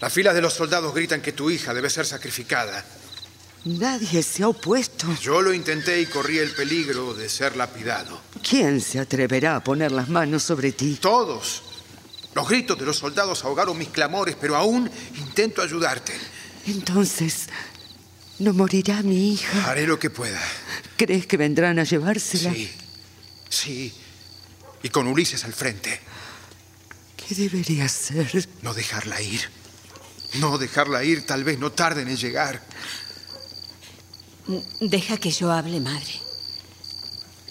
Las 0.00 0.12
filas 0.12 0.34
de 0.34 0.40
los 0.42 0.54
soldados 0.54 0.94
gritan 0.94 1.20
que 1.22 1.32
tu 1.32 1.50
hija 1.50 1.74
debe 1.74 1.90
ser 1.90 2.06
sacrificada. 2.06 2.84
Nadie 3.64 4.22
se 4.22 4.42
ha 4.42 4.48
opuesto. 4.48 5.06
Yo 5.20 5.42
lo 5.42 5.52
intenté 5.52 6.00
y 6.00 6.06
corrí 6.06 6.38
el 6.38 6.50
peligro 6.52 7.12
de 7.12 7.28
ser 7.28 7.56
lapidado. 7.56 8.20
¿Quién 8.48 8.80
se 8.80 8.98
atreverá 8.98 9.56
a 9.56 9.64
poner 9.64 9.92
las 9.92 10.08
manos 10.08 10.42
sobre 10.42 10.72
ti? 10.72 10.98
Todos. 11.00 11.62
Los 12.34 12.48
gritos 12.48 12.78
de 12.78 12.86
los 12.86 12.96
soldados 12.96 13.44
ahogaron 13.44 13.76
mis 13.76 13.88
clamores, 13.88 14.36
pero 14.40 14.56
aún 14.56 14.90
intento 15.18 15.60
ayudarte. 15.60 16.14
Entonces, 16.66 17.48
¿no 18.38 18.54
morirá 18.54 19.02
mi 19.02 19.34
hija? 19.34 19.70
Haré 19.70 19.86
lo 19.86 19.98
que 19.98 20.08
pueda. 20.08 20.40
¿Crees 20.96 21.26
que 21.26 21.36
vendrán 21.36 21.78
a 21.78 21.84
llevársela? 21.84 22.52
Sí, 22.54 22.70
sí. 23.48 23.92
Y 24.82 24.88
con 24.88 25.06
Ulises 25.06 25.44
al 25.44 25.52
frente. 25.52 26.00
¿Qué 27.16 27.34
debería 27.34 27.84
hacer? 27.84 28.48
No 28.62 28.72
dejarla 28.72 29.20
ir. 29.20 29.40
No 30.34 30.56
dejarla 30.56 31.04
ir, 31.04 31.26
tal 31.26 31.44
vez 31.44 31.58
no 31.58 31.72
tarden 31.72 32.08
en 32.08 32.16
llegar. 32.16 32.62
Deja 34.80 35.16
que 35.16 35.30
yo 35.30 35.52
hable, 35.52 35.80
madre. 35.80 36.20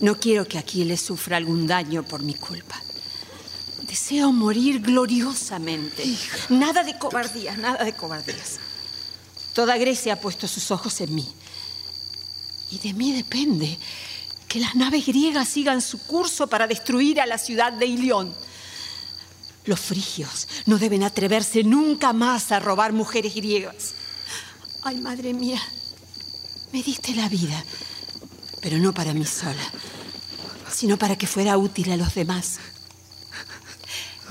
No 0.02 0.20
quiero 0.20 0.48
que 0.48 0.58
Aquiles 0.58 1.02
sufra 1.02 1.38
algún 1.38 1.68
daño 1.68 2.04
por 2.04 2.22
mi 2.24 2.34
culpa. 2.34 2.82
Deseo 3.84 4.32
morir 4.32 4.82
gloriosamente. 4.82 6.04
Nada 6.50 6.84
de 6.84 6.98
cobardías, 6.98 7.58
nada 7.58 7.84
de 7.84 7.94
cobardías. 7.94 8.60
Toda 9.54 9.78
Grecia 9.78 10.14
ha 10.14 10.22
puesto 10.22 10.48
sus 10.48 10.72
ojos 10.72 11.02
en 11.02 11.16
mí. 11.16 11.28
Y 12.72 12.78
de 12.80 12.94
mí 12.94 13.14
depende 13.14 13.80
Que 14.48 14.60
las 14.60 14.76
naves 14.76 15.06
griegas 15.06 15.48
sigan 15.48 15.80
su 15.80 16.00
curso 16.00 16.48
para 16.48 16.66
destruir 16.66 17.22
a 17.22 17.28
la 17.28 17.38
ciudad 17.38 17.72
de 17.72 17.86
Ilión. 17.86 18.34
Los 19.66 19.80
frigios 19.80 20.48
no 20.66 20.80
deben 20.80 21.04
atreverse 21.04 21.64
nunca 21.64 22.14
más 22.14 22.52
a 22.52 22.60
robar 22.60 22.92
mujeres 22.92 23.36
griegas. 23.36 23.94
Ay, 24.82 24.98
madre 25.02 25.34
mía, 25.34 25.62
me 26.72 26.84
diste 26.84 27.16
la 27.16 27.30
vida, 27.30 27.64
pero 28.62 28.78
no 28.78 28.94
para 28.94 29.14
mí 29.14 29.26
sola, 29.26 29.72
sino 30.72 30.98
para 30.98 31.18
que 31.18 31.28
fuera 31.28 31.58
útil 31.58 31.92
a 31.92 31.98
los 31.98 32.14
demás. 32.16 32.60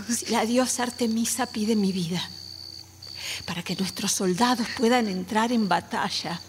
Si 0.08 0.26
la 0.26 0.46
diosa 0.46 0.84
Artemisa 0.84 1.46
pide 1.46 1.74
mi 1.74 1.92
vida, 1.92 2.22
para 3.46 3.62
que 3.62 3.74
nuestros 3.76 4.12
soldados 4.12 4.66
puedan 4.76 5.08
entrar 5.08 5.52
en 5.52 5.68
batalla, 5.68 6.40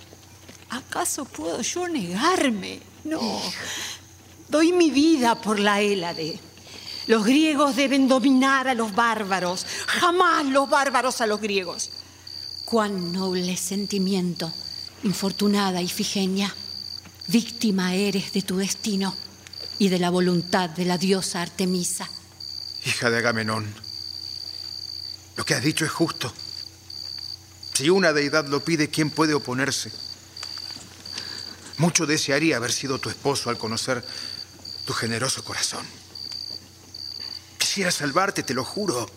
¿acaso 0.70 1.26
puedo 1.26 1.62
yo 1.62 1.88
negarme? 1.88 2.82
No. 3.04 3.42
Doy 4.50 4.72
mi 4.72 4.92
vida 4.92 5.42
por 5.42 5.60
la 5.60 5.82
Hélade. 5.82 6.40
Los 7.08 7.26
griegos 7.26 7.76
deben 7.76 8.08
dominar 8.08 8.68
a 8.68 8.76
los 8.76 8.94
bárbaros, 8.94 9.66
jamás 9.88 10.46
los 10.46 10.70
bárbaros 10.70 11.22
a 11.22 11.28
los 11.28 11.42
griegos. 11.42 11.90
Cuán 12.66 13.12
noble 13.12 13.58
sentimiento, 13.58 14.52
infortunada 15.04 15.82
Ifigenia. 15.82 16.54
Víctima 17.28 17.94
eres 17.94 18.34
de 18.34 18.42
tu 18.42 18.58
destino 18.58 19.16
y 19.78 19.90
de 19.90 20.00
la 20.00 20.10
voluntad 20.10 20.70
de 20.70 20.86
la 20.86 20.98
diosa 20.98 21.42
Artemisa. 21.42 22.10
Hija 22.86 23.10
de 23.10 23.18
Agamenón, 23.18 23.72
lo 25.36 25.46
que 25.46 25.54
has 25.54 25.64
dicho 25.64 25.86
es 25.86 25.92
justo. 25.92 26.34
Si 27.74 27.90
una 27.90 28.12
deidad 28.12 28.48
lo 28.48 28.64
pide, 28.64 28.90
¿quién 28.90 29.10
puede 29.10 29.34
oponerse? 29.34 29.92
Mucho 31.78 32.06
desearía 32.06 32.58
haber 32.58 32.74
sido 32.74 33.00
tu 33.00 33.10
esposo 33.10 33.50
al 33.50 33.58
conocer 33.58 34.04
tu 34.86 34.94
generoso 34.94 35.44
corazón. 35.46 35.86
Quisiera 37.58 37.92
salvarte, 37.92 38.44
te 38.44 38.54
lo 38.54 38.66
juro. 38.66 39.10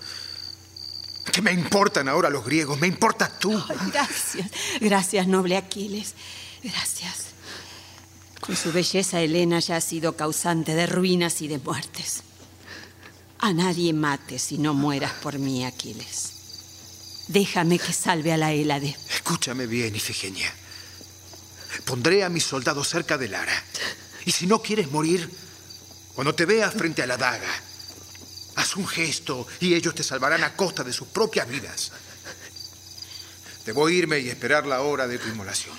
¿Qué 1.30 1.40
me 1.40 1.52
importan 1.52 2.08
ahora 2.08 2.30
los 2.30 2.44
griegos? 2.44 2.80
Me 2.80 2.86
importas 2.86 3.38
tú. 3.38 3.62
gracias, 3.92 4.50
gracias, 4.80 5.26
noble 5.26 5.56
Aquiles. 5.56 6.14
Gracias. 6.62 7.26
Con 8.40 8.56
su 8.56 8.72
belleza, 8.72 9.20
Helena 9.20 9.60
ya 9.60 9.76
ha 9.76 9.80
sido 9.80 10.16
causante 10.16 10.74
de 10.74 10.86
ruinas 10.86 11.42
y 11.42 11.48
de 11.48 11.58
muertes. 11.58 12.22
A 13.38 13.52
nadie 13.52 13.92
mates 13.92 14.42
si 14.42 14.58
no 14.58 14.74
mueras 14.74 15.12
por 15.12 15.38
mí, 15.38 15.64
Aquiles. 15.64 16.32
Déjame 17.28 17.78
que 17.78 17.92
salve 17.92 18.32
a 18.32 18.36
la 18.36 18.52
Hélade. 18.52 18.96
Escúchame 19.10 19.66
bien, 19.66 19.94
Ifigenia. 19.94 20.52
Pondré 21.84 22.24
a 22.24 22.28
mis 22.28 22.44
soldados 22.44 22.88
cerca 22.88 23.16
de 23.16 23.28
Lara. 23.28 23.64
Y 24.24 24.32
si 24.32 24.46
no 24.46 24.60
quieres 24.60 24.90
morir, 24.90 25.30
cuando 26.14 26.34
te 26.34 26.44
veas 26.44 26.74
frente 26.74 27.02
a 27.02 27.06
la 27.06 27.16
daga, 27.16 27.48
Haz 28.56 28.76
un 28.76 28.86
gesto 28.86 29.46
y 29.60 29.74
ellos 29.74 29.94
te 29.94 30.02
salvarán 30.02 30.44
a 30.44 30.54
costa 30.54 30.84
de 30.84 30.92
sus 30.92 31.08
propias 31.08 31.48
vidas. 31.48 31.92
Debo 33.64 33.88
irme 33.88 34.18
y 34.18 34.28
esperar 34.28 34.66
la 34.66 34.82
hora 34.82 35.06
de 35.06 35.18
tu 35.18 35.28
inmolación. 35.28 35.76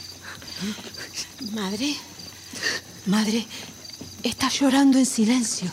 Madre, 1.51 1.95
madre, 3.07 3.45
estás 4.23 4.59
llorando 4.59 4.97
en 4.97 5.05
silencio. 5.05 5.71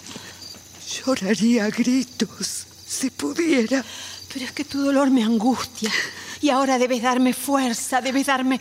Lloraría 1.06 1.66
a 1.66 1.70
gritos, 1.70 2.66
si 2.86 3.10
pudiera. 3.10 3.84
Pero 4.32 4.44
es 4.44 4.52
que 4.52 4.64
tu 4.64 4.82
dolor 4.82 5.10
me 5.10 5.22
angustia. 5.22 5.90
Y 6.40 6.50
ahora 6.50 6.78
debes 6.78 7.02
darme 7.02 7.32
fuerza, 7.32 8.00
debes 8.00 8.26
darme 8.26 8.60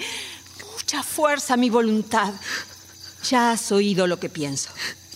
mucha 0.76 1.02
fuerza 1.04 1.56
a 1.56 1.58
mi 1.58 1.70
voluntad. 1.70 2.34
Ya 3.30 3.52
has 3.52 3.72
oído 3.72 4.08
lo 4.08 4.20
que 4.20 4.30
pienso. 4.30 4.70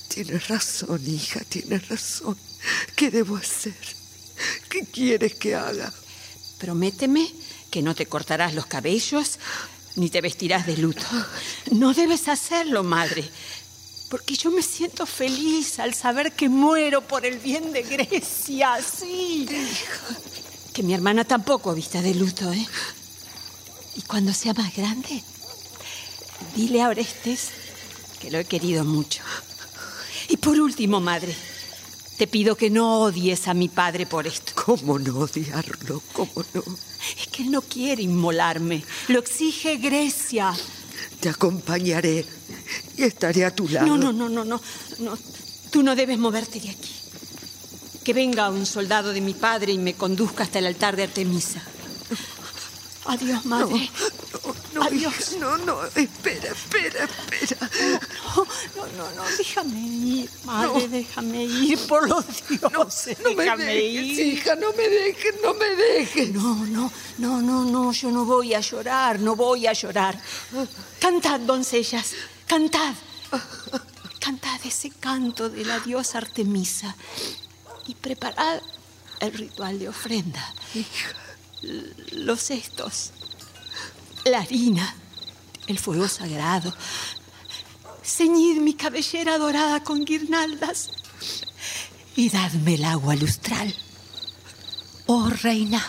Tienes 0.07 0.47
razón, 0.47 1.01
hija, 1.07 1.39
tienes 1.41 1.87
razón. 1.87 2.37
¿Qué 2.95 3.11
debo 3.11 3.37
hacer? 3.37 3.75
¿Qué 4.69 4.85
quieres 4.85 5.35
que 5.35 5.55
haga? 5.55 5.93
Prométeme 6.57 7.31
que 7.69 7.81
no 7.81 7.95
te 7.95 8.05
cortarás 8.05 8.53
los 8.53 8.65
cabellos 8.65 9.39
ni 9.95 10.09
te 10.09 10.21
vestirás 10.21 10.65
de 10.65 10.77
luto. 10.77 11.05
No 11.71 11.93
debes 11.93 12.27
hacerlo, 12.27 12.83
madre, 12.83 13.29
porque 14.09 14.35
yo 14.35 14.51
me 14.51 14.61
siento 14.61 15.05
feliz 15.05 15.79
al 15.79 15.93
saber 15.93 16.33
que 16.33 16.49
muero 16.49 17.01
por 17.01 17.25
el 17.25 17.39
bien 17.39 17.71
de 17.71 17.83
Grecia, 17.83 18.79
sí. 18.81 19.47
Que 20.73 20.83
mi 20.83 20.93
hermana 20.93 21.25
tampoco 21.25 21.73
vista 21.73 22.01
de 22.01 22.15
luto, 22.15 22.51
¿eh? 22.51 22.67
Y 23.95 24.01
cuando 24.03 24.33
sea 24.33 24.53
más 24.53 24.75
grande, 24.75 25.23
dile 26.55 26.81
a 26.81 26.89
Orestes 26.89 27.49
que 28.19 28.31
lo 28.31 28.39
he 28.39 28.45
querido 28.45 28.83
mucho. 28.83 29.21
Y 30.29 30.37
por 30.37 30.59
último, 30.59 30.99
madre, 30.99 31.35
te 32.23 32.27
pido 32.27 32.55
que 32.55 32.69
no 32.69 33.01
odies 33.01 33.49
a 33.49 33.53
mi 33.53 33.67
padre 33.67 34.05
por 34.05 34.25
esto. 34.25 34.53
¿Cómo 34.55 34.97
no 34.97 35.19
odiarlo? 35.19 36.01
¿Cómo 36.13 36.31
no? 36.53 36.63
Es 37.19 37.27
que 37.27 37.43
él 37.43 37.51
no 37.51 37.61
quiere 37.61 38.01
inmolarme. 38.01 38.81
Lo 39.09 39.19
exige 39.19 39.75
Grecia. 39.75 40.53
Te 41.19 41.27
acompañaré 41.27 42.25
y 42.95 43.03
estaré 43.03 43.43
a 43.43 43.53
tu 43.53 43.67
lado. 43.67 43.87
No, 43.87 43.97
no, 43.97 44.13
no, 44.13 44.29
no, 44.29 44.45
no. 44.45 44.61
no. 44.99 45.17
Tú 45.69 45.83
no 45.83 45.97
debes 45.97 46.17
moverte 46.17 46.61
de 46.61 46.69
aquí. 46.69 46.93
Que 48.05 48.13
venga 48.13 48.49
un 48.49 48.65
soldado 48.65 49.11
de 49.11 49.19
mi 49.19 49.33
padre 49.33 49.73
y 49.73 49.77
me 49.77 49.95
conduzca 49.95 50.45
hasta 50.45 50.59
el 50.59 50.67
altar 50.67 50.95
de 50.95 51.03
Artemisa. 51.03 51.61
Adiós, 53.03 53.43
madre. 53.43 53.89
No, 54.31 54.53
no, 54.53 54.62
Adiós. 54.85 55.35
no, 55.39 55.57
no, 55.57 55.83
espera, 55.85 56.49
espera, 56.51 57.03
espera. 57.05 57.69
No, 58.35 58.45
no, 58.75 58.85
no, 58.97 59.11
no, 59.15 59.23
déjame 59.37 59.79
ir, 59.79 60.29
madre, 60.45 60.87
déjame 60.87 61.43
ir, 61.45 61.79
por 61.87 62.07
los 62.07 62.25
dioses, 62.49 63.17
No 63.19 63.31
me 63.33 63.43
déjame 63.43 63.65
dejes, 63.65 64.17
ir. 64.19 64.27
hija, 64.33 64.55
no 64.55 64.73
me 64.73 64.87
dejes, 64.89 65.35
no 65.43 65.53
me 65.53 65.69
dejes. 65.75 66.29
No, 66.33 66.55
no, 66.65 66.91
no, 67.17 67.41
no, 67.41 67.63
no, 67.65 67.91
yo 67.91 68.09
no 68.11 68.25
voy 68.25 68.53
a 68.53 68.59
llorar, 68.59 69.19
no 69.19 69.35
voy 69.35 69.67
a 69.67 69.73
llorar. 69.73 70.19
Cantad, 70.99 71.39
doncellas, 71.39 72.11
cantad. 72.47 72.93
Cantad 74.19 74.59
ese 74.65 74.89
canto 74.91 75.49
de 75.49 75.65
la 75.65 75.79
diosa 75.79 76.17
Artemisa 76.19 76.95
y 77.87 77.95
preparad 77.95 78.61
el 79.19 79.33
ritual 79.33 79.79
de 79.79 79.89
ofrenda. 79.89 80.53
L- 81.61 81.93
Los 82.11 82.41
cestos, 82.43 83.11
la 84.25 84.39
harina, 84.39 84.95
el 85.67 85.79
fuego 85.79 86.07
sagrado. 86.07 86.73
Ceñid 88.03 88.57
mi 88.59 88.73
cabellera 88.73 89.37
dorada 89.37 89.83
con 89.83 90.05
guirnaldas 90.05 90.91
y 92.15 92.29
dadme 92.29 92.75
el 92.75 92.85
agua 92.85 93.15
lustral. 93.15 93.73
Oh 95.05 95.29
reina, 95.29 95.83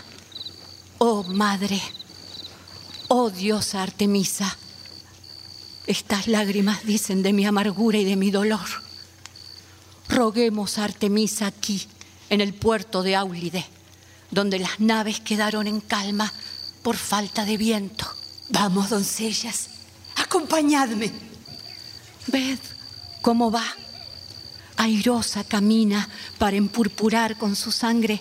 oh 0.99 1.23
madre, 1.25 1.81
oh 3.09 3.31
diosa 3.31 3.83
Artemisa, 3.83 4.57
estas 5.87 6.27
lágrimas 6.29 6.85
dicen 6.85 7.23
de 7.23 7.33
mi 7.33 7.47
amargura 7.47 7.99
y 7.99 8.05
de 8.05 8.17
mi 8.17 8.31
dolor. 8.31 8.67
Roguemos 10.09 10.79
a 10.79 10.85
Artemisa 10.85 11.47
aquí, 11.47 11.87
en 12.31 12.41
el 12.41 12.55
puerto 12.55 13.03
de 13.03 13.17
Áulide, 13.17 13.67
donde 14.31 14.59
las 14.59 14.81
naves 14.81 15.21
quedaron 15.21 15.67
en 15.67 15.81
calma 15.81 16.33
por 16.83 16.97
falta 16.97 17.45
de 17.45 17.57
viento. 17.57 18.07
Vamos, 18.49 18.91
doncellas, 18.91 19.69
acompañadme. 20.17 21.11
Ved 22.27 22.59
cómo 23.23 23.51
va. 23.51 23.65
Airosa 24.77 25.45
camina 25.45 26.09
para 26.39 26.57
empurpurar 26.57 27.39
con 27.39 27.57
su 27.57 27.71
sangre 27.71 28.21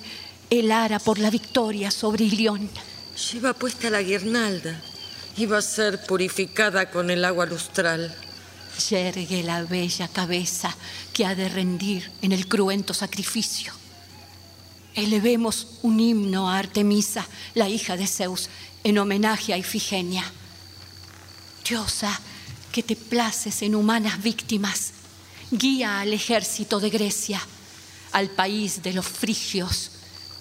el 0.50 0.72
ara 0.72 1.00
por 1.00 1.20
la 1.20 1.30
victoria 1.30 1.92
sobre 1.92 2.26
Ilión. 2.26 2.70
Lleva 3.32 3.54
puesta 3.54 3.90
la 3.90 4.02
guirnalda 4.02 4.80
y 5.36 5.46
va 5.46 5.58
a 5.58 5.62
ser 5.62 6.06
purificada 6.06 6.90
con 6.90 7.10
el 7.10 7.26
agua 7.26 7.46
lustral. 7.46 8.16
Yergue 8.90 9.44
la 9.44 9.64
bella 9.64 10.08
cabeza 10.08 10.76
que 11.12 11.26
ha 11.26 11.36
de 11.36 11.50
rendir 11.50 12.12
en 12.22 12.32
el 12.32 12.48
cruento 12.48 12.94
sacrificio. 12.94 13.74
Elevemos 14.96 15.80
un 15.82 16.00
himno 16.00 16.50
a 16.50 16.60
Artemisa, 16.60 17.28
la 17.56 17.68
hija 17.68 17.98
de 17.98 18.08
Zeus, 18.08 18.50
en 18.84 18.98
homenaje 18.98 19.54
a 19.54 19.58
Ifigenia. 19.58 20.24
Diosa, 21.68 22.20
que 22.72 22.84
te 22.84 22.96
places 22.96 23.62
en 23.62 23.76
humanas 23.76 24.22
víctimas, 24.22 24.92
guía 25.52 26.02
al 26.02 26.14
ejército 26.14 26.80
de 26.80 26.90
Grecia, 26.90 27.42
al 28.12 28.30
país 28.30 28.84
de 28.84 28.94
los 28.94 29.06
frigios, 29.06 29.92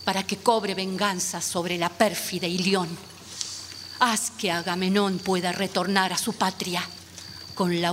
para 0.05 0.25
que 0.25 0.39
cobre 0.39 0.75
venganza 0.75 1.41
sobre 1.41 1.79
la 1.79 1.89
pérfida 1.89 2.47
Ilión. 2.47 2.89
Haz 4.01 4.31
que 4.31 4.51
Agamenón 4.51 5.19
pueda 5.19 5.53
retornar 5.53 6.13
a 6.13 6.19
su 6.19 6.33
patria 6.33 6.83
con 7.55 7.81
la 7.81 7.93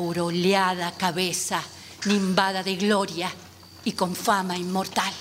cabeza 0.98 1.62
nimbada 2.06 2.64
de 2.64 2.76
gloria 2.78 3.32
y 3.86 3.92
con 3.92 4.16
fama 4.16 4.58
inmortal. 4.58 5.14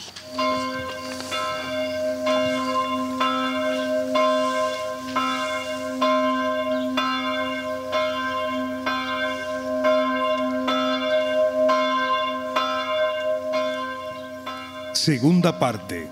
Segunda 15.09 15.59
parte. 15.59 16.07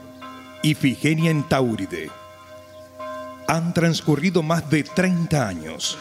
Ifigenia 0.63 1.31
en 1.31 1.47
Tauride. 1.47 2.09
Han 3.47 3.75
transcurrido 3.75 4.43
más 4.43 4.71
de 4.71 4.85
30 4.85 5.47
años. 5.47 5.99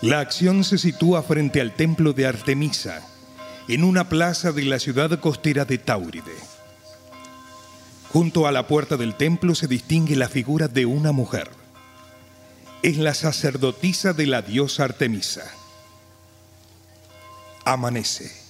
La 0.00 0.18
acción 0.18 0.64
se 0.64 0.76
sitúa 0.76 1.22
frente 1.22 1.60
al 1.60 1.76
templo 1.76 2.12
de 2.12 2.26
Artemisa, 2.26 3.06
en 3.68 3.84
una 3.84 4.08
plaza 4.08 4.50
de 4.50 4.64
la 4.64 4.80
ciudad 4.80 5.20
costera 5.20 5.64
de 5.66 5.78
Tauride. 5.78 6.34
Junto 8.12 8.48
a 8.48 8.50
la 8.50 8.66
puerta 8.66 8.96
del 8.96 9.14
templo 9.14 9.54
se 9.54 9.68
distingue 9.68 10.16
la 10.16 10.28
figura 10.28 10.66
de 10.66 10.84
una 10.84 11.12
mujer. 11.12 11.48
Es 12.82 12.98
la 12.98 13.14
sacerdotisa 13.14 14.14
de 14.14 14.26
la 14.26 14.42
diosa 14.42 14.82
Artemisa. 14.82 15.44
Amanece. 17.64 18.47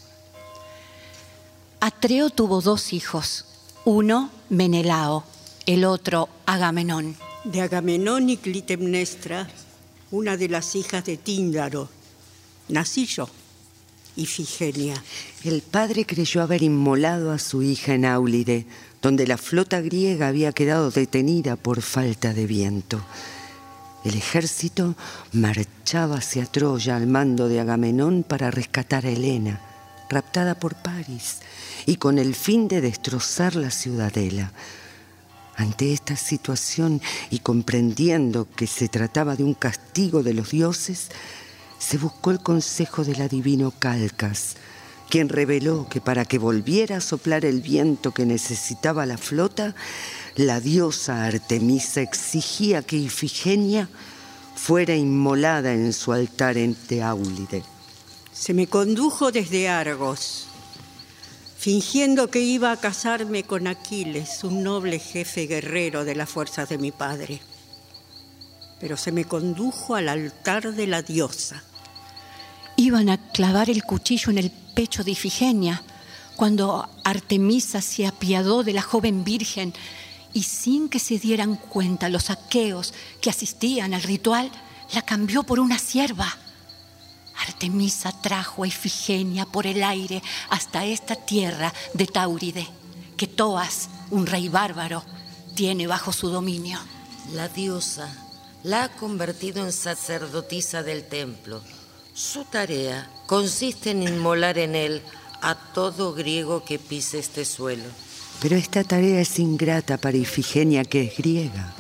Atreo 1.81 2.31
tuvo 2.31 2.61
dos 2.61 2.93
hijos, 2.93 3.45
uno 3.85 4.31
Menelao, 4.51 5.23
el 5.65 5.85
otro 5.85 6.29
Agamenón. 6.45 7.15
De 7.45 7.61
Agamenón 7.61 8.31
y 8.31 8.37
Clitemnestra, 8.37 9.49
una 10.11 10.37
de 10.37 10.49
las 10.49 10.75
hijas 10.75 11.05
de 11.05 11.17
Tíndaro, 11.17 11.89
nací 12.69 13.07
yo, 13.07 13.29
Ifigenia. 14.17 15.01
El 15.45 15.63
padre 15.63 16.05
creyó 16.05 16.43
haber 16.43 16.65
inmolado 16.65 17.31
a 17.31 17.39
su 17.39 17.63
hija 17.63 17.95
en 17.95 18.07
Áulide, 18.07 18.67
donde 19.01 19.29
la 19.29 19.39
flota 19.39 19.81
griega 19.81 20.27
había 20.27 20.51
quedado 20.51 20.91
detenida 20.91 21.55
por 21.55 21.83
falta 21.83 22.35
de 22.35 22.47
viento. 22.47 23.01
El 24.05 24.17
ejército 24.17 24.97
marchaba 25.33 26.17
hacia 26.17 26.45
Troya 26.47 26.97
al 26.97 27.07
mando 27.07 27.47
de 27.47 27.61
Agamenón 27.61 28.25
para 28.25 28.51
rescatar 28.51 29.07
a 29.07 29.11
Helena, 29.11 29.61
raptada 30.09 30.55
por 30.55 30.75
París, 30.75 31.39
y 31.87 31.97
con 31.97 32.19
el 32.19 32.35
fin 32.35 32.69
de 32.69 32.81
destrozar 32.81 33.57
la 33.57 33.71
ciudadela. 33.71 34.53
Ante 35.57 35.93
esta 35.93 36.15
situación 36.17 37.01
y 37.31 37.41
comprendiendo 37.41 38.47
que 38.55 38.67
se 38.67 38.89
trataba 38.89 39.35
de 39.35 39.43
un 39.43 39.55
castigo 39.55 40.23
de 40.23 40.35
los 40.35 40.51
dioses, 40.51 41.09
se 41.79 41.99
buscó 41.99 42.31
el 42.31 42.41
consejo 42.41 43.05
del 43.05 43.23
adivino 43.23 43.73
Calcas, 43.73 44.57
quien 45.09 45.29
reveló 45.29 45.89
que 45.89 46.01
para 46.01 46.25
que 46.25 46.39
volviera 46.39 46.99
a 46.99 47.01
soplar 47.01 47.45
el 47.45 47.61
viento 47.61 48.13
que 48.13 48.27
necesitaba 48.27 49.07
la 49.07 49.19
flota, 49.19 49.75
la 50.37 50.61
diosa 50.61 51.25
Artemisa 51.25 52.03
exigía 52.03 52.83
que 52.83 52.97
Ifigenia 52.97 53.89
fuera 54.55 54.95
inmolada 54.95 55.73
en 55.73 55.93
su 55.93 56.13
altar 56.13 56.59
en 56.59 56.75
Teáulide. 56.75 57.63
Se 58.39 58.55
me 58.55 58.69
condujo 58.69 59.33
desde 59.33 59.69
Argos, 59.69 60.47
fingiendo 61.59 62.31
que 62.31 62.39
iba 62.39 62.71
a 62.71 62.77
casarme 62.77 63.43
con 63.43 63.67
Aquiles, 63.67 64.45
un 64.45 64.63
noble 64.63 65.01
jefe 65.01 65.49
guerrero 65.49 66.05
de 66.05 66.15
las 66.15 66.31
fuerzas 66.31 66.69
de 66.69 66.79
mi 66.79 66.93
padre. 66.93 67.41
Pero 68.79 68.97
se 68.97 69.11
me 69.11 69.25
condujo 69.25 69.97
al 69.97 70.09
altar 70.09 70.73
de 70.73 70.87
la 70.87 71.03
diosa. 71.03 71.65
Iban 72.77 73.09
a 73.09 73.19
clavar 73.33 73.71
el 73.71 73.83
cuchillo 73.83 74.31
en 74.31 74.39
el 74.39 74.53
pecho 74.53 75.03
de 75.03 75.11
Ifigenia 75.11 75.83
cuando 76.37 76.89
Artemisa 77.03 77.83
se 77.83 78.07
apiadó 78.07 78.63
de 78.63 78.73
la 78.73 78.83
joven 78.83 79.25
virgen 79.25 79.75
y 80.33 80.45
sin 80.45 80.89
que 80.89 81.01
se 81.01 81.19
dieran 81.19 81.57
cuenta 81.57 82.09
los 82.09 82.31
aqueos 82.31 82.95
que 83.21 83.31
asistían 83.31 83.95
al 83.95 84.03
ritual, 84.05 84.49
la 84.95 85.03
cambió 85.03 85.43
por 85.43 85.59
una 85.59 85.81
sierva. 85.81 86.39
Artemisa 87.47 88.13
trajo 88.21 88.65
a 88.65 88.67
Ifigenia 88.67 89.47
por 89.47 89.67
el 89.67 89.83
aire 89.83 90.23
hasta 90.51 90.85
esta 90.85 91.17
tierra 91.17 91.73
de 91.95 92.07
Tauride, 92.07 92.67
que 93.17 93.27
Toas, 93.27 93.89
un 94.11 94.27
rey 94.27 94.49
bárbaro, 94.49 95.05
tiene 95.55 95.87
bajo 95.87 96.13
su 96.13 96.29
dominio. 96.29 96.79
La 97.33 97.49
diosa 97.49 98.09
la 98.63 98.85
ha 98.85 98.89
convertido 98.89 99.65
en 99.65 99.73
sacerdotisa 99.73 100.83
del 100.83 101.05
templo. 101.05 101.63
Su 102.15 102.45
tarea 102.45 103.11
consiste 103.27 103.91
en 103.91 104.03
inmolar 104.03 104.59
en 104.59 104.75
él 104.75 105.03
a 105.41 105.55
todo 105.55 106.15
griego 106.15 106.65
que 106.65 106.79
pise 106.79 107.19
este 107.19 107.45
suelo. 107.45 107.85
Pero 108.41 108.57
esta 108.57 108.85
tarea 108.85 109.21
es 109.21 109.39
ingrata 109.39 109.97
para 109.97 110.17
Ifigenia, 110.17 110.85
que 110.85 111.05
es 111.05 111.17
griega, 111.17 111.75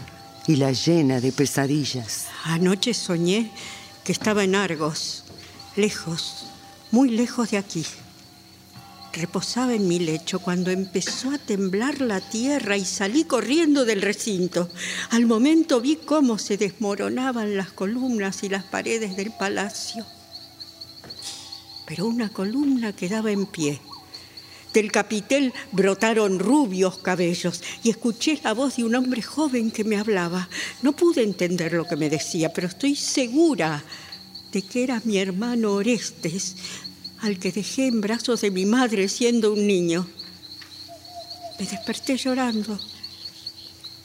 y 0.46 0.56
la 0.56 0.72
llena 0.72 1.20
de 1.20 1.32
pesadillas. 1.32 2.26
Anoche 2.44 2.94
soñé 2.94 3.50
que 4.04 4.12
estaba 4.12 4.44
en 4.44 4.54
Argos, 4.54 5.24
lejos, 5.78 6.44
muy 6.90 7.08
lejos 7.08 7.52
de 7.52 7.58
aquí. 7.58 7.84
Reposaba 9.12 9.74
en 9.74 9.88
mi 9.88 9.98
lecho 9.98 10.40
cuando 10.40 10.70
empezó 10.70 11.30
a 11.30 11.38
temblar 11.38 12.00
la 12.00 12.20
tierra 12.20 12.76
y 12.76 12.84
salí 12.84 13.24
corriendo 13.24 13.84
del 13.84 14.02
recinto. 14.02 14.68
Al 15.10 15.26
momento 15.26 15.80
vi 15.80 15.96
cómo 15.96 16.36
se 16.38 16.56
desmoronaban 16.56 17.56
las 17.56 17.72
columnas 17.72 18.42
y 18.42 18.48
las 18.48 18.64
paredes 18.64 19.16
del 19.16 19.30
palacio. 19.30 20.04
Pero 21.86 22.06
una 22.06 22.28
columna 22.28 22.92
quedaba 22.92 23.30
en 23.30 23.46
pie 23.46 23.80
del 24.72 24.92
capitel 24.92 25.52
brotaron 25.72 26.38
rubios 26.38 26.98
cabellos 26.98 27.62
y 27.82 27.90
escuché 27.90 28.38
la 28.44 28.54
voz 28.54 28.76
de 28.76 28.84
un 28.84 28.94
hombre 28.94 29.22
joven 29.22 29.70
que 29.70 29.82
me 29.82 29.96
hablaba. 29.96 30.48
No 30.82 30.92
pude 30.92 31.22
entender 31.22 31.72
lo 31.72 31.84
que 31.84 31.96
me 31.96 32.10
decía, 32.10 32.52
pero 32.52 32.68
estoy 32.68 32.94
segura 32.94 33.82
de 34.52 34.62
que 34.62 34.84
era 34.84 35.00
mi 35.04 35.18
hermano 35.18 35.72
Orestes, 35.72 36.56
al 37.20 37.38
que 37.38 37.52
dejé 37.52 37.86
en 37.86 38.00
brazos 38.00 38.40
de 38.40 38.50
mi 38.50 38.64
madre 38.64 39.08
siendo 39.08 39.52
un 39.52 39.66
niño. 39.66 40.06
Me 41.58 41.66
desperté 41.66 42.16
llorando 42.16 42.78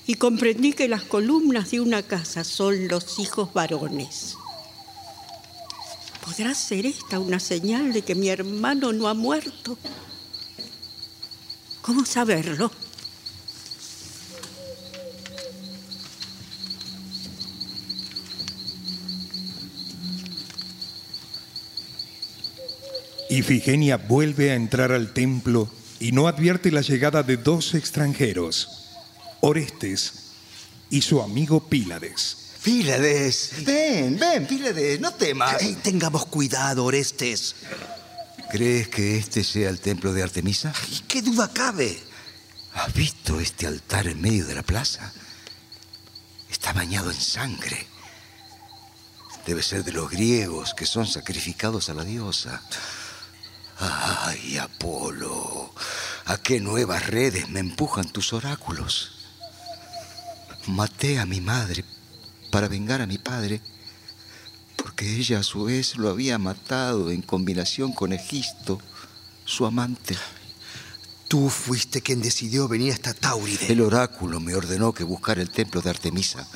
y 0.07 0.15
comprendí 0.15 0.73
que 0.73 0.87
las 0.87 1.03
columnas 1.03 1.71
de 1.71 1.79
una 1.79 2.03
casa 2.03 2.43
son 2.43 2.87
los 2.87 3.19
hijos 3.19 3.53
varones. 3.53 4.35
¿Podrá 6.25 6.53
ser 6.55 6.85
esta 6.85 7.19
una 7.19 7.39
señal 7.39 7.93
de 7.93 8.01
que 8.01 8.15
mi 8.15 8.29
hermano 8.29 8.91
no 8.93 9.07
ha 9.07 9.13
muerto? 9.13 9.77
¿Cómo 11.81 12.05
saberlo? 12.05 12.71
Ifigenia 23.37 23.97
vuelve 23.97 24.51
a 24.51 24.55
entrar 24.55 24.91
al 24.91 25.11
templo 25.11 25.69
y 25.99 26.11
no 26.11 26.27
advierte 26.27 26.71
la 26.71 26.81
llegada 26.81 27.23
de 27.23 27.37
dos 27.37 27.73
extranjeros, 27.73 28.89
Orestes 29.41 30.13
y 30.89 31.01
su 31.01 31.21
amigo 31.21 31.67
Pílades. 31.67 32.37
Pílades, 32.63 33.53
ven, 33.65 34.19
ven, 34.19 34.45
Pílades, 34.45 34.99
no 34.99 35.13
temas. 35.13 35.57
tengamos 35.81 36.27
cuidado, 36.27 36.85
Orestes. 36.85 37.55
¿Crees 38.51 38.87
que 38.89 39.17
este 39.17 39.43
sea 39.43 39.69
el 39.69 39.79
templo 39.79 40.13
de 40.13 40.21
Artemisa? 40.21 40.71
¿Y 40.91 40.99
qué 41.07 41.23
duda 41.23 41.49
cabe? 41.51 41.99
¿Has 42.75 42.93
visto 42.93 43.39
este 43.39 43.65
altar 43.65 44.07
en 44.07 44.21
medio 44.21 44.45
de 44.45 44.55
la 44.55 44.63
plaza? 44.63 45.11
Está 46.51 46.71
bañado 46.71 47.09
en 47.09 47.19
sangre. 47.19 47.87
Debe 49.47 49.63
ser 49.63 49.83
de 49.83 49.91
los 49.91 50.09
griegos 50.09 50.73
que 50.75 50.85
son 50.85 51.07
sacrificados 51.07 51.89
a 51.89 51.95
la 51.95 52.03
diosa. 52.03 52.61
Ay, 53.79 54.57
Apolo, 54.57 55.73
¿a 56.25 56.37
qué 56.37 56.59
nuevas 56.59 57.07
redes 57.07 57.49
me 57.49 57.59
empujan 57.59 58.09
tus 58.09 58.33
oráculos? 58.33 59.11
Maté 60.67 61.19
a 61.19 61.25
mi 61.25 61.41
madre 61.41 61.83
para 62.51 62.67
vengar 62.67 63.01
a 63.01 63.07
mi 63.07 63.17
padre 63.17 63.61
porque 64.83 65.15
ella 65.15 65.39
a 65.39 65.43
su 65.43 65.63
vez 65.63 65.95
lo 65.95 66.09
había 66.09 66.37
matado 66.37 67.09
en 67.09 67.21
combinación 67.21 67.93
con 67.93 68.11
Egisto, 68.11 68.79
su 69.45 69.65
amante. 69.65 70.17
Tú 71.27 71.49
fuiste 71.49 72.01
quien 72.01 72.21
decidió 72.21 72.67
venir 72.67 72.93
hasta 72.93 73.13
Tauride. 73.13 73.71
El 73.71 73.81
oráculo 73.81 74.39
me 74.39 74.55
ordenó 74.55 74.93
que 74.93 75.03
buscara 75.03 75.41
el 75.41 75.49
templo 75.49 75.81
de 75.81 75.89
Artemisa, 75.89 76.47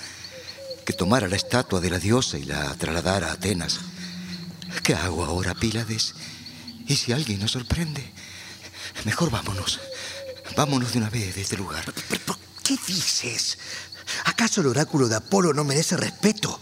que 0.86 0.94
tomara 0.94 1.28
la 1.28 1.36
estatua 1.36 1.80
de 1.80 1.90
la 1.90 2.00
diosa 2.00 2.38
y 2.38 2.44
la 2.44 2.76
trasladara 2.76 3.30
a 3.30 3.34
Atenas. 3.34 3.80
¿Qué 4.84 4.94
hago 4.94 5.26
ahora, 5.26 5.56
Pílades? 5.56 6.14
¿Y 6.88 6.96
si 6.96 7.12
alguien 7.12 7.40
nos 7.40 7.52
sorprende? 7.52 8.12
Mejor 9.04 9.30
vámonos. 9.30 9.80
Vámonos 10.56 10.94
de 10.94 11.00
una 11.00 11.10
vez 11.10 11.36
de 11.36 11.42
este 11.42 11.58
lugar. 11.58 11.84
¿Pero, 12.10 12.38
qué 12.64 12.78
dices? 12.88 13.58
¿Acaso 14.26 14.62
el 14.62 14.68
oráculo 14.68 15.08
de 15.08 15.16
Apolo 15.16 15.54
no 15.54 15.64
merece 15.64 15.98
respeto? 15.98 16.60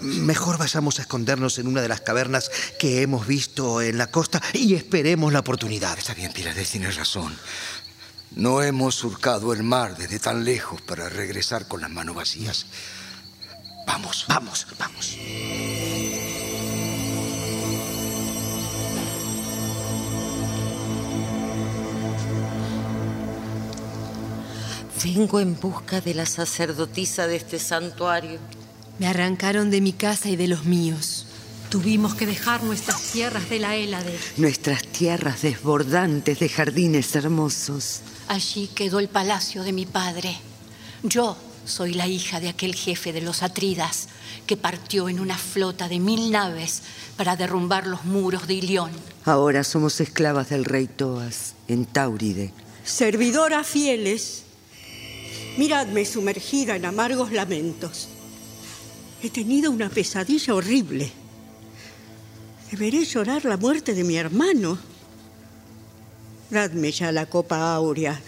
Mejor 0.00 0.58
vayamos 0.58 0.98
a 0.98 1.02
escondernos 1.02 1.58
en 1.58 1.66
una 1.68 1.80
de 1.80 1.88
las 1.88 2.00
cavernas 2.00 2.50
que 2.78 3.02
hemos 3.02 3.26
visto 3.26 3.80
en 3.80 3.98
la 3.98 4.10
costa 4.10 4.42
y 4.52 4.74
esperemos 4.74 5.32
la 5.32 5.40
oportunidad. 5.40 5.98
Está 5.98 6.14
bien, 6.14 6.32
Pílades, 6.32 6.70
tienes 6.70 6.96
razón. 6.96 7.36
No 8.34 8.62
hemos 8.62 8.94
surcado 8.94 9.52
el 9.52 9.62
mar 9.62 9.96
desde 9.96 10.18
tan 10.18 10.44
lejos 10.44 10.82
para 10.82 11.08
regresar 11.08 11.66
con 11.66 11.80
las 11.80 11.90
manos 11.90 12.14
vacías. 12.14 12.66
Vamos, 13.86 14.26
vamos, 14.28 14.66
vamos. 14.78 15.16
Vengo 25.04 25.40
en 25.40 25.58
busca 25.60 26.00
de 26.00 26.14
la 26.14 26.26
sacerdotisa 26.26 27.26
de 27.26 27.36
este 27.36 27.58
santuario. 27.58 28.38
Me 28.98 29.06
arrancaron 29.06 29.70
de 29.70 29.80
mi 29.80 29.92
casa 29.92 30.30
y 30.30 30.36
de 30.36 30.48
los 30.48 30.64
míos. 30.64 31.26
Tuvimos 31.68 32.14
que 32.14 32.26
dejar 32.26 32.62
nuestras 32.62 33.02
tierras 33.12 33.50
de 33.50 33.58
la 33.58 33.76
Hélade. 33.76 34.18
Nuestras 34.38 34.82
tierras 34.84 35.42
desbordantes 35.42 36.38
de 36.38 36.48
jardines 36.48 37.14
hermosos. 37.14 38.00
Allí 38.28 38.68
quedó 38.68 38.98
el 38.98 39.08
palacio 39.08 39.64
de 39.64 39.72
mi 39.72 39.84
padre. 39.84 40.38
Yo 41.02 41.36
soy 41.66 41.92
la 41.92 42.06
hija 42.06 42.40
de 42.40 42.48
aquel 42.48 42.74
jefe 42.74 43.12
de 43.12 43.20
los 43.20 43.42
Atridas 43.42 44.08
que 44.46 44.56
partió 44.56 45.08
en 45.08 45.20
una 45.20 45.36
flota 45.36 45.88
de 45.88 45.98
mil 45.98 46.30
naves 46.30 46.82
para 47.16 47.36
derrumbar 47.36 47.86
los 47.86 48.04
muros 48.04 48.46
de 48.46 48.54
Ilión. 48.54 48.90
Ahora 49.24 49.62
somos 49.64 50.00
esclavas 50.00 50.48
del 50.48 50.64
rey 50.64 50.86
Toas, 50.86 51.54
en 51.68 51.84
Tauride. 51.84 52.52
Servidoras 52.84 53.66
fieles, 53.66 54.45
miradme 55.56 56.04
sumergida 56.04 56.76
en 56.76 56.84
amargos 56.84 57.32
lamentos. 57.32 58.08
He 59.22 59.30
tenido 59.30 59.70
una 59.70 59.88
pesadilla 59.88 60.54
horrible. 60.54 61.10
Deberé 62.70 63.04
llorar 63.04 63.44
la 63.44 63.56
muerte 63.56 63.94
de 63.94 64.04
mi 64.04 64.16
hermano. 64.16 64.78
Dadme 66.50 66.92
ya 66.92 67.10
la 67.12 67.26
copa 67.26 67.74
áurea 67.74 68.20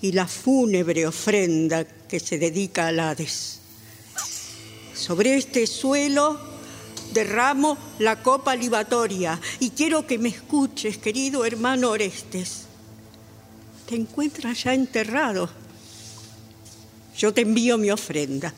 y 0.00 0.12
la 0.12 0.26
fúnebre 0.26 1.06
ofrenda 1.06 1.84
que 1.84 2.20
se 2.20 2.38
dedica 2.38 2.86
al 2.86 3.00
Hades. 3.00 3.58
Sobre 4.94 5.36
este 5.36 5.66
suelo 5.66 6.38
derramo 7.12 7.76
la 7.98 8.22
copa 8.22 8.54
libatoria 8.54 9.40
y 9.60 9.70
quiero 9.70 10.06
que 10.06 10.18
me 10.18 10.28
escuches, 10.28 10.98
querido 10.98 11.44
hermano 11.44 11.90
Orestes. 11.90 12.62
Te 13.86 13.96
encuentras 13.96 14.64
ya 14.64 14.74
enterrado. 14.74 15.48
Yo 17.18 17.34
te 17.34 17.40
envío 17.40 17.76
mi 17.76 17.90
ofrenda. 17.90 18.54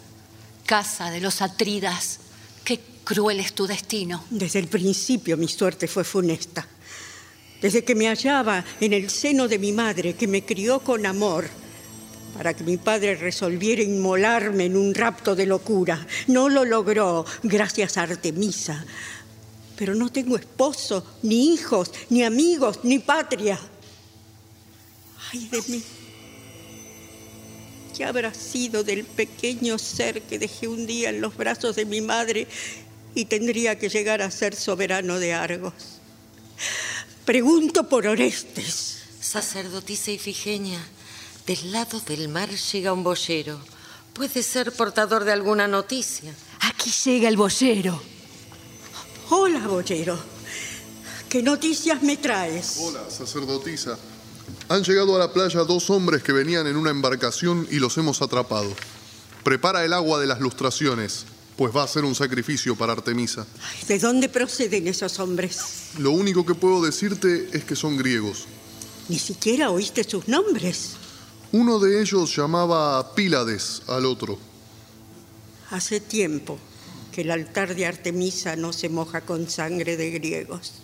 Casa 0.66 1.10
de 1.10 1.20
los 1.20 1.40
Atridas, 1.40 2.20
qué 2.62 2.78
cruel 3.04 3.40
es 3.40 3.54
tu 3.54 3.66
destino. 3.66 4.22
Desde 4.28 4.58
el 4.58 4.68
principio 4.68 5.38
mi 5.38 5.48
suerte 5.48 5.88
fue 5.88 6.04
funesta. 6.04 6.68
Desde 7.62 7.84
que 7.84 7.94
me 7.94 8.08
hallaba 8.08 8.62
en 8.80 8.92
el 8.92 9.08
seno 9.08 9.48
de 9.48 9.58
mi 9.58 9.72
madre, 9.72 10.14
que 10.14 10.28
me 10.28 10.44
crió 10.44 10.80
con 10.80 11.06
amor, 11.06 11.48
para 12.36 12.54
que 12.54 12.62
mi 12.62 12.76
padre 12.76 13.16
resolviera 13.16 13.82
inmolarme 13.82 14.66
en 14.66 14.76
un 14.76 14.94
rapto 14.94 15.34
de 15.34 15.46
locura. 15.46 16.06
No 16.26 16.50
lo 16.50 16.64
logró, 16.66 17.24
gracias 17.42 17.96
a 17.96 18.02
Artemisa. 18.02 18.84
Pero 19.76 19.94
no 19.94 20.10
tengo 20.10 20.36
esposo, 20.36 21.04
ni 21.22 21.54
hijos, 21.54 21.90
ni 22.10 22.22
amigos, 22.24 22.80
ni 22.82 22.98
patria. 22.98 23.58
Ay 25.32 25.48
de 25.48 25.62
mí. 25.68 25.82
¿Qué 28.00 28.06
habrá 28.06 28.32
sido 28.32 28.82
del 28.82 29.04
pequeño 29.04 29.76
ser 29.76 30.22
que 30.22 30.38
dejé 30.38 30.68
un 30.68 30.86
día 30.86 31.10
en 31.10 31.20
los 31.20 31.36
brazos 31.36 31.76
de 31.76 31.84
mi 31.84 32.00
madre 32.00 32.46
y 33.14 33.26
tendría 33.26 33.78
que 33.78 33.90
llegar 33.90 34.22
a 34.22 34.30
ser 34.30 34.56
soberano 34.56 35.18
de 35.18 35.34
Argos? 35.34 35.74
Pregunto 37.26 37.90
por 37.90 38.06
Orestes. 38.06 39.00
Sacerdotisa 39.20 40.12
Ifigenia, 40.12 40.80
del 41.46 41.72
lado 41.72 42.00
del 42.00 42.28
mar 42.30 42.48
llega 42.48 42.94
un 42.94 43.04
boyero. 43.04 43.60
Puede 44.14 44.42
ser 44.42 44.72
portador 44.72 45.24
de 45.24 45.32
alguna 45.32 45.68
noticia. 45.68 46.34
Aquí 46.60 46.90
llega 47.04 47.28
el 47.28 47.36
boyero. 47.36 48.02
Hola, 49.28 49.68
boyero. 49.68 50.18
¿Qué 51.28 51.42
noticias 51.42 52.02
me 52.02 52.16
traes? 52.16 52.78
Hola, 52.80 53.10
sacerdotisa. 53.10 53.98
Han 54.70 54.84
llegado 54.84 55.16
a 55.16 55.18
la 55.18 55.32
playa 55.32 55.64
dos 55.64 55.90
hombres 55.90 56.22
que 56.22 56.30
venían 56.30 56.64
en 56.68 56.76
una 56.76 56.90
embarcación 56.90 57.66
y 57.72 57.80
los 57.80 57.98
hemos 57.98 58.22
atrapado. 58.22 58.72
Prepara 59.42 59.84
el 59.84 59.92
agua 59.92 60.20
de 60.20 60.28
las 60.28 60.38
lustraciones, 60.38 61.26
pues 61.56 61.74
va 61.74 61.82
a 61.82 61.88
ser 61.88 62.04
un 62.04 62.14
sacrificio 62.14 62.76
para 62.76 62.92
Artemisa. 62.92 63.48
¿De 63.88 63.98
dónde 63.98 64.28
proceden 64.28 64.86
esos 64.86 65.18
hombres? 65.18 65.90
Lo 65.98 66.12
único 66.12 66.46
que 66.46 66.54
puedo 66.54 66.80
decirte 66.80 67.48
es 67.52 67.64
que 67.64 67.74
son 67.74 67.96
griegos. 67.96 68.44
Ni 69.08 69.18
siquiera 69.18 69.70
oíste 69.70 70.04
sus 70.04 70.28
nombres. 70.28 70.92
Uno 71.50 71.80
de 71.80 72.00
ellos 72.00 72.36
llamaba 72.36 73.12
Pílades 73.16 73.82
al 73.88 74.06
otro. 74.06 74.38
Hace 75.70 75.98
tiempo 75.98 76.60
que 77.10 77.22
el 77.22 77.32
altar 77.32 77.74
de 77.74 77.86
Artemisa 77.86 78.54
no 78.54 78.72
se 78.72 78.88
moja 78.88 79.22
con 79.22 79.50
sangre 79.50 79.96
de 79.96 80.12
griegos. 80.12 80.74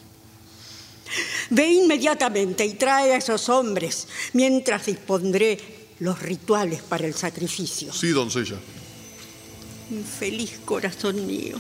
Ve 1.51 1.69
inmediatamente 1.69 2.65
y 2.65 2.75
trae 2.75 3.13
a 3.13 3.17
esos 3.17 3.49
hombres 3.49 4.09
mientras 4.33 4.87
dispondré 4.87 5.59
los 6.01 6.21
rituales 6.21 6.83
para 6.83 7.07
el 7.07 7.15
sacrificio. 7.15 7.93
Sí, 7.93 8.09
doncella. 8.11 8.57
Infeliz 9.91 10.59
corazón 10.65 11.27
mío. 11.27 11.59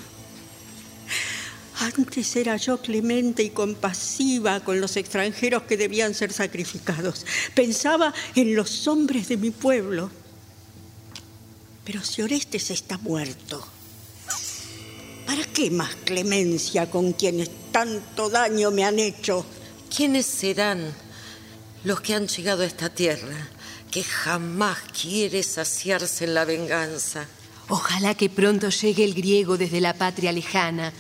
Antes 1.79 2.35
era 2.37 2.57
yo 2.57 2.81
clemente 2.81 3.43
y 3.43 3.51
compasiva 3.51 4.61
con 4.61 4.81
los 4.81 4.97
extranjeros 4.97 5.65
que 5.65 5.77
debían 5.77 6.15
ser 6.15 6.33
sacrificados. 6.33 7.27
Pensaba 7.55 8.15
en 8.35 8.57
los 8.57 8.89
hombres 8.89 9.29
de 9.29 9.37
mi 9.37 9.51
pueblo. 9.51 10.11
Pero 11.85 12.03
si 12.03 12.23
Orestes 12.23 12.71
está 12.71 12.99
muerto, 12.99 13.65
¿para 15.27 15.45
qué 15.45 15.71
más 15.71 15.95
clemencia 16.05 16.89
con 16.91 17.13
quienes 17.13 17.51
tanto 17.73 18.31
daño 18.31 18.71
me 18.71 18.85
han 18.85 18.99
hecho? 18.99 19.45
¿Quiénes 19.95 20.27
serán 20.27 20.95
los 21.85 22.01
que 22.01 22.15
han 22.15 22.29
llegado 22.29 22.63
a 22.63 22.67
esta 22.67 22.89
tierra 22.89 23.49
que 23.91 24.03
jamás 24.03 24.79
quiere 25.01 25.43
saciarse 25.43 26.25
en 26.25 26.35
la 26.35 26.45
venganza? 26.45 27.27
Ojalá 27.69 28.15
que 28.15 28.31
pronto 28.31 28.69
llegue 28.71 29.05
el 29.05 29.15
griego 29.15 29.57
desde 29.57 29.81
la 29.81 29.95
patria 29.95 30.33
lejana 30.33 30.93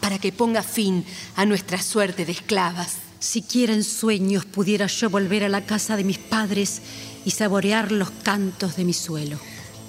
para 0.00 0.18
que 0.18 0.32
ponga 0.32 0.62
fin 0.62 1.04
a 1.36 1.46
nuestra 1.46 1.80
suerte 1.80 2.24
de 2.24 2.32
esclavas. 2.32 2.96
Siquiera 3.20 3.74
en 3.74 3.84
sueños 3.84 4.44
pudiera 4.46 4.86
yo 4.86 5.10
volver 5.10 5.44
a 5.44 5.48
la 5.48 5.66
casa 5.66 5.96
de 5.96 6.04
mis 6.04 6.18
padres 6.18 6.80
y 7.24 7.30
saborear 7.30 7.92
los 7.92 8.10
cantos 8.10 8.76
de 8.76 8.84
mi 8.84 8.94
suelo. 8.94 9.38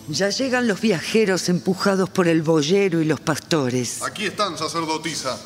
Ya 0.07 0.29
llegan 0.29 0.67
los 0.67 0.81
viajeros 0.81 1.47
empujados 1.49 2.09
por 2.09 2.27
el 2.27 2.41
boyero 2.41 3.01
y 3.01 3.05
los 3.05 3.19
pastores. 3.19 4.01
Aquí 4.01 4.25
están, 4.25 4.57
sacerdotisa. 4.57 5.39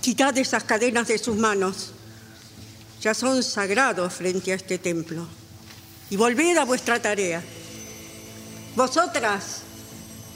Quitad 0.00 0.36
esas 0.38 0.64
cadenas 0.64 1.08
de 1.08 1.18
sus 1.18 1.36
manos. 1.36 1.92
Ya 3.02 3.12
son 3.12 3.42
sagrados 3.42 4.14
frente 4.14 4.52
a 4.52 4.54
este 4.54 4.78
templo. 4.78 5.26
Y 6.10 6.16
volved 6.16 6.56
a 6.56 6.64
vuestra 6.64 7.00
tarea. 7.02 7.42
Vosotras, 8.76 9.62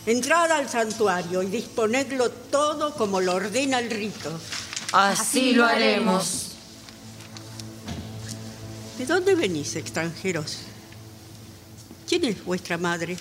entrad 0.07 0.51
al 0.51 0.68
santuario 0.68 1.43
y 1.43 1.47
disponedlo 1.47 2.31
todo 2.31 2.95
como 2.95 3.20
lo 3.20 3.35
ordena 3.35 3.78
el 3.78 3.91
rito. 3.91 4.31
Así 4.93 5.53
lo 5.53 5.64
haremos. 5.64 6.53
¿De 8.99 9.07
dónde 9.07 9.35
venís, 9.35 9.76
extranjeros? 9.76 10.59
¿Quién 12.11 12.24
es 12.24 12.44
vuestra 12.44 12.76
madre? 12.76 13.16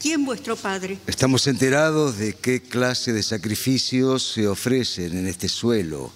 ¿Quién 0.00 0.24
vuestro 0.24 0.54
padre? 0.54 1.00
Estamos 1.08 1.48
enterados 1.48 2.16
de 2.16 2.32
qué 2.32 2.62
clase 2.62 3.12
de 3.12 3.24
sacrificios 3.24 4.22
se 4.22 4.46
ofrecen 4.46 5.18
en 5.18 5.26
este 5.26 5.48
suelo 5.48 6.12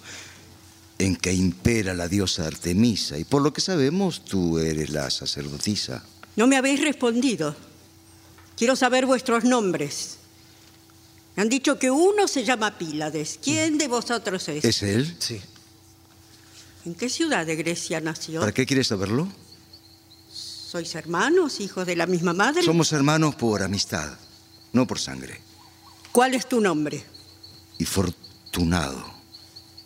en 1.00 1.16
que 1.16 1.32
impera 1.32 1.92
la 1.92 2.06
diosa 2.06 2.46
Artemisa. 2.46 3.18
Y 3.18 3.24
por 3.24 3.42
lo 3.42 3.52
que 3.52 3.60
sabemos, 3.60 4.24
tú 4.24 4.60
eres 4.60 4.90
la 4.90 5.10
sacerdotisa. 5.10 6.04
No 6.36 6.46
me 6.46 6.56
habéis 6.56 6.80
respondido. 6.82 7.56
Quiero 8.56 8.76
saber 8.76 9.04
vuestros 9.04 9.42
nombres. 9.42 10.18
Me 11.34 11.42
han 11.42 11.48
dicho 11.48 11.80
que 11.80 11.90
uno 11.90 12.28
se 12.28 12.44
llama 12.44 12.78
Pílades. 12.78 13.40
¿Quién 13.42 13.76
de 13.76 13.88
vosotros 13.88 14.48
es? 14.48 14.64
¿Es 14.64 14.84
él? 14.84 15.16
Sí. 15.18 15.40
¿En 16.84 16.94
qué 16.94 17.08
ciudad 17.08 17.44
de 17.44 17.56
Grecia 17.56 18.00
nació? 18.00 18.38
¿Para 18.38 18.52
qué 18.52 18.66
quieres 18.66 18.86
saberlo? 18.86 19.26
¿Sois 20.72 20.94
hermanos, 20.94 21.60
hijos 21.60 21.84
de 21.84 21.94
la 21.94 22.06
misma 22.06 22.32
madre? 22.32 22.62
Somos 22.62 22.90
hermanos 22.94 23.34
por 23.34 23.62
amistad, 23.62 24.16
no 24.72 24.86
por 24.86 24.98
sangre. 24.98 25.38
¿Cuál 26.10 26.32
es 26.32 26.48
tu 26.48 26.62
nombre? 26.62 27.04
Y 27.76 27.84
fortunado 27.84 29.04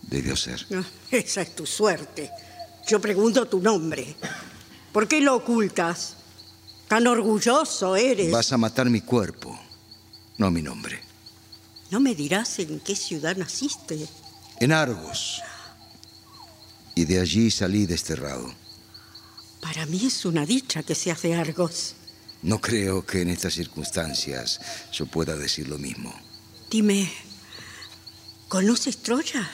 debió 0.02 0.36
ser. 0.36 0.64
Ah, 0.72 0.84
esa 1.10 1.42
es 1.42 1.56
tu 1.56 1.66
suerte. 1.66 2.30
Yo 2.86 3.00
pregunto 3.00 3.48
tu 3.48 3.60
nombre. 3.60 4.14
¿Por 4.92 5.08
qué 5.08 5.20
lo 5.20 5.34
ocultas? 5.34 6.18
Tan 6.86 7.08
orgulloso 7.08 7.96
eres. 7.96 8.30
Vas 8.30 8.52
a 8.52 8.56
matar 8.56 8.88
mi 8.88 9.00
cuerpo, 9.00 9.58
no 10.38 10.52
mi 10.52 10.62
nombre. 10.62 11.00
¿No 11.90 11.98
me 11.98 12.14
dirás 12.14 12.60
en 12.60 12.78
qué 12.78 12.94
ciudad 12.94 13.36
naciste? 13.36 14.06
En 14.60 14.70
Argos. 14.70 15.42
Y 16.94 17.06
de 17.06 17.18
allí 17.18 17.50
salí 17.50 17.86
desterrado. 17.86 18.65
Para 19.60 19.86
mí 19.86 20.06
es 20.06 20.24
una 20.24 20.46
dicha 20.46 20.82
que 20.82 20.94
seas 20.94 21.22
de 21.22 21.34
Argos. 21.34 21.94
No 22.42 22.60
creo 22.60 23.04
que 23.04 23.22
en 23.22 23.30
estas 23.30 23.54
circunstancias 23.54 24.60
yo 24.92 25.06
pueda 25.06 25.36
decir 25.36 25.68
lo 25.68 25.78
mismo. 25.78 26.14
Dime, 26.70 27.10
¿conoces 28.48 28.98
Troya? 28.98 29.48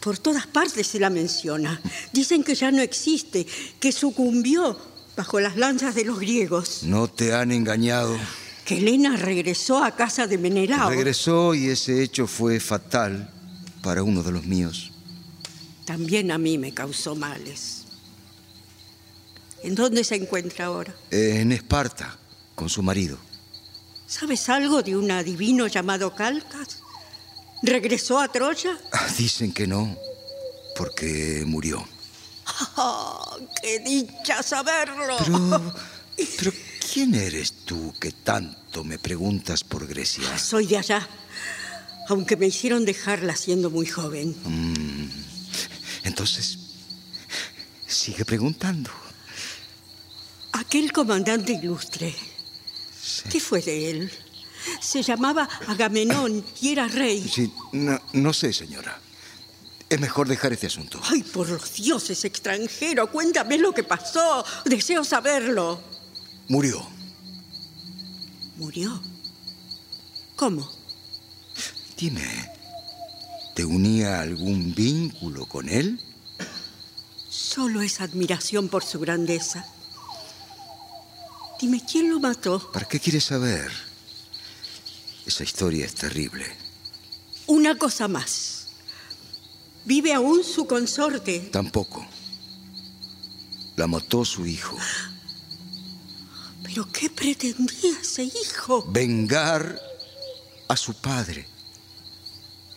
Por 0.00 0.18
todas 0.18 0.46
partes 0.46 0.86
se 0.86 0.98
la 0.98 1.10
menciona. 1.10 1.80
Dicen 2.12 2.42
que 2.42 2.54
ya 2.54 2.70
no 2.70 2.82
existe, 2.82 3.46
que 3.78 3.92
sucumbió 3.92 4.78
bajo 5.16 5.40
las 5.40 5.56
lanzas 5.56 5.94
de 5.94 6.04
los 6.04 6.18
griegos. 6.18 6.82
No 6.82 7.08
te 7.08 7.34
han 7.34 7.52
engañado. 7.52 8.16
Que 8.64 8.78
Helena 8.78 9.16
regresó 9.16 9.82
a 9.82 9.94
casa 9.94 10.26
de 10.26 10.38
Menelao. 10.38 10.90
Regresó 10.90 11.54
y 11.54 11.68
ese 11.68 12.02
hecho 12.02 12.26
fue 12.26 12.60
fatal 12.60 13.30
para 13.82 14.02
uno 14.02 14.22
de 14.22 14.32
los 14.32 14.44
míos. 14.44 14.92
También 15.84 16.30
a 16.30 16.38
mí 16.38 16.58
me 16.58 16.72
causó 16.72 17.14
males. 17.14 17.81
¿En 19.62 19.74
dónde 19.74 20.04
se 20.04 20.16
encuentra 20.16 20.66
ahora? 20.66 20.94
En 21.10 21.52
Esparta, 21.52 22.18
con 22.54 22.68
su 22.68 22.82
marido. 22.82 23.18
¿Sabes 24.06 24.48
algo 24.48 24.82
de 24.82 24.96
un 24.96 25.10
adivino 25.10 25.66
llamado 25.66 26.14
Calcas? 26.14 26.78
¿Regresó 27.62 28.20
a 28.20 28.28
Troya? 28.28 28.76
Ah, 28.92 29.06
Dicen 29.16 29.52
que 29.52 29.66
no, 29.66 29.96
porque 30.76 31.44
murió. 31.46 31.86
¡Ah, 32.76 33.36
¡Qué 33.62 33.78
dicha 33.78 34.42
saberlo! 34.42 35.16
Pero, 35.24 35.74
pero 36.38 36.52
¿quién 36.92 37.14
eres 37.14 37.52
tú 37.64 37.94
que 38.00 38.10
tanto 38.10 38.82
me 38.82 38.98
preguntas 38.98 39.62
por 39.62 39.86
Grecia? 39.86 40.36
Soy 40.38 40.66
de 40.66 40.78
allá, 40.78 41.08
aunque 42.08 42.36
me 42.36 42.48
hicieron 42.48 42.84
dejarla 42.84 43.36
siendo 43.36 43.70
muy 43.70 43.86
joven. 43.86 44.34
Mm, 44.44 45.08
entonces, 46.04 46.58
sigue 47.86 48.24
preguntando. 48.24 48.90
Aquel 50.72 50.90
comandante 50.90 51.52
ilustre, 51.52 52.14
¿qué 53.30 53.40
fue 53.40 53.60
de 53.60 53.90
él? 53.90 54.12
Se 54.80 55.02
llamaba 55.02 55.46
Agamenón 55.66 56.42
y 56.62 56.70
era 56.70 56.88
rey. 56.88 57.28
Sí, 57.28 57.52
no, 57.72 58.00
no 58.14 58.32
sé, 58.32 58.54
señora. 58.54 58.98
Es 59.90 60.00
mejor 60.00 60.28
dejar 60.28 60.54
este 60.54 60.68
asunto. 60.68 60.98
Ay, 61.04 61.24
por 61.24 61.46
los 61.50 61.74
dioses 61.74 62.24
extranjero, 62.24 63.12
cuéntame 63.12 63.58
lo 63.58 63.74
que 63.74 63.84
pasó. 63.84 64.46
Deseo 64.64 65.04
saberlo. 65.04 65.78
Murió. 66.48 66.82
¿Murió? 68.56 68.98
¿Cómo? 70.36 70.66
Dime, 71.98 72.50
¿te 73.54 73.66
unía 73.66 74.22
algún 74.22 74.74
vínculo 74.74 75.44
con 75.44 75.68
él? 75.68 76.00
Solo 77.28 77.82
es 77.82 78.00
admiración 78.00 78.70
por 78.70 78.82
su 78.82 79.00
grandeza. 79.00 79.66
Dime, 81.62 81.80
¿quién 81.80 82.10
lo 82.10 82.18
mató? 82.18 82.72
¿Para 82.72 82.88
qué 82.88 82.98
quieres 82.98 83.22
saber? 83.22 83.70
Esa 85.24 85.44
historia 85.44 85.86
es 85.86 85.94
terrible. 85.94 86.44
Una 87.46 87.78
cosa 87.78 88.08
más. 88.08 88.66
¿Vive 89.84 90.12
aún 90.12 90.42
su 90.42 90.66
consorte? 90.66 91.38
Tampoco. 91.52 92.04
La 93.76 93.86
mató 93.86 94.24
su 94.24 94.44
hijo. 94.44 94.76
¿Pero 96.64 96.90
qué 96.90 97.08
pretendía 97.08 97.96
ese 98.00 98.24
hijo? 98.24 98.84
Vengar 98.88 99.80
a 100.66 100.76
su 100.76 100.94
padre, 100.94 101.46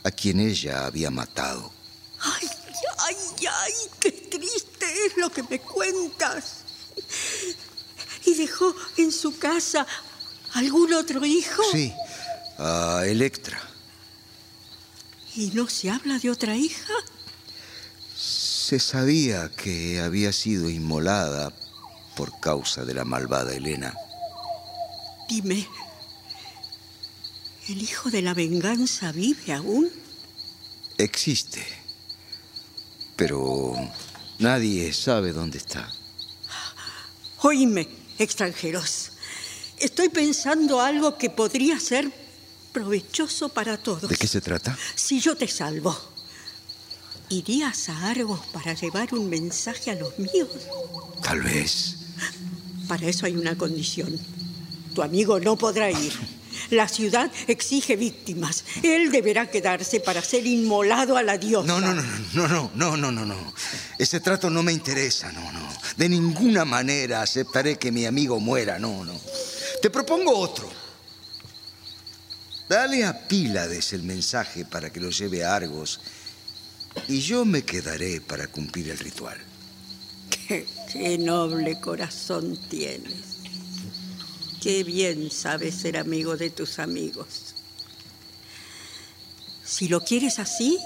a 0.04 0.12
quien 0.12 0.40
ella 0.40 0.86
había 0.86 1.10
matado. 1.10 1.72
Ay, 2.20 2.48
ay, 3.00 3.16
ay, 3.50 3.74
qué 4.00 4.12
triste 4.12 4.86
es 5.08 5.18
lo 5.18 5.32
que 5.32 5.42
me 5.42 5.60
cuentas. 5.60 6.58
¿Y 8.26 8.34
dejó 8.34 8.76
en 8.98 9.12
su 9.12 9.38
casa 9.38 9.86
algún 10.54 10.94
otro 10.94 11.26
hijo? 11.26 11.64
Sí, 11.72 11.94
a 12.58 13.04
Electra. 13.06 13.62
¿Y 15.36 15.52
no 15.52 15.68
se 15.70 15.90
habla 15.90 16.18
de 16.18 16.30
otra 16.30 16.56
hija? 16.56 16.94
Se 18.16 18.80
sabía 18.80 19.52
que 19.52 20.00
había 20.00 20.32
sido 20.32 20.70
inmolada 20.70 21.54
por 22.16 22.40
causa 22.40 22.86
de 22.86 22.94
la 22.94 23.06
malvada 23.06 23.54
Helena. 23.54 23.94
Dime, 25.28 25.68
¿el 27.68 27.82
hijo 27.82 28.10
de 28.10 28.22
la 28.22 28.34
venganza 28.34 29.12
vive 29.12 29.54
aún? 29.54 29.90
Existe, 30.98 31.66
pero 33.16 33.76
nadie 34.40 34.94
sabe 34.94 35.34
dónde 35.34 35.58
está. 35.58 35.92
Oíme, 37.42 38.05
extranjeros. 38.18 39.12
Estoy 39.80 40.10
pensando 40.10 40.82
algo 40.82 41.18
que 41.18 41.30
podría 41.30 41.80
ser 41.80 42.12
provechoso 42.72 43.50
para 43.50 43.78
todos. 43.78 44.10
¿De 44.10 44.16
qué 44.16 44.28
se 44.28 44.42
trata? 44.42 44.78
Si 44.96 45.20
yo 45.20 45.36
te 45.36 45.48
salvo, 45.48 45.98
¿irías 47.30 47.90
a 47.90 48.10
Argos 48.10 48.40
para 48.52 48.74
llevar 48.74 49.14
un 49.14 49.30
mensaje 49.30 49.92
a 49.92 49.96
los 49.96 50.18
míos? 50.20 50.50
Tal 51.22 51.42
vez. 51.42 51.98
Para 52.88 53.08
eso 53.08 53.26
hay 53.26 53.36
una 53.36 53.58
condición. 53.58 54.18
Tu 54.94 55.02
amigo 55.02 55.40
no 55.40 55.58
podrá 55.58 55.90
ir. 55.92 56.14
La 56.70 56.88
ciudad 56.88 57.32
exige 57.48 57.96
víctimas. 57.96 58.64
Él 58.84 59.12
deberá 59.12 59.50
quedarse 59.50 60.00
para 60.00 60.22
ser 60.22 60.46
inmolado 60.46 61.18
a 61.18 61.24
la 61.24 61.38
diosa. 61.38 61.68
No, 61.68 61.80
no, 61.80 61.94
no, 61.94 62.04
no, 62.34 62.48
no, 62.48 62.72
no, 62.76 62.98
no, 62.98 63.12
no, 63.12 63.26
no. 63.26 63.54
Ese 63.98 64.20
trato 64.20 64.50
no 64.50 64.64
me 64.64 64.72
interesa, 64.72 65.32
no, 65.32 65.52
no. 65.52 65.70
De 65.98 66.10
ninguna 66.10 66.66
manera 66.66 67.22
aceptaré 67.22 67.78
que 67.78 67.92
mi 67.92 68.06
amigo 68.06 68.40
muera, 68.40 68.80
no, 68.80 69.06
no. 69.06 69.20
Te 69.82 69.90
propongo 69.90 70.38
otro. 70.38 70.70
Dale 72.68 73.06
a 73.06 73.28
Pílades 73.28 73.94
el 73.94 74.04
mensaje 74.04 74.66
para 74.66 74.90
que 74.90 75.00
lo 75.00 75.12
lleve 75.12 75.44
a 75.44 75.56
Argos 75.56 76.00
y 77.08 77.20
yo 77.20 77.46
me 77.46 77.64
quedaré 77.64 78.22
para 78.22 78.48
cumplir 78.48 78.90
el 78.90 78.98
ritual. 78.98 79.38
Qué, 80.48 80.66
qué 80.92 81.18
noble 81.18 81.80
corazón 81.80 82.58
tienes. 82.70 83.35
Qué 84.66 84.84
bien 84.84 85.30
sabes 85.30 85.76
ser 85.76 85.96
amigo 85.96 86.38
de 86.38 86.50
tus 86.50 86.80
amigos. 86.80 87.28
Si 89.64 89.88
lo 89.88 90.02
quieres 90.02 90.40
así, 90.40 90.80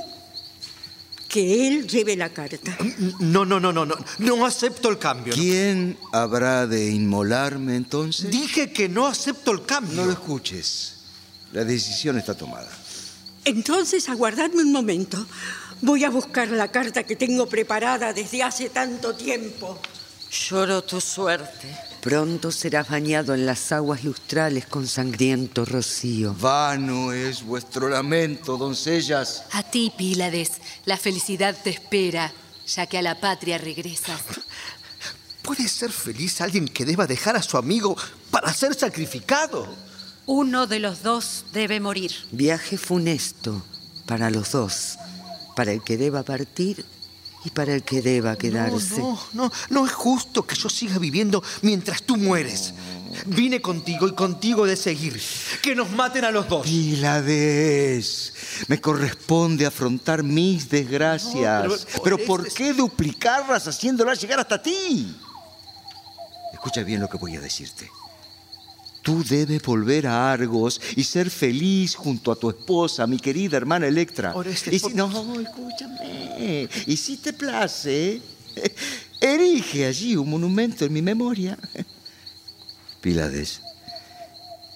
que 1.30 1.66
él 1.66 1.88
lleve 1.88 2.18
la 2.18 2.28
carta. 2.28 2.78
No, 3.22 3.46
no, 3.46 3.58
no, 3.58 3.72
no, 3.72 3.86
no. 3.86 3.96
No 4.18 4.46
acepto 4.46 4.90
el 4.90 4.98
cambio. 4.98 5.34
¿Quién 5.34 5.98
habrá 6.12 6.68
de 6.68 6.90
inmolarme 6.90 7.78
entonces? 7.78 8.30
Dije 8.30 8.74
que 8.74 8.90
no 8.90 9.08
acepto 9.08 9.52
el 9.52 9.66
cambio. 9.66 9.96
No 9.96 10.06
lo 10.08 10.12
escuches. 10.12 10.96
La 11.54 11.64
decisión 11.64 12.18
está 12.18 12.34
tomada. 12.34 12.70
Entonces, 13.46 14.10
aguardadme 14.10 14.62
un 14.62 14.74
momento. 14.74 15.26
Voy 15.80 16.04
a 16.04 16.10
buscar 16.10 16.50
la 16.50 16.70
carta 16.70 17.04
que 17.04 17.16
tengo 17.16 17.48
preparada 17.48 18.12
desde 18.12 18.44
hace 18.44 18.72
tanto 18.72 19.16
tiempo. 19.16 19.80
Lloro 20.30 20.84
tu 20.84 21.00
suerte. 21.00 21.89
Pronto 22.02 22.50
serás 22.52 22.90
bañado 22.90 23.34
en 23.34 23.46
las 23.46 23.74
aguas 23.74 24.06
lustrales 24.06 24.66
con 24.66 24.88
sangriento 24.88 25.66
rocío. 25.66 26.34
Vano 26.34 27.12
es 27.12 27.44
vuestro 27.44 27.90
lamento, 27.90 28.58
doncellas. 28.58 29.44
A 29.52 29.64
ti, 29.64 29.92
Pílades, 29.98 30.54
la 30.86 30.96
felicidad 30.96 31.58
te 31.62 31.72
espera, 31.72 32.32
ya 32.66 32.88
que 32.88 32.98
a 32.98 33.02
la 33.02 33.20
patria 33.20 33.58
regresas. 33.58 34.22
¿Puede 35.42 35.68
ser 35.68 35.92
feliz 35.92 36.40
alguien 36.40 36.70
que 36.70 36.86
deba 36.86 37.06
dejar 37.06 37.36
a 37.36 37.44
su 37.44 37.58
amigo 37.58 37.98
para 38.32 38.54
ser 38.54 38.76
sacrificado? 38.76 39.68
Uno 40.26 40.68
de 40.68 40.80
los 40.80 41.04
dos 41.04 41.46
debe 41.52 41.82
morir. 41.82 42.14
Viaje 42.32 42.78
funesto 42.78 43.62
para 44.06 44.30
los 44.30 44.52
dos, 44.52 44.98
para 45.56 45.74
el 45.74 45.84
que 45.84 45.98
deba 45.98 46.24
partir 46.24 46.86
y 47.46 47.50
para 47.50 47.74
el 47.74 47.84
que 47.84 48.02
deba 48.02 48.36
quedarse. 48.38 49.00
No, 49.00 49.20
no, 49.34 49.44
no, 49.44 49.52
no 49.70 49.86
es 49.86 49.92
justo 49.92 50.46
que 50.46 50.56
yo 50.56 50.70
siga 50.70 50.98
viviendo 50.98 51.44
mientras 51.62 52.04
tú 52.04 52.18
mueres. 52.18 52.74
Vine 53.26 53.62
contigo 53.62 54.08
y 54.08 54.14
contigo 54.14 54.66
de 54.66 54.76
seguir. 54.76 55.20
Que 55.62 55.76
nos 55.76 55.90
maten 55.92 56.26
a 56.26 56.32
los 56.32 56.48
dos. 56.48 56.66
Pílades, 56.66 58.34
me 58.68 58.80
corresponde 58.80 59.66
afrontar 59.66 60.24
mis 60.24 60.70
desgracias. 60.70 61.64
No, 61.66 61.76
pero 62.04 62.18
pero 62.18 62.26
¿por, 62.26 62.54
qué 62.54 62.74
duplicarlas 62.74 63.68
haciéndolas 63.68 64.22
llegar 64.22 64.40
hasta 64.40 64.62
ti? 64.62 65.16
Escucha 66.54 66.84
bien 66.84 67.00
lo 67.00 67.10
que 67.10 67.18
voy 67.18 67.36
a 67.36 67.42
decirte. 67.42 67.90
Tú 69.10 69.24
debes 69.24 69.60
volver 69.64 70.06
a 70.06 70.32
Argos 70.32 70.80
y 70.96 71.04
ser 71.04 71.32
feliz 71.32 71.96
junto 71.96 72.32
a 72.32 72.36
tu 72.36 72.48
esposa, 72.48 73.08
mi 73.08 73.18
querida 73.18 73.58
hermana 73.58 73.88
Electra. 73.88 74.36
Orestes, 74.36 74.72
y 74.72 74.78
si, 74.78 74.84
por- 74.84 74.94
no, 74.94 75.40
escúchame. 75.42 76.70
Y 76.86 76.96
si 76.96 77.18
te 77.18 77.34
place, 77.34 78.22
erige 79.20 79.88
allí 79.88 80.16
un 80.16 80.30
monumento 80.30 80.86
en 80.86 80.94
mi 80.94 81.02
memoria. 81.02 81.58
Pílades, 83.02 83.62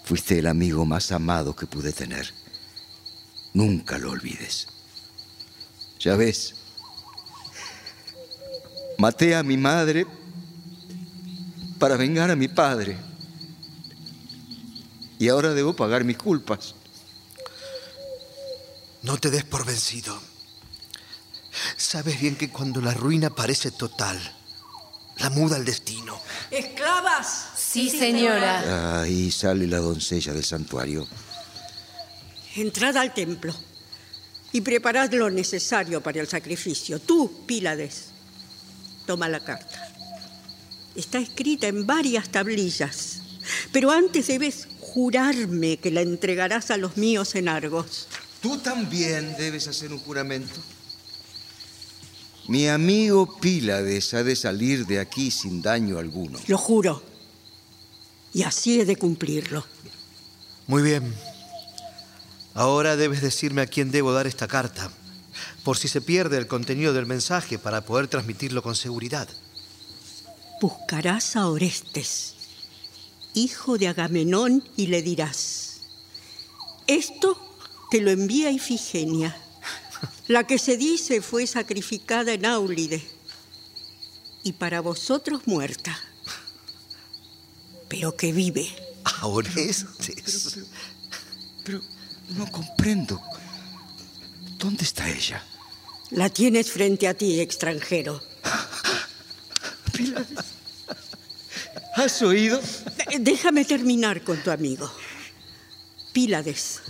fuiste 0.04 0.40
el 0.40 0.48
amigo 0.48 0.84
más 0.84 1.12
amado 1.12 1.56
que 1.56 1.68
pude 1.68 1.94
tener. 1.94 2.34
Nunca 3.54 4.00
lo 4.00 4.10
olvides. 4.10 4.68
Ya 6.00 6.16
ves, 6.16 6.56
maté 8.98 9.36
a 9.36 9.44
mi 9.44 9.58
madre 9.58 10.08
para 11.78 11.98
vengar 11.98 12.32
a 12.32 12.36
mi 12.36 12.48
padre. 12.48 12.98
Y 15.20 15.30
ahora 15.30 15.54
debo 15.54 15.76
pagar 15.76 16.04
mis 16.04 16.18
culpas. 16.18 16.76
No 19.04 19.18
te 19.18 19.30
des 19.30 19.44
por 19.44 19.66
vencido. 19.66 20.18
Sabes 21.78 22.20
bien 22.20 22.36
que 22.36 22.50
cuando 22.50 22.82
la 22.82 22.94
ruina 22.94 23.30
parece 23.30 23.72
total, 23.72 24.18
la 25.18 25.30
muda 25.30 25.58
al 25.58 25.66
destino. 25.66 26.20
¿Esclavas? 26.50 27.50
Sí, 27.56 27.90
señora. 27.90 29.02
Ahí 29.02 29.32
sale 29.32 29.68
la 29.68 29.78
doncella 29.78 30.34
del 30.34 30.44
santuario. 30.44 31.08
Entrad 32.56 32.98
al 32.98 33.14
templo 33.14 33.54
y 34.52 34.62
preparad 34.62 35.12
lo 35.14 35.30
necesario 35.30 36.02
para 36.02 36.22
el 36.22 36.28
sacrificio. 36.28 37.00
Tú, 37.00 37.46
Pílades, 37.46 38.06
toma 39.06 39.28
la 39.28 39.40
carta. 39.44 39.90
Está 40.96 41.18
escrita 41.18 41.68
en 41.68 41.86
varias 41.86 42.30
tablillas, 42.30 43.20
pero 43.72 43.92
antes 43.92 44.28
debes 44.28 44.68
jurarme 44.94 45.78
que 45.78 45.90
la 45.90 46.02
entregarás 46.02 46.70
a 46.70 46.78
los 46.78 46.98
míos 46.98 47.34
en 47.34 47.50
Argos. 47.50 48.08
Tú 48.42 48.60
también 48.60 49.36
debes 49.40 49.68
hacer 49.68 49.92
un 49.92 49.98
juramento. 49.98 50.60
Mi 52.48 52.68
amigo 52.68 53.40
Pílades 53.40 54.14
ha 54.14 54.24
de 54.24 54.36
salir 54.36 54.86
de 54.86 55.00
aquí 55.00 55.32
sin 55.32 55.64
daño 55.64 55.98
alguno. 55.98 56.40
Lo 56.48 56.60
juro. 56.60 57.02
Y 58.34 58.44
así 58.44 58.82
he 58.82 58.86
de 58.86 58.96
cumplirlo. 58.96 59.66
Muy 60.68 60.84
bien. 60.84 61.12
Ahora 62.54 62.96
debes 62.96 63.24
decirme 63.24 63.64
a 63.64 63.68
quién 63.68 63.90
debo 63.90 64.14
dar 64.14 64.28
esta 64.28 64.48
carta, 64.48 64.92
por 65.64 65.76
si 65.76 65.88
se 65.88 66.02
pierde 66.02 66.38
el 66.38 66.46
contenido 66.46 66.94
del 66.94 67.08
mensaje 67.08 67.58
para 67.58 67.82
poder 67.82 68.08
transmitirlo 68.08 68.62
con 68.62 68.76
seguridad. 68.76 69.28
Buscarás 70.62 71.36
a 71.36 71.48
Orestes, 71.48 72.36
hijo 73.34 73.78
de 73.78 73.88
Agamenón, 73.88 74.64
y 74.76 74.88
le 74.88 75.02
dirás, 75.02 75.82
esto 76.88 77.38
te 77.90 78.02
lo 78.02 78.12
envía 78.12 78.52
Ifigenia, 78.52 79.38
la 80.28 80.46
que 80.46 80.58
se 80.58 80.78
dice 80.78 81.22
fue 81.22 81.48
sacrificada 81.48 82.34
en 82.34 82.46
Áulide, 82.46 83.04
y 84.44 84.54
para 84.54 84.82
vosotros 84.82 85.42
muerta, 85.46 85.98
pero 87.88 88.16
que 88.16 88.32
vive. 88.32 88.68
¿A 89.04 89.28
Orestes? 89.28 89.86
Pero 91.64 91.82
no 92.30 92.52
comprendo. 92.52 93.22
¿Dónde 94.58 94.84
está 94.84 95.10
ella? 95.10 95.44
La 96.12 96.30
tienes 96.30 96.72
frente 96.72 97.08
a 97.08 97.14
ti, 97.14 97.40
extranjero. 97.40 98.22
¿Has 101.96 102.22
oído? 102.22 102.60
Déjame 103.20 103.66
terminar 103.66 104.24
con 104.24 104.42
tu 104.42 104.50
amigo. 104.50 104.92
Pílades, 106.12 106.82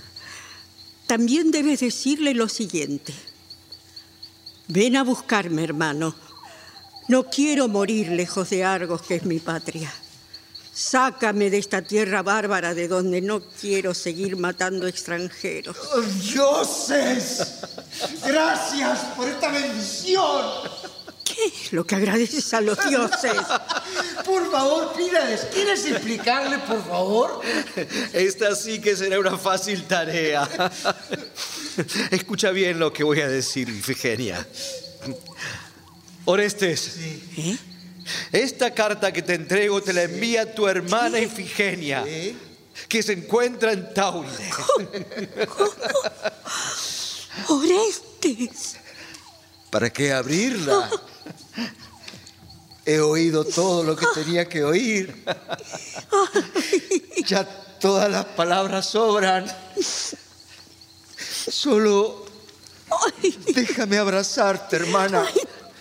también 1.08 1.52
debes 1.52 1.82
decirle 1.82 2.34
lo 2.34 2.48
siguiente. 2.48 3.14
Ven 4.68 4.96
a 4.96 5.04
buscarme, 5.04 5.64
hermano. 5.64 6.16
No 7.10 7.26
quiero 7.26 7.68
morir 7.68 8.10
lejos 8.10 8.50
de 8.50 8.64
Argos, 8.64 9.02
que 9.02 9.16
es 9.16 9.26
mi 9.26 9.40
patria. 9.40 9.94
Sácame 10.74 11.50
de 11.50 11.60
esta 11.60 11.82
tierra 11.82 12.24
bárbara 12.24 12.74
de 12.74 12.88
donde 12.88 13.22
no 13.22 13.42
quiero 13.42 13.94
seguir 13.94 14.38
matando 14.38 14.88
extranjeros. 14.88 15.78
¡Dioses! 16.22 17.62
¡Gracias 18.26 19.00
por 19.16 19.28
esta 19.28 19.52
bendición! 19.52 20.42
¿Qué 21.34 21.46
es 21.46 21.74
lo 21.74 21.86
que 21.86 21.96
agradeces 21.96 22.54
a 22.54 22.62
los 22.62 22.78
dioses? 22.88 23.34
Por 24.24 24.52
favor, 24.52 24.94
Pílades, 24.94 25.48
¿quieres 25.52 25.84
explicarle, 25.86 26.60
por 26.60 26.86
favor? 26.86 27.42
Esta 28.14 28.56
sí 28.56 28.80
que 28.80 28.96
será 28.96 29.20
una 29.20 29.38
fácil 29.38 29.84
tarea. 29.86 30.48
Escucha 32.12 32.52
bien 32.52 32.78
lo 32.78 32.94
que 32.94 33.04
voy 33.04 33.22
a 33.22 33.28
decir, 33.28 33.68
Ifigenia. 33.68 34.46
Orestes, 36.26 36.98
¿Eh? 37.38 37.58
esta 38.32 38.72
carta 38.74 39.12
que 39.12 39.24
te 39.24 39.34
entrego 39.34 39.82
te 39.82 39.92
la 39.92 40.04
envía 40.04 40.54
tu 40.54 40.68
hermana 40.68 41.20
Ifigenia, 41.20 42.06
que 42.88 43.02
se 43.02 43.14
encuentra 43.14 43.74
en 43.74 43.92
Tauride. 43.92 44.52
Orestes. 47.50 48.76
¿Para 49.72 49.90
qué 49.90 50.14
abrirla? 50.14 50.92
He 52.86 53.00
oído 53.00 53.46
todo 53.46 53.84
lo 53.84 53.96
que 53.96 54.06
tenía 54.14 54.48
que 54.48 54.64
oír. 54.64 55.24
Ya 57.26 57.46
todas 57.80 58.12
las 58.12 58.26
palabras 58.26 58.88
sobran. 58.88 59.46
Solo 61.50 62.26
déjame 63.54 63.98
abrazarte, 63.98 64.76
hermana. 64.78 65.26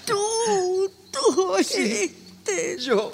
Tú, 0.04 0.90
tú, 1.10 1.42
Orestes. 1.50 2.84
Yo, 2.84 3.12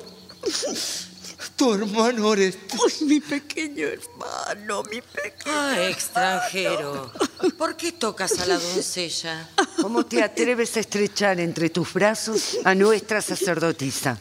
tu 1.57 1.75
hermano 1.75 2.29
Orestes. 2.29 2.81
Ay, 2.85 3.07
mi 3.07 3.21
pequeño 3.21 3.87
hermano, 3.87 4.83
mi 4.85 5.01
pequeño. 5.01 5.57
Ah, 5.57 5.89
extranjero. 5.89 7.13
¿Por 7.57 7.77
qué 7.77 7.93
tocas 7.93 8.39
a 8.41 8.47
la 8.47 8.59
doncella? 8.59 9.49
¿Cómo 9.81 10.05
te 10.05 10.23
atreves 10.23 10.77
a 10.77 10.81
estrechar 10.81 11.41
entre 11.41 11.71
tus 11.71 11.93
brazos 11.93 12.59
a 12.65 12.75
nuestra 12.75 13.23
sacerdotisa? 13.23 14.19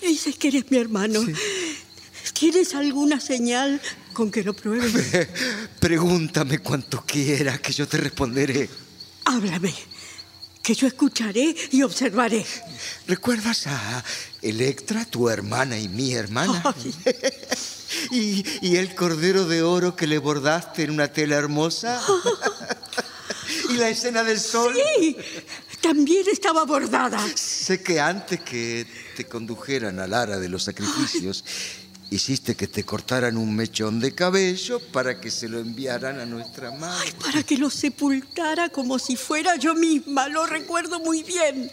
Dices 0.00 0.36
que 0.36 0.48
eres 0.48 0.70
mi 0.70 0.78
hermano. 0.78 1.20
¿Tienes 2.32 2.74
alguna 2.74 3.18
señal 3.20 3.80
con 4.12 4.30
que 4.30 4.44
lo 4.44 4.54
pruebes? 4.54 5.28
Pregúntame 5.80 6.60
cuanto 6.60 7.04
quieras, 7.04 7.60
que 7.60 7.72
yo 7.72 7.88
te 7.88 7.96
responderé. 7.96 8.68
Háblame, 9.24 9.74
que 10.68 10.74
yo 10.74 10.86
escucharé 10.86 11.56
y 11.70 11.82
observaré. 11.82 12.44
¿Recuerdas 13.06 13.66
a 13.68 14.04
Electra, 14.42 15.06
tu 15.06 15.30
hermana 15.30 15.78
y 15.78 15.88
mi 15.88 16.12
hermana? 16.12 16.62
¿Y, 18.10 18.44
y 18.60 18.76
el 18.76 18.94
cordero 18.94 19.46
de 19.46 19.62
oro 19.62 19.96
que 19.96 20.06
le 20.06 20.18
bordaste 20.18 20.82
en 20.82 20.90
una 20.90 21.10
tela 21.10 21.36
hermosa? 21.36 22.02
¿Y 23.70 23.76
la 23.76 23.88
escena 23.88 24.22
del 24.22 24.38
sol? 24.38 24.76
Sí, 24.98 25.16
también 25.80 26.26
estaba 26.30 26.66
bordada. 26.66 27.18
Sé 27.34 27.82
que 27.82 27.98
antes 27.98 28.40
que 28.40 28.86
te 29.16 29.24
condujeran 29.24 29.98
al 29.98 30.12
ara 30.12 30.38
de 30.38 30.50
los 30.50 30.64
sacrificios, 30.64 31.46
hiciste 32.10 32.54
que 32.54 32.66
te 32.66 32.84
cortaran 32.84 33.36
un 33.36 33.54
mechón 33.54 34.00
de 34.00 34.14
cabello 34.14 34.80
para 34.92 35.20
que 35.20 35.30
se 35.30 35.48
lo 35.48 35.58
enviaran 35.58 36.18
a 36.20 36.26
nuestra 36.26 36.70
madre. 36.70 37.12
Para 37.20 37.42
que 37.42 37.58
lo 37.58 37.70
sepultara 37.70 38.68
como 38.70 38.98
si 38.98 39.16
fuera 39.16 39.56
yo 39.56 39.74
misma. 39.74 40.28
Lo 40.28 40.46
recuerdo 40.46 41.00
muy 41.00 41.22
bien. 41.22 41.70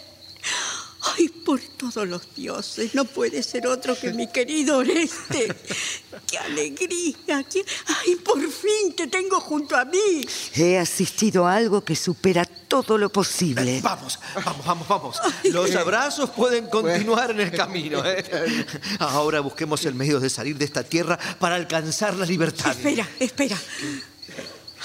Ay, 1.17 1.29
por 1.29 1.59
todos 1.61 2.07
los 2.07 2.33
dioses, 2.35 2.93
no 2.95 3.05
puede 3.05 3.41
ser 3.43 3.67
otro 3.67 3.97
que 3.97 4.11
mi 4.11 4.27
querido 4.27 4.77
Oreste. 4.77 5.55
¡Qué 6.27 6.37
alegría! 6.37 7.43
qué- 7.43 7.65
¡Ay, 7.87 8.15
por 8.15 8.39
fin 8.41 8.93
te 8.95 9.07
tengo 9.07 9.39
junto 9.39 9.75
a 9.75 9.85
mí! 9.85 10.25
He 10.55 10.77
asistido 10.77 11.45
a 11.45 11.55
algo 11.55 11.83
que 11.83 11.95
supera 11.95 12.45
todo 12.45 12.97
lo 12.97 13.09
posible. 13.11 13.79
Vamos, 13.81 14.19
vamos, 14.43 14.65
vamos, 14.65 14.87
vamos. 14.87 15.17
Los 15.45 15.73
abrazos 15.75 16.29
pueden 16.31 16.67
continuar 16.67 17.31
en 17.31 17.39
el 17.41 17.51
camino. 17.51 18.01
¿eh? 18.05 18.65
Ahora 18.99 19.39
busquemos 19.39 19.85
el 19.85 19.93
medio 19.95 20.19
de 20.19 20.29
salir 20.29 20.57
de 20.57 20.65
esta 20.65 20.83
tierra 20.83 21.17
para 21.39 21.55
alcanzar 21.55 22.15
la 22.15 22.25
libertad. 22.25 22.71
Espera, 22.71 23.07
espera. 23.19 23.57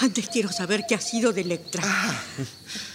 Antes 0.01 0.29
quiero 0.29 0.51
saber 0.51 0.85
qué 0.87 0.95
ha 0.95 1.01
sido 1.01 1.31
de 1.31 1.41
Electra. 1.41 1.83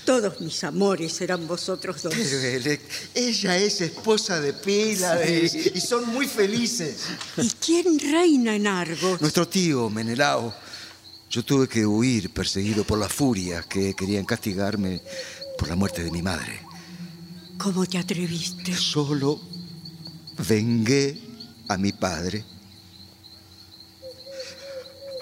Todos 0.04 0.40
mis 0.40 0.64
amores 0.64 1.20
eran 1.20 1.46
vosotros 1.46 2.02
dos. 2.02 2.12
Pero 2.12 2.26
Elec- 2.40 2.80
ella 3.14 3.56
es 3.58 3.80
esposa 3.80 4.40
de 4.40 4.52
Pílades 4.52 5.54
y 5.54 5.80
son 5.80 6.08
muy 6.12 6.26
felices. 6.26 7.02
¿Y 7.36 7.48
quién 7.64 7.98
reina 8.00 8.56
en 8.56 8.66
Argos? 8.66 9.20
Nuestro 9.20 9.46
tío 9.46 9.88
Menelao. 9.88 10.52
Yo 11.30 11.44
tuve 11.44 11.68
que 11.68 11.86
huir 11.86 12.30
perseguido 12.30 12.84
por 12.84 12.98
las 12.98 13.12
furias 13.12 13.66
que 13.66 13.94
querían 13.94 14.24
castigarme 14.24 15.00
por 15.58 15.68
la 15.68 15.76
muerte 15.76 16.02
de 16.02 16.10
mi 16.10 16.22
madre. 16.22 16.60
¿Cómo 17.58 17.86
te 17.86 17.98
atreviste? 17.98 18.74
Solo 18.76 19.40
vengué 20.48 21.18
a 21.68 21.76
mi 21.76 21.92
padre. 21.92 22.44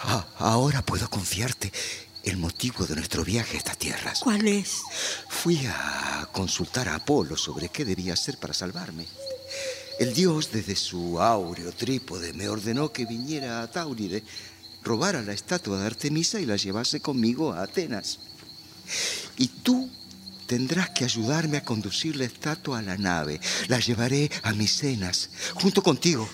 Ah, 0.07 0.27
ahora 0.39 0.85
puedo 0.85 1.09
confiarte 1.09 1.73
el 2.25 2.37
motivo 2.37 2.87
de 2.87 2.95
nuestro 2.95 3.25
viaje 3.25 3.57
a 3.57 3.59
estas 3.59 3.79
tierras. 3.79 4.21
¿Cuál 4.21 4.47
es? 4.47 4.83
Fui 5.29 5.67
a 5.67 6.29
consultar 6.33 6.89
a 6.89 6.97
Apolo 6.97 7.37
sobre 7.37 7.69
qué 7.69 7.85
debía 7.85 8.13
hacer 8.13 8.39
para 8.39 8.55
salvarme. 8.55 9.07
El 9.99 10.13
dios, 10.13 10.51
desde 10.51 10.77
su 10.77 11.21
áureo 11.21 11.73
trípode, 11.73 12.33
me 12.33 12.49
ordenó 12.49 12.93
que 12.93 13.07
viniera 13.07 13.63
a 13.63 13.71
Tauride, 13.71 14.25
robara 14.83 15.23
la 15.23 15.33
estatua 15.33 15.79
de 15.79 15.87
Artemisa 15.87 16.41
y 16.41 16.47
la 16.47 16.57
llevase 16.57 17.01
conmigo 17.01 17.53
a 17.53 17.63
Atenas. 17.63 18.19
Y 19.39 19.49
tú 19.49 19.89
tendrás 20.47 20.91
que 20.91 21.05
ayudarme 21.05 21.59
a 21.59 21.65
conducir 21.65 22.17
la 22.17 22.25
estatua 22.25 22.81
a 22.81 22.83
la 22.83 22.99
nave. 22.99 23.41
La 23.69 23.79
llevaré 23.79 24.31
a 24.43 24.53
Micenas, 24.53 25.31
junto 25.55 25.83
contigo. 25.83 26.29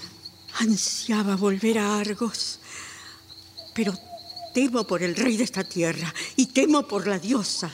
Ansiaba 0.58 1.36
volver 1.36 1.78
a 1.78 1.98
Argos, 1.98 2.59
pero 3.74 3.94
temo 4.54 4.84
por 4.86 5.02
el 5.02 5.14
rey 5.16 5.36
de 5.36 5.44
esta 5.44 5.64
tierra 5.64 6.12
y 6.36 6.46
temo 6.46 6.86
por 6.86 7.06
la 7.06 7.18
diosa. 7.18 7.70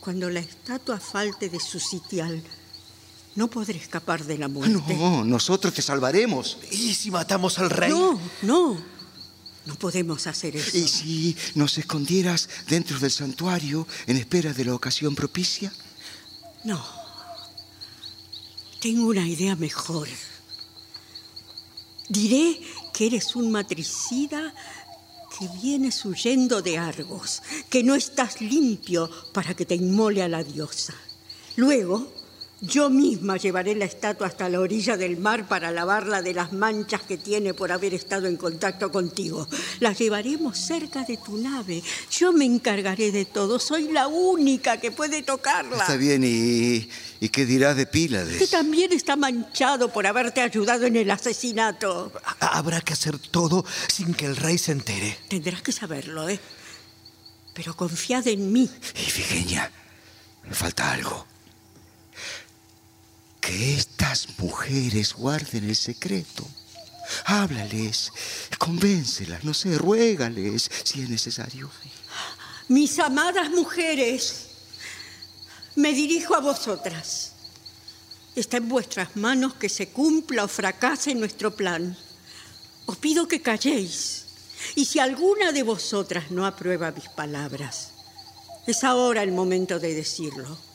Cuando 0.00 0.30
la 0.30 0.40
estatua 0.40 0.98
falte 1.00 1.48
de 1.48 1.60
su 1.60 1.78
sitial, 1.80 2.42
No 3.38 3.46
podré 3.48 3.78
escapar 3.78 4.24
de 4.24 4.36
la 4.36 4.48
muerte. 4.48 4.94
No, 4.94 5.24
nosotros 5.24 5.72
te 5.72 5.80
salvaremos. 5.80 6.58
¿Y 6.72 6.92
si 6.92 7.08
matamos 7.12 7.60
al 7.60 7.70
rey? 7.70 7.88
No, 7.88 8.18
no. 8.42 8.76
No 9.64 9.74
podemos 9.76 10.26
hacer 10.26 10.56
eso. 10.56 10.76
¿Y 10.76 10.88
si 10.88 11.36
nos 11.54 11.78
escondieras 11.78 12.48
dentro 12.66 12.98
del 12.98 13.12
santuario 13.12 13.86
en 14.08 14.16
espera 14.16 14.52
de 14.52 14.64
la 14.64 14.74
ocasión 14.74 15.14
propicia? 15.14 15.72
No. 16.64 16.84
Tengo 18.80 19.06
una 19.06 19.24
idea 19.28 19.54
mejor. 19.54 20.08
Diré 22.08 22.60
que 22.98 23.06
eres 23.06 23.36
un 23.36 23.52
matricida 23.52 24.52
que 25.38 25.46
vienes 25.62 26.04
huyendo 26.04 26.62
de 26.62 26.78
Argos, 26.78 27.44
que 27.70 27.84
no 27.84 27.94
estás 27.94 28.40
limpio 28.40 29.08
para 29.32 29.54
que 29.54 29.64
te 29.64 29.76
inmole 29.76 30.20
a 30.20 30.26
la 30.26 30.42
diosa. 30.42 30.94
Luego, 31.54 32.12
yo 32.60 32.90
misma 32.90 33.36
llevaré 33.36 33.74
la 33.76 33.84
estatua 33.84 34.26
hasta 34.26 34.48
la 34.48 34.58
orilla 34.58 34.96
del 34.96 35.16
mar 35.16 35.46
para 35.46 35.70
lavarla 35.70 36.22
de 36.22 36.34
las 36.34 36.52
manchas 36.52 37.02
que 37.02 37.16
tiene 37.16 37.54
por 37.54 37.70
haber 37.70 37.94
estado 37.94 38.26
en 38.26 38.36
contacto 38.36 38.90
contigo. 38.90 39.46
La 39.78 39.92
llevaremos 39.92 40.58
cerca 40.58 41.04
de 41.04 41.18
tu 41.18 41.36
nave. 41.36 41.82
Yo 42.10 42.32
me 42.32 42.44
encargaré 42.44 43.12
de 43.12 43.24
todo. 43.24 43.60
Soy 43.60 43.92
la 43.92 44.08
única 44.08 44.80
que 44.80 44.90
puede 44.90 45.22
tocarla. 45.22 45.78
Está 45.78 45.96
bien, 45.96 46.24
¿y, 46.24 46.88
y 47.20 47.28
qué 47.28 47.46
dirás 47.46 47.76
de 47.76 47.84
Que 47.86 47.92
Pílades? 47.92 48.50
también 48.50 48.92
está 48.92 49.14
manchado 49.14 49.92
por 49.92 50.06
haberte 50.06 50.40
ayudado 50.40 50.84
en 50.86 50.96
el 50.96 51.10
asesinato. 51.12 52.12
Habrá 52.40 52.80
que 52.80 52.92
hacer 52.92 53.18
todo 53.18 53.64
sin 53.86 54.14
que 54.14 54.26
el 54.26 54.34
rey 54.36 54.58
se 54.58 54.72
entere. 54.72 55.16
Tendrás 55.28 55.62
que 55.62 55.70
saberlo, 55.70 56.28
¿eh? 56.28 56.40
Pero 57.54 57.76
confiad 57.76 58.26
en 58.26 58.52
mí. 58.52 58.68
Ifigenia, 58.94 59.70
me 60.44 60.54
falta 60.54 60.92
algo. 60.92 61.26
Que 63.48 63.72
estas 63.72 64.28
mujeres 64.36 65.14
guarden 65.14 65.70
el 65.70 65.74
secreto. 65.74 66.46
Háblales, 67.24 68.12
convéncelas, 68.58 69.42
no 69.42 69.54
sé, 69.54 69.78
ruégales 69.78 70.70
si 70.84 71.00
es 71.00 71.08
necesario. 71.08 71.70
Mis 72.68 72.98
amadas 72.98 73.48
mujeres, 73.48 74.48
me 75.76 75.94
dirijo 75.94 76.34
a 76.34 76.40
vosotras. 76.40 77.32
Está 78.36 78.58
en 78.58 78.68
vuestras 78.68 79.16
manos 79.16 79.54
que 79.54 79.70
se 79.70 79.88
cumpla 79.88 80.44
o 80.44 80.48
fracase 80.48 81.14
nuestro 81.14 81.56
plan. 81.56 81.96
Os 82.84 82.98
pido 82.98 83.26
que 83.28 83.40
calléis. 83.40 84.26
Y 84.74 84.84
si 84.84 84.98
alguna 84.98 85.52
de 85.52 85.62
vosotras 85.62 86.30
no 86.30 86.44
aprueba 86.44 86.90
mis 86.90 87.08
palabras, 87.08 87.92
es 88.66 88.84
ahora 88.84 89.22
el 89.22 89.32
momento 89.32 89.78
de 89.78 89.94
decirlo. 89.94 90.67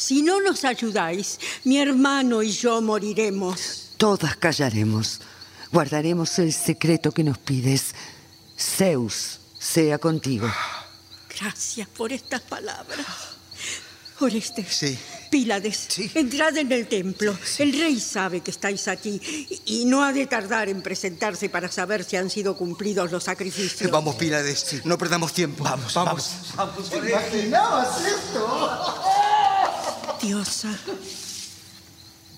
Si 0.00 0.22
no 0.22 0.40
nos 0.40 0.64
ayudáis, 0.64 1.38
mi 1.64 1.78
hermano 1.78 2.42
y 2.42 2.50
yo 2.50 2.80
moriremos. 2.80 3.90
Todas 3.98 4.34
callaremos. 4.34 5.20
Guardaremos 5.70 6.38
el 6.38 6.54
secreto 6.54 7.12
que 7.12 7.22
nos 7.22 7.36
pides. 7.36 7.94
Zeus 8.58 9.40
sea 9.58 9.98
contigo. 9.98 10.50
Gracias 11.38 11.86
por 11.88 12.14
estas 12.14 12.40
palabras. 12.40 13.06
Orestes. 14.20 14.68
Sí. 14.74 14.98
Pílades, 15.30 15.88
entrad 16.14 16.56
en 16.56 16.72
el 16.72 16.88
templo. 16.88 17.36
El 17.58 17.78
rey 17.78 18.00
sabe 18.00 18.40
que 18.40 18.50
estáis 18.50 18.88
aquí 18.88 19.20
y 19.66 19.82
y 19.82 19.84
no 19.84 20.02
ha 20.02 20.14
de 20.14 20.26
tardar 20.26 20.70
en 20.70 20.82
presentarse 20.82 21.50
para 21.50 21.70
saber 21.70 22.04
si 22.04 22.16
han 22.16 22.30
sido 22.30 22.56
cumplidos 22.56 23.12
los 23.12 23.24
sacrificios. 23.24 23.90
Vamos, 23.90 24.16
Pílades, 24.16 24.82
no 24.84 24.96
perdamos 24.96 25.34
tiempo. 25.34 25.62
Vamos, 25.62 25.92
vamos. 25.92 26.30
¿Te 26.90 26.96
imaginabas 26.96 28.04
esto? 28.06 29.00
Diosa, 30.22 30.76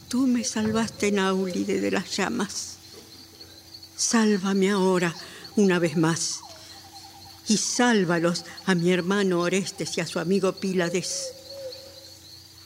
tú 0.08 0.28
me 0.28 0.44
salvaste 0.44 1.08
en 1.08 1.18
Aulide 1.18 1.80
de 1.80 1.90
las 1.90 2.16
llamas. 2.16 2.76
Sálvame 3.96 4.70
ahora 4.70 5.14
una 5.56 5.80
vez 5.80 5.96
más. 5.96 6.40
Y 7.48 7.56
sálvalos 7.56 8.44
a 8.66 8.76
mi 8.76 8.92
hermano 8.92 9.40
Orestes 9.40 9.98
y 9.98 10.00
a 10.00 10.06
su 10.06 10.20
amigo 10.20 10.52
Pílades. 10.52 11.32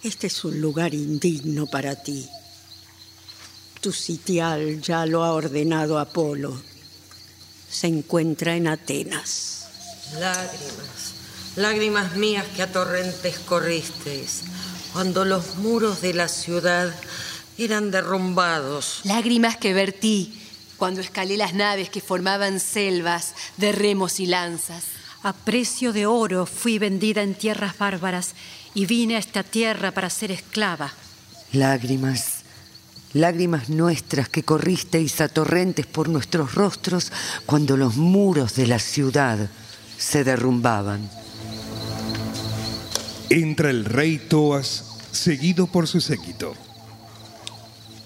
Este 0.02 0.26
es 0.26 0.44
un 0.44 0.60
lugar 0.60 0.92
indigno 0.92 1.66
para 1.66 1.96
ti. 1.96 2.28
Tu 3.80 3.92
sitial 3.92 4.82
ya 4.82 5.06
lo 5.06 5.24
ha 5.24 5.32
ordenado 5.32 5.98
Apolo. 5.98 6.60
Se 7.70 7.86
encuentra 7.86 8.54
en 8.54 8.68
Atenas. 8.68 9.66
Lágrimas, 10.20 11.14
lágrimas 11.56 12.16
mías 12.16 12.46
que 12.54 12.62
a 12.62 12.70
torrentes 12.70 13.38
corristeis, 13.40 14.42
cuando 14.96 15.26
los 15.26 15.56
muros 15.58 16.00
de 16.00 16.14
la 16.14 16.26
ciudad 16.26 16.90
eran 17.58 17.90
derrumbados. 17.90 19.00
Lágrimas 19.04 19.58
que 19.58 19.74
vertí 19.74 20.40
cuando 20.78 21.02
escalé 21.02 21.36
las 21.36 21.52
naves 21.52 21.90
que 21.90 22.00
formaban 22.00 22.60
selvas 22.60 23.34
de 23.58 23.72
remos 23.72 24.20
y 24.20 24.26
lanzas. 24.26 24.84
A 25.22 25.34
precio 25.34 25.92
de 25.92 26.06
oro 26.06 26.46
fui 26.46 26.78
vendida 26.78 27.20
en 27.20 27.34
tierras 27.34 27.76
bárbaras 27.76 28.32
y 28.72 28.86
vine 28.86 29.16
a 29.16 29.18
esta 29.18 29.42
tierra 29.42 29.90
para 29.90 30.08
ser 30.08 30.32
esclava. 30.32 30.94
Lágrimas, 31.52 32.44
lágrimas 33.12 33.68
nuestras 33.68 34.30
que 34.30 34.44
corristeis 34.44 35.20
a 35.20 35.28
torrentes 35.28 35.84
por 35.84 36.08
nuestros 36.08 36.54
rostros 36.54 37.12
cuando 37.44 37.76
los 37.76 37.96
muros 37.96 38.54
de 38.54 38.66
la 38.66 38.78
ciudad 38.78 39.50
se 39.98 40.24
derrumbaban. 40.24 41.25
Entra 43.28 43.70
el 43.70 43.84
rey 43.84 44.18
Toas, 44.18 44.84
seguido 45.10 45.66
por 45.66 45.88
su 45.88 46.00
séquito. 46.00 46.54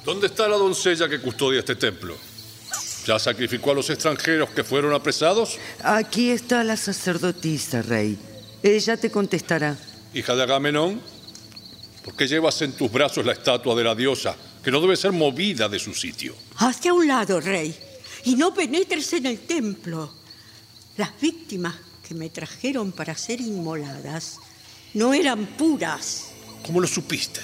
¿Dónde 0.02 0.28
está 0.28 0.48
la 0.48 0.56
doncella 0.56 1.10
que 1.10 1.20
custodia 1.20 1.58
este 1.58 1.76
templo? 1.76 2.16
¿Ya 3.06 3.18
sacrificó 3.18 3.72
a 3.72 3.74
los 3.74 3.90
extranjeros 3.90 4.48
que 4.50 4.64
fueron 4.64 4.94
apresados? 4.94 5.58
Aquí 5.84 6.30
está 6.30 6.64
la 6.64 6.76
sacerdotisa, 6.76 7.82
rey. 7.82 8.18
Ella 8.62 8.96
te 8.96 9.10
contestará. 9.10 9.76
Hija 10.14 10.34
de 10.34 10.42
Agamenón, 10.42 11.02
¿por 12.02 12.16
qué 12.16 12.26
llevas 12.26 12.62
en 12.62 12.72
tus 12.72 12.90
brazos 12.90 13.24
la 13.26 13.32
estatua 13.32 13.74
de 13.74 13.84
la 13.84 13.94
diosa, 13.94 14.34
que 14.64 14.70
no 14.70 14.80
debe 14.80 14.96
ser 14.96 15.12
movida 15.12 15.68
de 15.68 15.78
su 15.78 15.92
sitio? 15.92 16.34
Hacia 16.56 16.94
un 16.94 17.06
lado, 17.06 17.40
rey, 17.42 17.76
y 18.24 18.36
no 18.36 18.54
penetres 18.54 19.12
en 19.12 19.26
el 19.26 19.40
templo. 19.40 20.14
Las 20.96 21.20
víctimas 21.20 21.74
que 22.08 22.14
me 22.14 22.30
trajeron 22.30 22.92
para 22.92 23.14
ser 23.14 23.42
inmoladas 23.42 24.38
no 24.94 25.14
eran 25.14 25.46
puras. 25.46 26.30
¿Cómo 26.66 26.80
lo 26.80 26.86
supiste? 26.86 27.40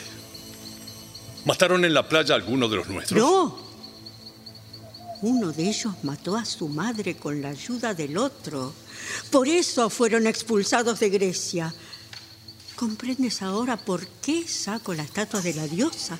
¿Mataron 1.45 1.85
en 1.85 1.95
la 1.95 2.09
playa 2.09 2.35
a 2.35 2.39
alguno 2.39 2.69
de 2.69 2.77
los 2.77 2.89
nuestros? 2.89 3.21
No. 3.21 3.67
Uno 5.23 5.53
de 5.53 5.69
ellos 5.69 5.95
mató 6.03 6.37
a 6.37 6.45
su 6.45 6.69
madre 6.69 7.17
con 7.17 7.41
la 7.41 7.49
ayuda 7.49 7.95
del 7.95 8.19
otro. 8.19 8.75
Por 9.31 9.49
eso 9.49 9.89
fueron 9.89 10.27
expulsados 10.27 11.01
de 11.01 11.09
Grecia. 11.09 11.75
¿Comprendes 12.75 13.41
ahora 13.43 13.77
por 13.77 14.07
qué 14.07 14.47
saco 14.47 14.93
la 14.93 15.05
estatua 15.05 15.41
de 15.41 15.55
la 15.55 15.67
diosa? 15.67 16.19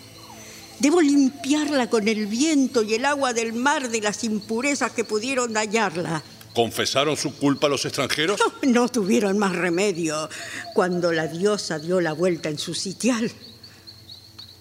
Debo 0.79 1.01
limpiarla 1.01 1.91
con 1.91 2.09
el 2.09 2.27
viento 2.27 2.83
y 2.83 2.95
el 2.95 3.05
agua 3.05 3.33
del 3.33 3.53
mar 3.53 3.91
de 3.91 4.01
las 4.01 4.25
impurezas 4.25 4.93
que 4.93 5.05
pudieron 5.05 5.53
dañarla. 5.53 6.23
¿Confesaron 6.57 7.19
su 7.19 7.37
culpa 7.37 7.67
a 7.67 7.71
los 7.71 7.85
extranjeros? 7.85 8.41
No 8.63 8.89
tuvieron 8.89 9.37
más 9.37 9.55
remedio 9.55 10.31
cuando 10.73 11.13
la 11.13 11.27
diosa 11.27 11.79
dio 11.79 12.01
la 12.01 12.15
vuelta 12.15 12.49
en 12.49 12.59
su 12.59 12.73
sitial. 12.73 13.31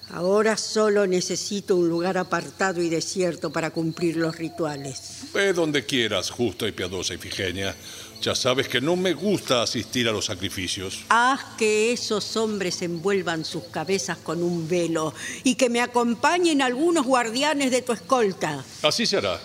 Ahora 0.09 0.57
solo 0.57 1.07
necesito 1.07 1.77
un 1.77 1.87
lugar 1.87 2.17
apartado 2.17 2.81
y 2.81 2.89
desierto 2.89 3.49
para 3.49 3.69
cumplir 3.69 4.17
los 4.17 4.35
rituales. 4.35 5.21
Ve 5.33 5.53
donde 5.53 5.85
quieras, 5.85 6.31
justa 6.31 6.67
y 6.67 6.73
piadosa 6.73 7.13
Ifigenia. 7.13 7.73
Ya 8.21 8.35
sabes 8.35 8.67
que 8.67 8.81
no 8.81 8.97
me 8.97 9.13
gusta 9.13 9.61
asistir 9.61 10.09
a 10.09 10.11
los 10.11 10.25
sacrificios. 10.25 11.05
Haz 11.07 11.55
que 11.57 11.93
esos 11.93 12.35
hombres 12.35 12.81
envuelvan 12.81 13.45
sus 13.45 13.63
cabezas 13.71 14.17
con 14.17 14.43
un 14.43 14.67
velo 14.67 15.13
y 15.45 15.55
que 15.55 15.69
me 15.69 15.79
acompañen 15.79 16.61
algunos 16.61 17.05
guardianes 17.05 17.71
de 17.71 17.81
tu 17.83 17.93
escolta. 17.93 18.65
Así 18.81 19.05
será. 19.05 19.39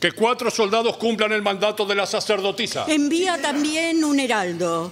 Que 0.00 0.12
cuatro 0.12 0.50
soldados 0.50 0.96
cumplan 0.96 1.32
el 1.32 1.42
mandato 1.42 1.84
de 1.84 1.94
la 1.94 2.06
sacerdotisa. 2.06 2.86
Envía 2.88 3.40
también 3.40 4.02
un 4.02 4.18
heraldo 4.18 4.90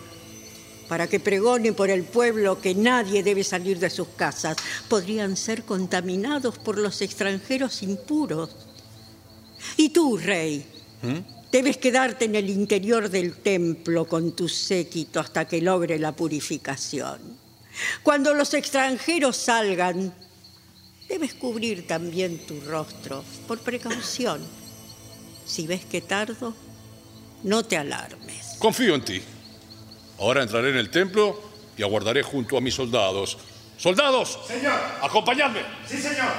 para 0.86 1.06
que 1.06 1.18
pregone 1.18 1.72
por 1.72 1.88
el 1.88 2.04
pueblo 2.04 2.60
que 2.60 2.74
nadie 2.74 3.22
debe 3.22 3.42
salir 3.42 3.78
de 3.78 3.88
sus 3.88 4.08
casas. 4.08 4.56
Podrían 4.88 5.36
ser 5.36 5.64
contaminados 5.64 6.58
por 6.58 6.78
los 6.78 7.00
extranjeros 7.00 7.82
impuros. 7.82 8.50
Y 9.78 9.90
tú, 9.90 10.18
rey, 10.18 10.66
debes 11.50 11.78
quedarte 11.78 12.26
en 12.26 12.34
el 12.34 12.50
interior 12.50 13.08
del 13.08 13.36
templo 13.36 14.06
con 14.06 14.32
tu 14.32 14.46
séquito 14.48 15.20
hasta 15.20 15.46
que 15.46 15.62
logre 15.62 15.98
la 15.98 16.12
purificación. 16.12 17.18
Cuando 18.02 18.34
los 18.34 18.52
extranjeros 18.54 19.36
salgan, 19.36 20.12
debes 21.08 21.32
cubrir 21.32 21.86
también 21.86 22.38
tu 22.46 22.60
rostro 22.60 23.24
por 23.46 23.60
precaución. 23.60 24.57
Si 25.48 25.66
ves 25.66 25.84
que 25.84 26.00
tardo, 26.00 26.54
no 27.42 27.64
te 27.64 27.76
alarmes. 27.76 28.56
Confío 28.60 28.94
en 28.94 29.04
ti. 29.04 29.20
Ahora 30.20 30.44
entraré 30.44 30.70
en 30.70 30.76
el 30.76 30.90
templo 30.90 31.42
y 31.76 31.82
aguardaré 31.82 32.22
junto 32.22 32.56
a 32.56 32.60
mis 32.60 32.74
soldados 32.74 33.36
Soldados. 33.78 34.40
Señor. 34.48 34.74
Acompañadme. 35.00 35.60
Sí, 35.86 35.98
señor. 35.98 36.32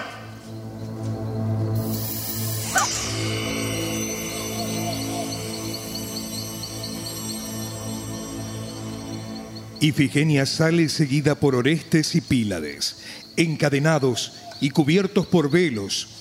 Ifigenia 9.80 10.46
sale 10.46 10.90
seguida 10.90 11.36
por 11.36 11.56
Orestes 11.56 12.14
y 12.16 12.20
Pílades, 12.20 13.02
encadenados 13.38 14.34
y 14.60 14.72
cubiertos 14.72 15.26
por 15.26 15.50
velos, 15.50 16.19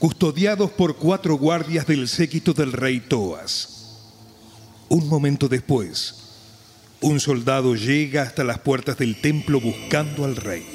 custodiados 0.00 0.70
por 0.70 0.96
cuatro 0.96 1.36
guardias 1.36 1.86
del 1.86 2.08
séquito 2.08 2.54
del 2.54 2.72
rey 2.72 3.00
Toas. 3.00 3.98
Un 4.88 5.06
momento 5.08 5.46
después, 5.46 6.14
un 7.02 7.20
soldado 7.20 7.74
llega 7.74 8.22
hasta 8.22 8.42
las 8.42 8.58
puertas 8.60 8.96
del 8.96 9.20
templo 9.20 9.60
buscando 9.60 10.24
al 10.24 10.36
rey. 10.36 10.66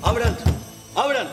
¡Abran! 0.00 0.38
¡Abran! 0.94 1.28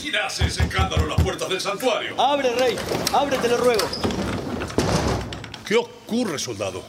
¿Quién 0.00 0.14
hace 0.16 0.46
ese 0.46 0.62
escándalo 0.62 1.02
en 1.02 1.08
las 1.08 1.20
puertas 1.20 1.48
del 1.48 1.60
santuario? 1.60 2.18
¡Abre, 2.20 2.54
rey! 2.54 2.76
¡Abre, 3.12 3.36
te 3.38 3.48
lo 3.48 3.56
ruego! 3.56 3.88
¿Qué 5.66 5.74
ocurre, 5.74 6.38
soldado? 6.38 6.84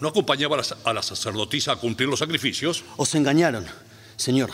¿No 0.00 0.08
acompañaba 0.08 0.56
a 0.56 0.60
la, 0.60 0.64
a 0.84 0.92
la 0.92 1.02
sacerdotisa 1.02 1.72
a 1.72 1.76
cumplir 1.76 2.08
los 2.08 2.20
sacrificios? 2.20 2.84
Os 2.96 3.12
engañaron, 3.16 3.66
señor. 4.16 4.50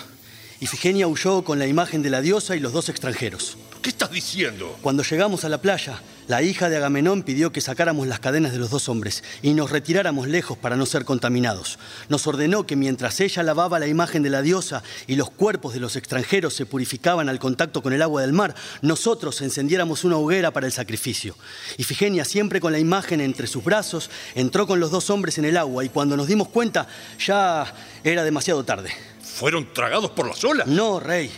Ifigenia 0.62 1.08
huyó 1.08 1.42
con 1.42 1.58
la 1.58 1.66
imagen 1.66 2.02
de 2.02 2.10
la 2.10 2.20
diosa 2.20 2.54
y 2.54 2.60
los 2.60 2.72
dos 2.72 2.88
extranjeros. 2.88 3.58
¿Qué 3.82 3.88
estás 3.88 4.12
diciendo? 4.12 4.78
Cuando 4.80 5.02
llegamos 5.02 5.44
a 5.44 5.48
la 5.48 5.60
playa, 5.60 6.00
la 6.28 6.40
hija 6.42 6.68
de 6.68 6.76
Agamenón 6.76 7.24
pidió 7.24 7.50
que 7.50 7.60
sacáramos 7.60 8.06
las 8.06 8.20
cadenas 8.20 8.52
de 8.52 8.60
los 8.60 8.70
dos 8.70 8.88
hombres 8.88 9.24
y 9.42 9.54
nos 9.54 9.72
retiráramos 9.72 10.28
lejos 10.28 10.56
para 10.56 10.76
no 10.76 10.86
ser 10.86 11.04
contaminados. 11.04 11.80
Nos 12.08 12.28
ordenó 12.28 12.64
que 12.64 12.76
mientras 12.76 13.18
ella 13.18 13.42
lavaba 13.42 13.80
la 13.80 13.88
imagen 13.88 14.22
de 14.22 14.30
la 14.30 14.40
diosa 14.40 14.84
y 15.08 15.16
los 15.16 15.30
cuerpos 15.30 15.74
de 15.74 15.80
los 15.80 15.96
extranjeros 15.96 16.54
se 16.54 16.64
purificaban 16.64 17.28
al 17.28 17.40
contacto 17.40 17.82
con 17.82 17.92
el 17.92 18.00
agua 18.00 18.22
del 18.22 18.32
mar, 18.32 18.54
nosotros 18.82 19.42
encendiéramos 19.42 20.04
una 20.04 20.16
hoguera 20.16 20.52
para 20.52 20.66
el 20.66 20.72
sacrificio. 20.72 21.34
Ifigenia, 21.76 22.24
siempre 22.24 22.60
con 22.60 22.70
la 22.70 22.78
imagen 22.78 23.20
entre 23.20 23.48
sus 23.48 23.64
brazos, 23.64 24.10
entró 24.36 24.68
con 24.68 24.78
los 24.78 24.92
dos 24.92 25.10
hombres 25.10 25.38
en 25.38 25.44
el 25.44 25.56
agua 25.56 25.84
y 25.84 25.88
cuando 25.88 26.16
nos 26.16 26.28
dimos 26.28 26.46
cuenta 26.46 26.86
ya 27.18 27.74
era 28.04 28.22
demasiado 28.22 28.62
tarde. 28.62 28.92
¿Fueron 29.34 29.72
tragados 29.72 30.10
por 30.10 30.28
las 30.28 30.44
olas? 30.44 30.66
No, 30.66 31.00
rey. 31.00 31.30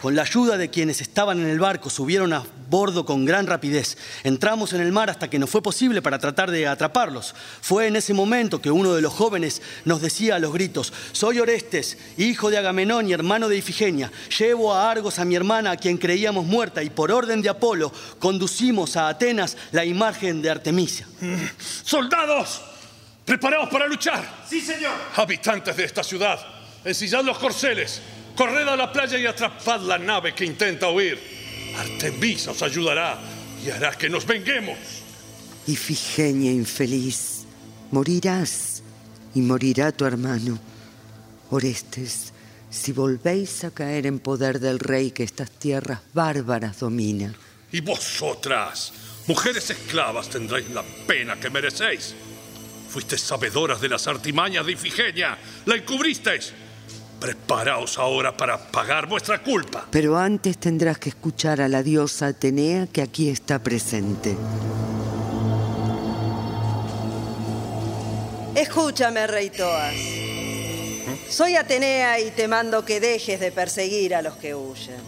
Con 0.00 0.16
la 0.16 0.22
ayuda 0.22 0.56
de 0.56 0.70
quienes 0.70 1.00
estaban 1.00 1.40
en 1.40 1.48
el 1.48 1.58
barco, 1.58 1.90
subieron 1.90 2.32
a 2.32 2.44
bordo 2.70 3.04
con 3.04 3.24
gran 3.24 3.46
rapidez. 3.46 3.98
Entramos 4.22 4.72
en 4.72 4.80
el 4.80 4.92
mar 4.92 5.10
hasta 5.10 5.28
que 5.28 5.38
no 5.38 5.46
fue 5.46 5.62
posible 5.62 6.00
para 6.00 6.18
tratar 6.18 6.50
de 6.50 6.66
atraparlos. 6.66 7.34
Fue 7.60 7.86
en 7.86 7.96
ese 7.96 8.14
momento 8.14 8.60
que 8.60 8.70
uno 8.70 8.94
de 8.94 9.02
los 9.02 9.12
jóvenes 9.12 9.60
nos 9.84 10.00
decía 10.00 10.36
a 10.36 10.38
los 10.38 10.52
gritos, 10.52 10.92
soy 11.12 11.38
Orestes, 11.38 11.98
hijo 12.16 12.50
de 12.50 12.58
Agamenón 12.58 13.08
y 13.08 13.12
hermano 13.12 13.48
de 13.48 13.58
Ifigenia. 13.58 14.10
Llevo 14.38 14.74
a 14.74 14.90
Argos 14.90 15.18
a 15.18 15.24
mi 15.24 15.36
hermana, 15.36 15.72
a 15.72 15.76
quien 15.76 15.98
creíamos 15.98 16.46
muerta, 16.46 16.82
y 16.82 16.90
por 16.90 17.12
orden 17.12 17.42
de 17.42 17.50
Apolo 17.50 17.92
conducimos 18.18 18.96
a 18.96 19.08
Atenas 19.08 19.56
la 19.70 19.84
imagen 19.84 20.40
de 20.40 20.50
Artemisia. 20.50 21.06
¡Soldados! 21.84 22.62
¡Preparaos 23.24 23.68
para 23.68 23.86
luchar! 23.86 24.44
Sí, 24.48 24.60
señor. 24.60 24.94
Habitantes 25.16 25.76
de 25.76 25.84
esta 25.84 26.02
ciudad, 26.02 26.38
ensillad 26.84 27.24
los 27.24 27.38
corceles, 27.38 28.00
corred 28.36 28.66
a 28.68 28.76
la 28.76 28.92
playa 28.92 29.18
y 29.18 29.26
atrapad 29.26 29.80
la 29.80 29.98
nave 29.98 30.34
que 30.34 30.44
intenta 30.44 30.90
huir. 30.90 31.18
Artemisa 31.76 32.52
os 32.52 32.62
ayudará 32.62 33.18
y 33.64 33.70
hará 33.70 33.92
que 33.96 34.08
nos 34.08 34.26
venguemos. 34.26 34.78
Ifigenia 35.66 36.52
infeliz, 36.52 37.44
morirás 37.90 38.82
y 39.34 39.40
morirá 39.40 39.92
tu 39.92 40.04
hermano. 40.04 40.58
Orestes, 41.50 42.32
si 42.70 42.92
volvéis 42.92 43.64
a 43.64 43.70
caer 43.70 44.06
en 44.06 44.18
poder 44.18 44.58
del 44.60 44.78
rey 44.78 45.10
que 45.10 45.22
estas 45.22 45.50
tierras 45.50 46.00
bárbaras 46.12 46.80
domina. 46.80 47.32
Y 47.72 47.80
vosotras, 47.80 48.92
mujeres 49.26 49.70
esclavas, 49.70 50.28
tendréis 50.28 50.70
la 50.70 50.82
pena 51.06 51.38
que 51.38 51.50
merecéis. 51.50 52.14
Fuisteis 52.88 53.22
sabedoras 53.22 53.80
de 53.80 53.88
las 53.88 54.06
artimañas 54.06 54.66
de 54.66 54.72
Ifigenia, 54.72 55.38
la 55.66 55.76
encubristeis. 55.76 56.52
Preparaos 57.20 57.98
ahora 57.98 58.36
para 58.36 58.58
pagar 58.58 59.06
vuestra 59.06 59.42
culpa. 59.42 59.86
Pero 59.90 60.18
antes 60.18 60.58
tendrás 60.58 60.98
que 60.98 61.08
escuchar 61.08 61.60
a 61.60 61.68
la 61.68 61.82
diosa 61.82 62.28
Atenea 62.28 62.86
que 62.86 63.02
aquí 63.02 63.28
está 63.28 63.58
presente. 63.58 64.36
Escúchame, 68.54 69.26
rey 69.26 69.50
Toas. 69.50 69.94
Soy 71.28 71.56
Atenea 71.56 72.20
y 72.20 72.30
te 72.30 72.46
mando 72.46 72.84
que 72.84 73.00
dejes 73.00 73.40
de 73.40 73.50
perseguir 73.50 74.14
a 74.14 74.22
los 74.22 74.36
que 74.36 74.54
huyen. 74.54 75.00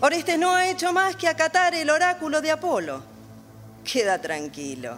Orestes 0.00 0.38
no 0.38 0.54
ha 0.54 0.68
hecho 0.68 0.92
más 0.92 1.16
que 1.16 1.28
acatar 1.28 1.74
el 1.74 1.88
oráculo 1.88 2.40
de 2.40 2.50
Apolo. 2.50 3.02
Queda 3.84 4.20
tranquilo. 4.20 4.96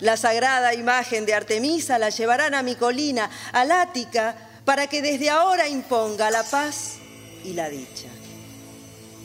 La 0.00 0.16
sagrada 0.16 0.74
imagen 0.74 1.26
de 1.26 1.34
Artemisa 1.34 1.98
la 1.98 2.10
llevarán 2.10 2.54
a 2.54 2.62
mi 2.62 2.76
colina, 2.76 3.30
al 3.52 3.72
Ática, 3.72 4.47
para 4.68 4.86
que 4.86 5.00
desde 5.00 5.30
ahora 5.30 5.66
imponga 5.66 6.30
la 6.30 6.42
paz 6.42 6.96
y 7.42 7.54
la 7.54 7.70
dicha. 7.70 8.08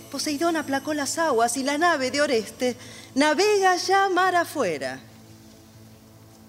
Poseidón 0.09 0.55
aplacó 0.55 0.93
las 0.93 1.17
aguas 1.17 1.57
y 1.57 1.63
la 1.63 1.77
nave 1.77 2.11
de 2.11 2.21
Oreste 2.21 2.77
navega 3.13 3.75
ya 3.75 4.07
mar 4.07 4.37
afuera. 4.37 5.01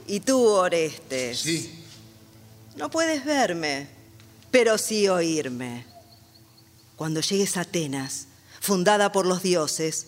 Y 0.07 0.21
tú, 0.21 0.47
Orestes. 0.47 1.41
Sí. 1.41 1.85
No 2.77 2.89
puedes 2.89 3.25
verme, 3.25 3.89
pero 4.53 4.79
sí 4.79 5.09
oírme. 5.09 5.85
Cuando 6.95 7.21
llegues 7.21 7.57
a 7.57 7.63
Atenas, 7.63 8.29
fundada 8.61 9.11
por 9.11 9.27
los 9.27 9.43
dioses, 9.43 10.07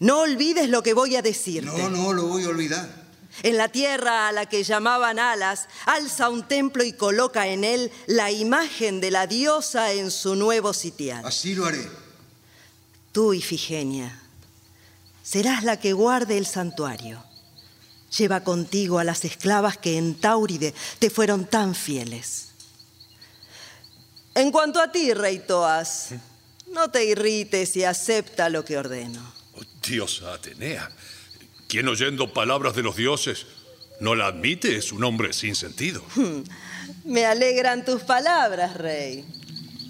no 0.00 0.20
olvides 0.20 0.70
lo 0.70 0.82
que 0.82 0.94
voy 0.94 1.14
a 1.16 1.20
decirte. 1.20 1.76
No, 1.76 1.90
no, 1.90 2.14
lo 2.14 2.28
voy 2.28 2.44
a 2.44 2.48
olvidar. 2.48 3.03
En 3.42 3.56
la 3.56 3.68
tierra 3.68 4.28
a 4.28 4.32
la 4.32 4.46
que 4.46 4.62
llamaban 4.62 5.18
alas, 5.18 5.68
alza 5.86 6.28
un 6.28 6.46
templo 6.46 6.84
y 6.84 6.92
coloca 6.92 7.48
en 7.48 7.64
él 7.64 7.90
la 8.06 8.30
imagen 8.30 9.00
de 9.00 9.10
la 9.10 9.26
diosa 9.26 9.92
en 9.92 10.10
su 10.10 10.36
nuevo 10.36 10.72
sitial. 10.72 11.24
Así 11.26 11.54
lo 11.54 11.66
haré. 11.66 11.86
Tú, 13.12 13.34
Ifigenia, 13.34 14.20
serás 15.22 15.64
la 15.64 15.78
que 15.78 15.92
guarde 15.92 16.38
el 16.38 16.46
santuario. 16.46 17.22
Lleva 18.16 18.44
contigo 18.44 18.98
a 18.98 19.04
las 19.04 19.24
esclavas 19.24 19.78
que 19.78 19.98
en 19.98 20.14
Tauride 20.14 20.74
te 20.98 21.10
fueron 21.10 21.46
tan 21.46 21.74
fieles. 21.74 22.48
En 24.34 24.50
cuanto 24.50 24.80
a 24.80 24.90
ti, 24.90 25.12
rey 25.14 25.40
Toas, 25.40 26.10
no 26.72 26.90
te 26.90 27.04
irrites 27.04 27.76
y 27.76 27.84
acepta 27.84 28.48
lo 28.48 28.64
que 28.64 28.76
ordeno. 28.76 29.32
Diosa 29.80 30.34
Atenea, 30.34 30.90
quien 31.74 31.88
oyendo 31.88 32.32
palabras 32.32 32.76
de 32.76 32.84
los 32.84 32.94
dioses 32.94 33.46
no 33.98 34.14
la 34.14 34.28
admite 34.28 34.76
es 34.76 34.92
un 34.92 35.02
hombre 35.02 35.32
sin 35.32 35.56
sentido. 35.56 36.04
Me 37.04 37.26
alegran 37.26 37.84
tus 37.84 38.02
palabras, 38.02 38.76
rey. 38.76 39.24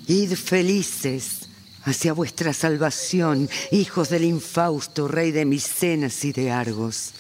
Id 0.07 0.33
felices 0.33 1.41
hacia 1.83 2.15
vuestra 2.15 2.55
salvación, 2.55 3.51
hijos 3.71 4.09
del 4.09 4.25
infausto 4.25 5.09
rey 5.09 5.31
de 5.31 5.45
Micenas 5.45 6.25
y 6.25 6.33
de 6.33 6.51
Argos. 6.51 7.13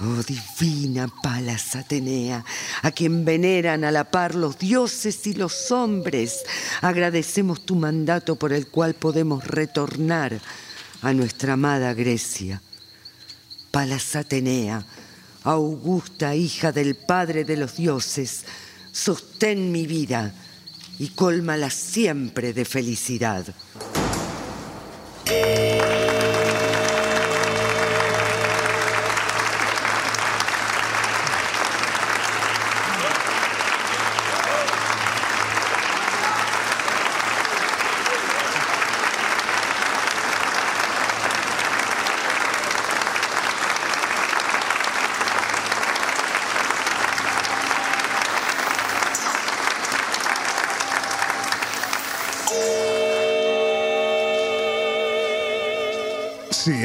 Oh 0.00 0.22
divina 0.22 1.12
Palas 1.22 1.76
Atenea, 1.76 2.42
a 2.80 2.90
quien 2.92 3.26
veneran 3.26 3.84
a 3.84 3.90
la 3.90 4.04
par 4.04 4.34
los 4.34 4.58
dioses 4.58 5.26
y 5.26 5.34
los 5.34 5.70
hombres, 5.72 6.42
agradecemos 6.80 7.66
tu 7.66 7.74
mandato 7.74 8.36
por 8.36 8.54
el 8.54 8.66
cual 8.66 8.94
podemos 8.94 9.46
retornar 9.46 10.40
a 11.02 11.12
nuestra 11.12 11.52
amada 11.52 11.92
Grecia. 11.92 12.62
Palas 13.70 14.16
Atenea, 14.16 14.84
augusta 15.44 16.34
hija 16.34 16.72
del 16.72 16.96
Padre 16.96 17.44
de 17.44 17.56
los 17.56 17.76
dioses, 17.76 18.44
sostén 18.92 19.70
mi 19.72 19.86
vida 19.86 20.34
y 20.98 21.08
cólmala 21.08 21.70
siempre 21.70 22.52
de 22.52 22.64
felicidad. 22.64 23.46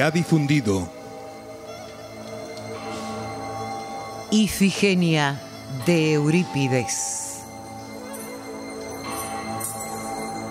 Se 0.06 0.10
ha 0.10 0.12
difundido 0.12 0.88
Ifigenia 4.30 5.42
de 5.88 6.14
Eurípides. 6.14 7.40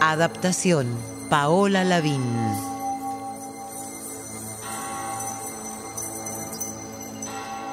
Adaptación 0.01 0.89
Paola 1.31 1.85
Lavín. 1.85 2.21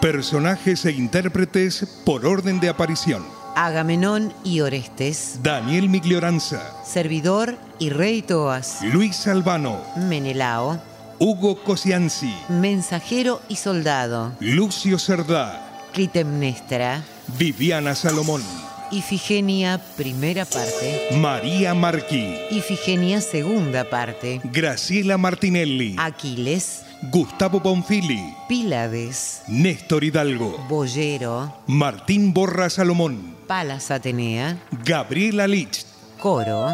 Personajes 0.01 0.85
e 0.85 0.91
intérpretes 0.91 1.87
por 2.05 2.27
orden 2.27 2.59
de 2.59 2.69
aparición. 2.69 3.25
Agamenón 3.55 4.35
y 4.43 4.61
Orestes. 4.61 5.39
Daniel 5.41 5.89
Miglioranza. 5.89 6.61
Servidor 6.85 7.57
y 7.79 7.89
Rey 7.89 8.21
Toas. 8.21 8.83
Luis 8.83 9.25
Albano. 9.27 9.81
Menelao. 9.95 10.90
Hugo 11.23 11.55
Cosianzi. 11.63 12.33
Mensajero 12.49 13.41
y 13.47 13.55
soldado. 13.55 14.33
Lucio 14.39 14.97
Cerdá. 14.97 15.85
Clitemnestra. 15.93 17.03
Viviana 17.37 17.93
Salomón. 17.93 18.41
Ifigenia, 18.89 19.79
primera 19.95 20.45
parte. 20.45 21.09
María 21.15 21.75
Marquí. 21.75 22.39
Ifigenia, 22.49 23.21
segunda 23.21 23.87
parte. 23.87 24.41
Graciela 24.45 25.19
Martinelli. 25.19 25.95
Aquiles. 25.99 26.85
Gustavo 27.11 27.59
Bonfili. 27.59 28.19
Pílades. 28.49 29.43
Néstor 29.47 30.03
Hidalgo. 30.03 30.57
Boyero. 30.67 31.55
Martín 31.67 32.33
Borra 32.33 32.67
Salomón. 32.71 33.35
Palas 33.45 33.91
Atenea. 33.91 34.57
Gabriela 34.83 35.45
Lich. 35.45 35.85
Coro. 36.19 36.69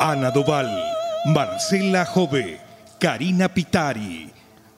Ana 0.00 0.30
Doval. 0.30 0.82
Marcela 1.26 2.06
Jove. 2.06 2.61
Karina 3.02 3.48
Pitari. 3.48 4.30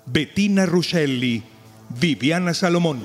Bettina 0.06 0.64
Ruscelli. 0.64 1.42
Viviana 1.90 2.54
Salomón. 2.54 3.04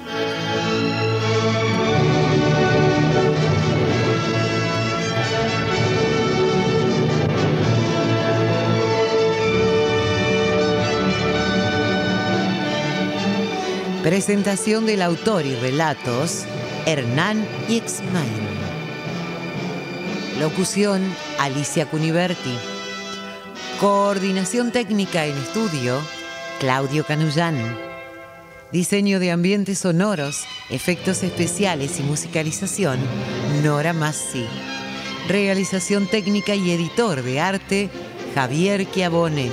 Presentación 14.02 14.86
del 14.86 15.02
autor 15.02 15.46
y 15.46 15.54
relatos, 15.56 16.46
Hernán 16.86 17.46
Ixmain. 17.68 18.30
Locución, 20.40 21.04
Alicia 21.40 21.88
Cuniverti. 21.88 22.79
Coordinación 23.80 24.74
técnica 24.74 25.26
en 25.26 25.38
estudio, 25.38 26.02
Claudio 26.60 27.06
Canullán. 27.06 27.56
Diseño 28.74 29.22
de 29.22 29.32
ambientes 29.32 29.80
sonoros, 29.80 30.44
efectos 30.70 31.24
especiales 31.24 31.98
y 32.02 32.04
musicalización, 32.04 33.00
Nora 33.64 33.94
Massi. 33.94 34.46
Realización 35.30 36.08
técnica 36.08 36.56
y 36.56 36.72
editor 36.72 37.24
de 37.24 37.40
arte, 37.40 37.90
Javier 38.36 38.86
Chiavone. 38.92 39.50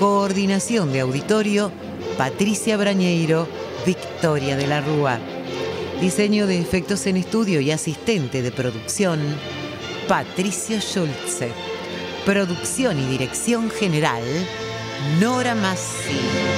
Coordinación 0.00 0.92
de 0.92 0.98
auditorio, 0.98 1.70
Patricia 2.16 2.76
Brañeiro, 2.76 3.46
Victoria 3.86 4.56
de 4.56 4.66
la 4.66 4.80
Rúa. 4.80 5.20
Diseño 6.00 6.48
de 6.48 6.58
efectos 6.58 7.06
en 7.06 7.16
estudio 7.16 7.60
y 7.60 7.70
asistente 7.70 8.42
de 8.42 8.50
producción, 8.50 9.20
Patricio 10.08 10.80
Schulze. 10.80 11.77
Producción 12.28 13.00
y 13.00 13.06
dirección 13.06 13.70
general, 13.70 14.22
Nora 15.18 15.54
Massi. 15.54 16.57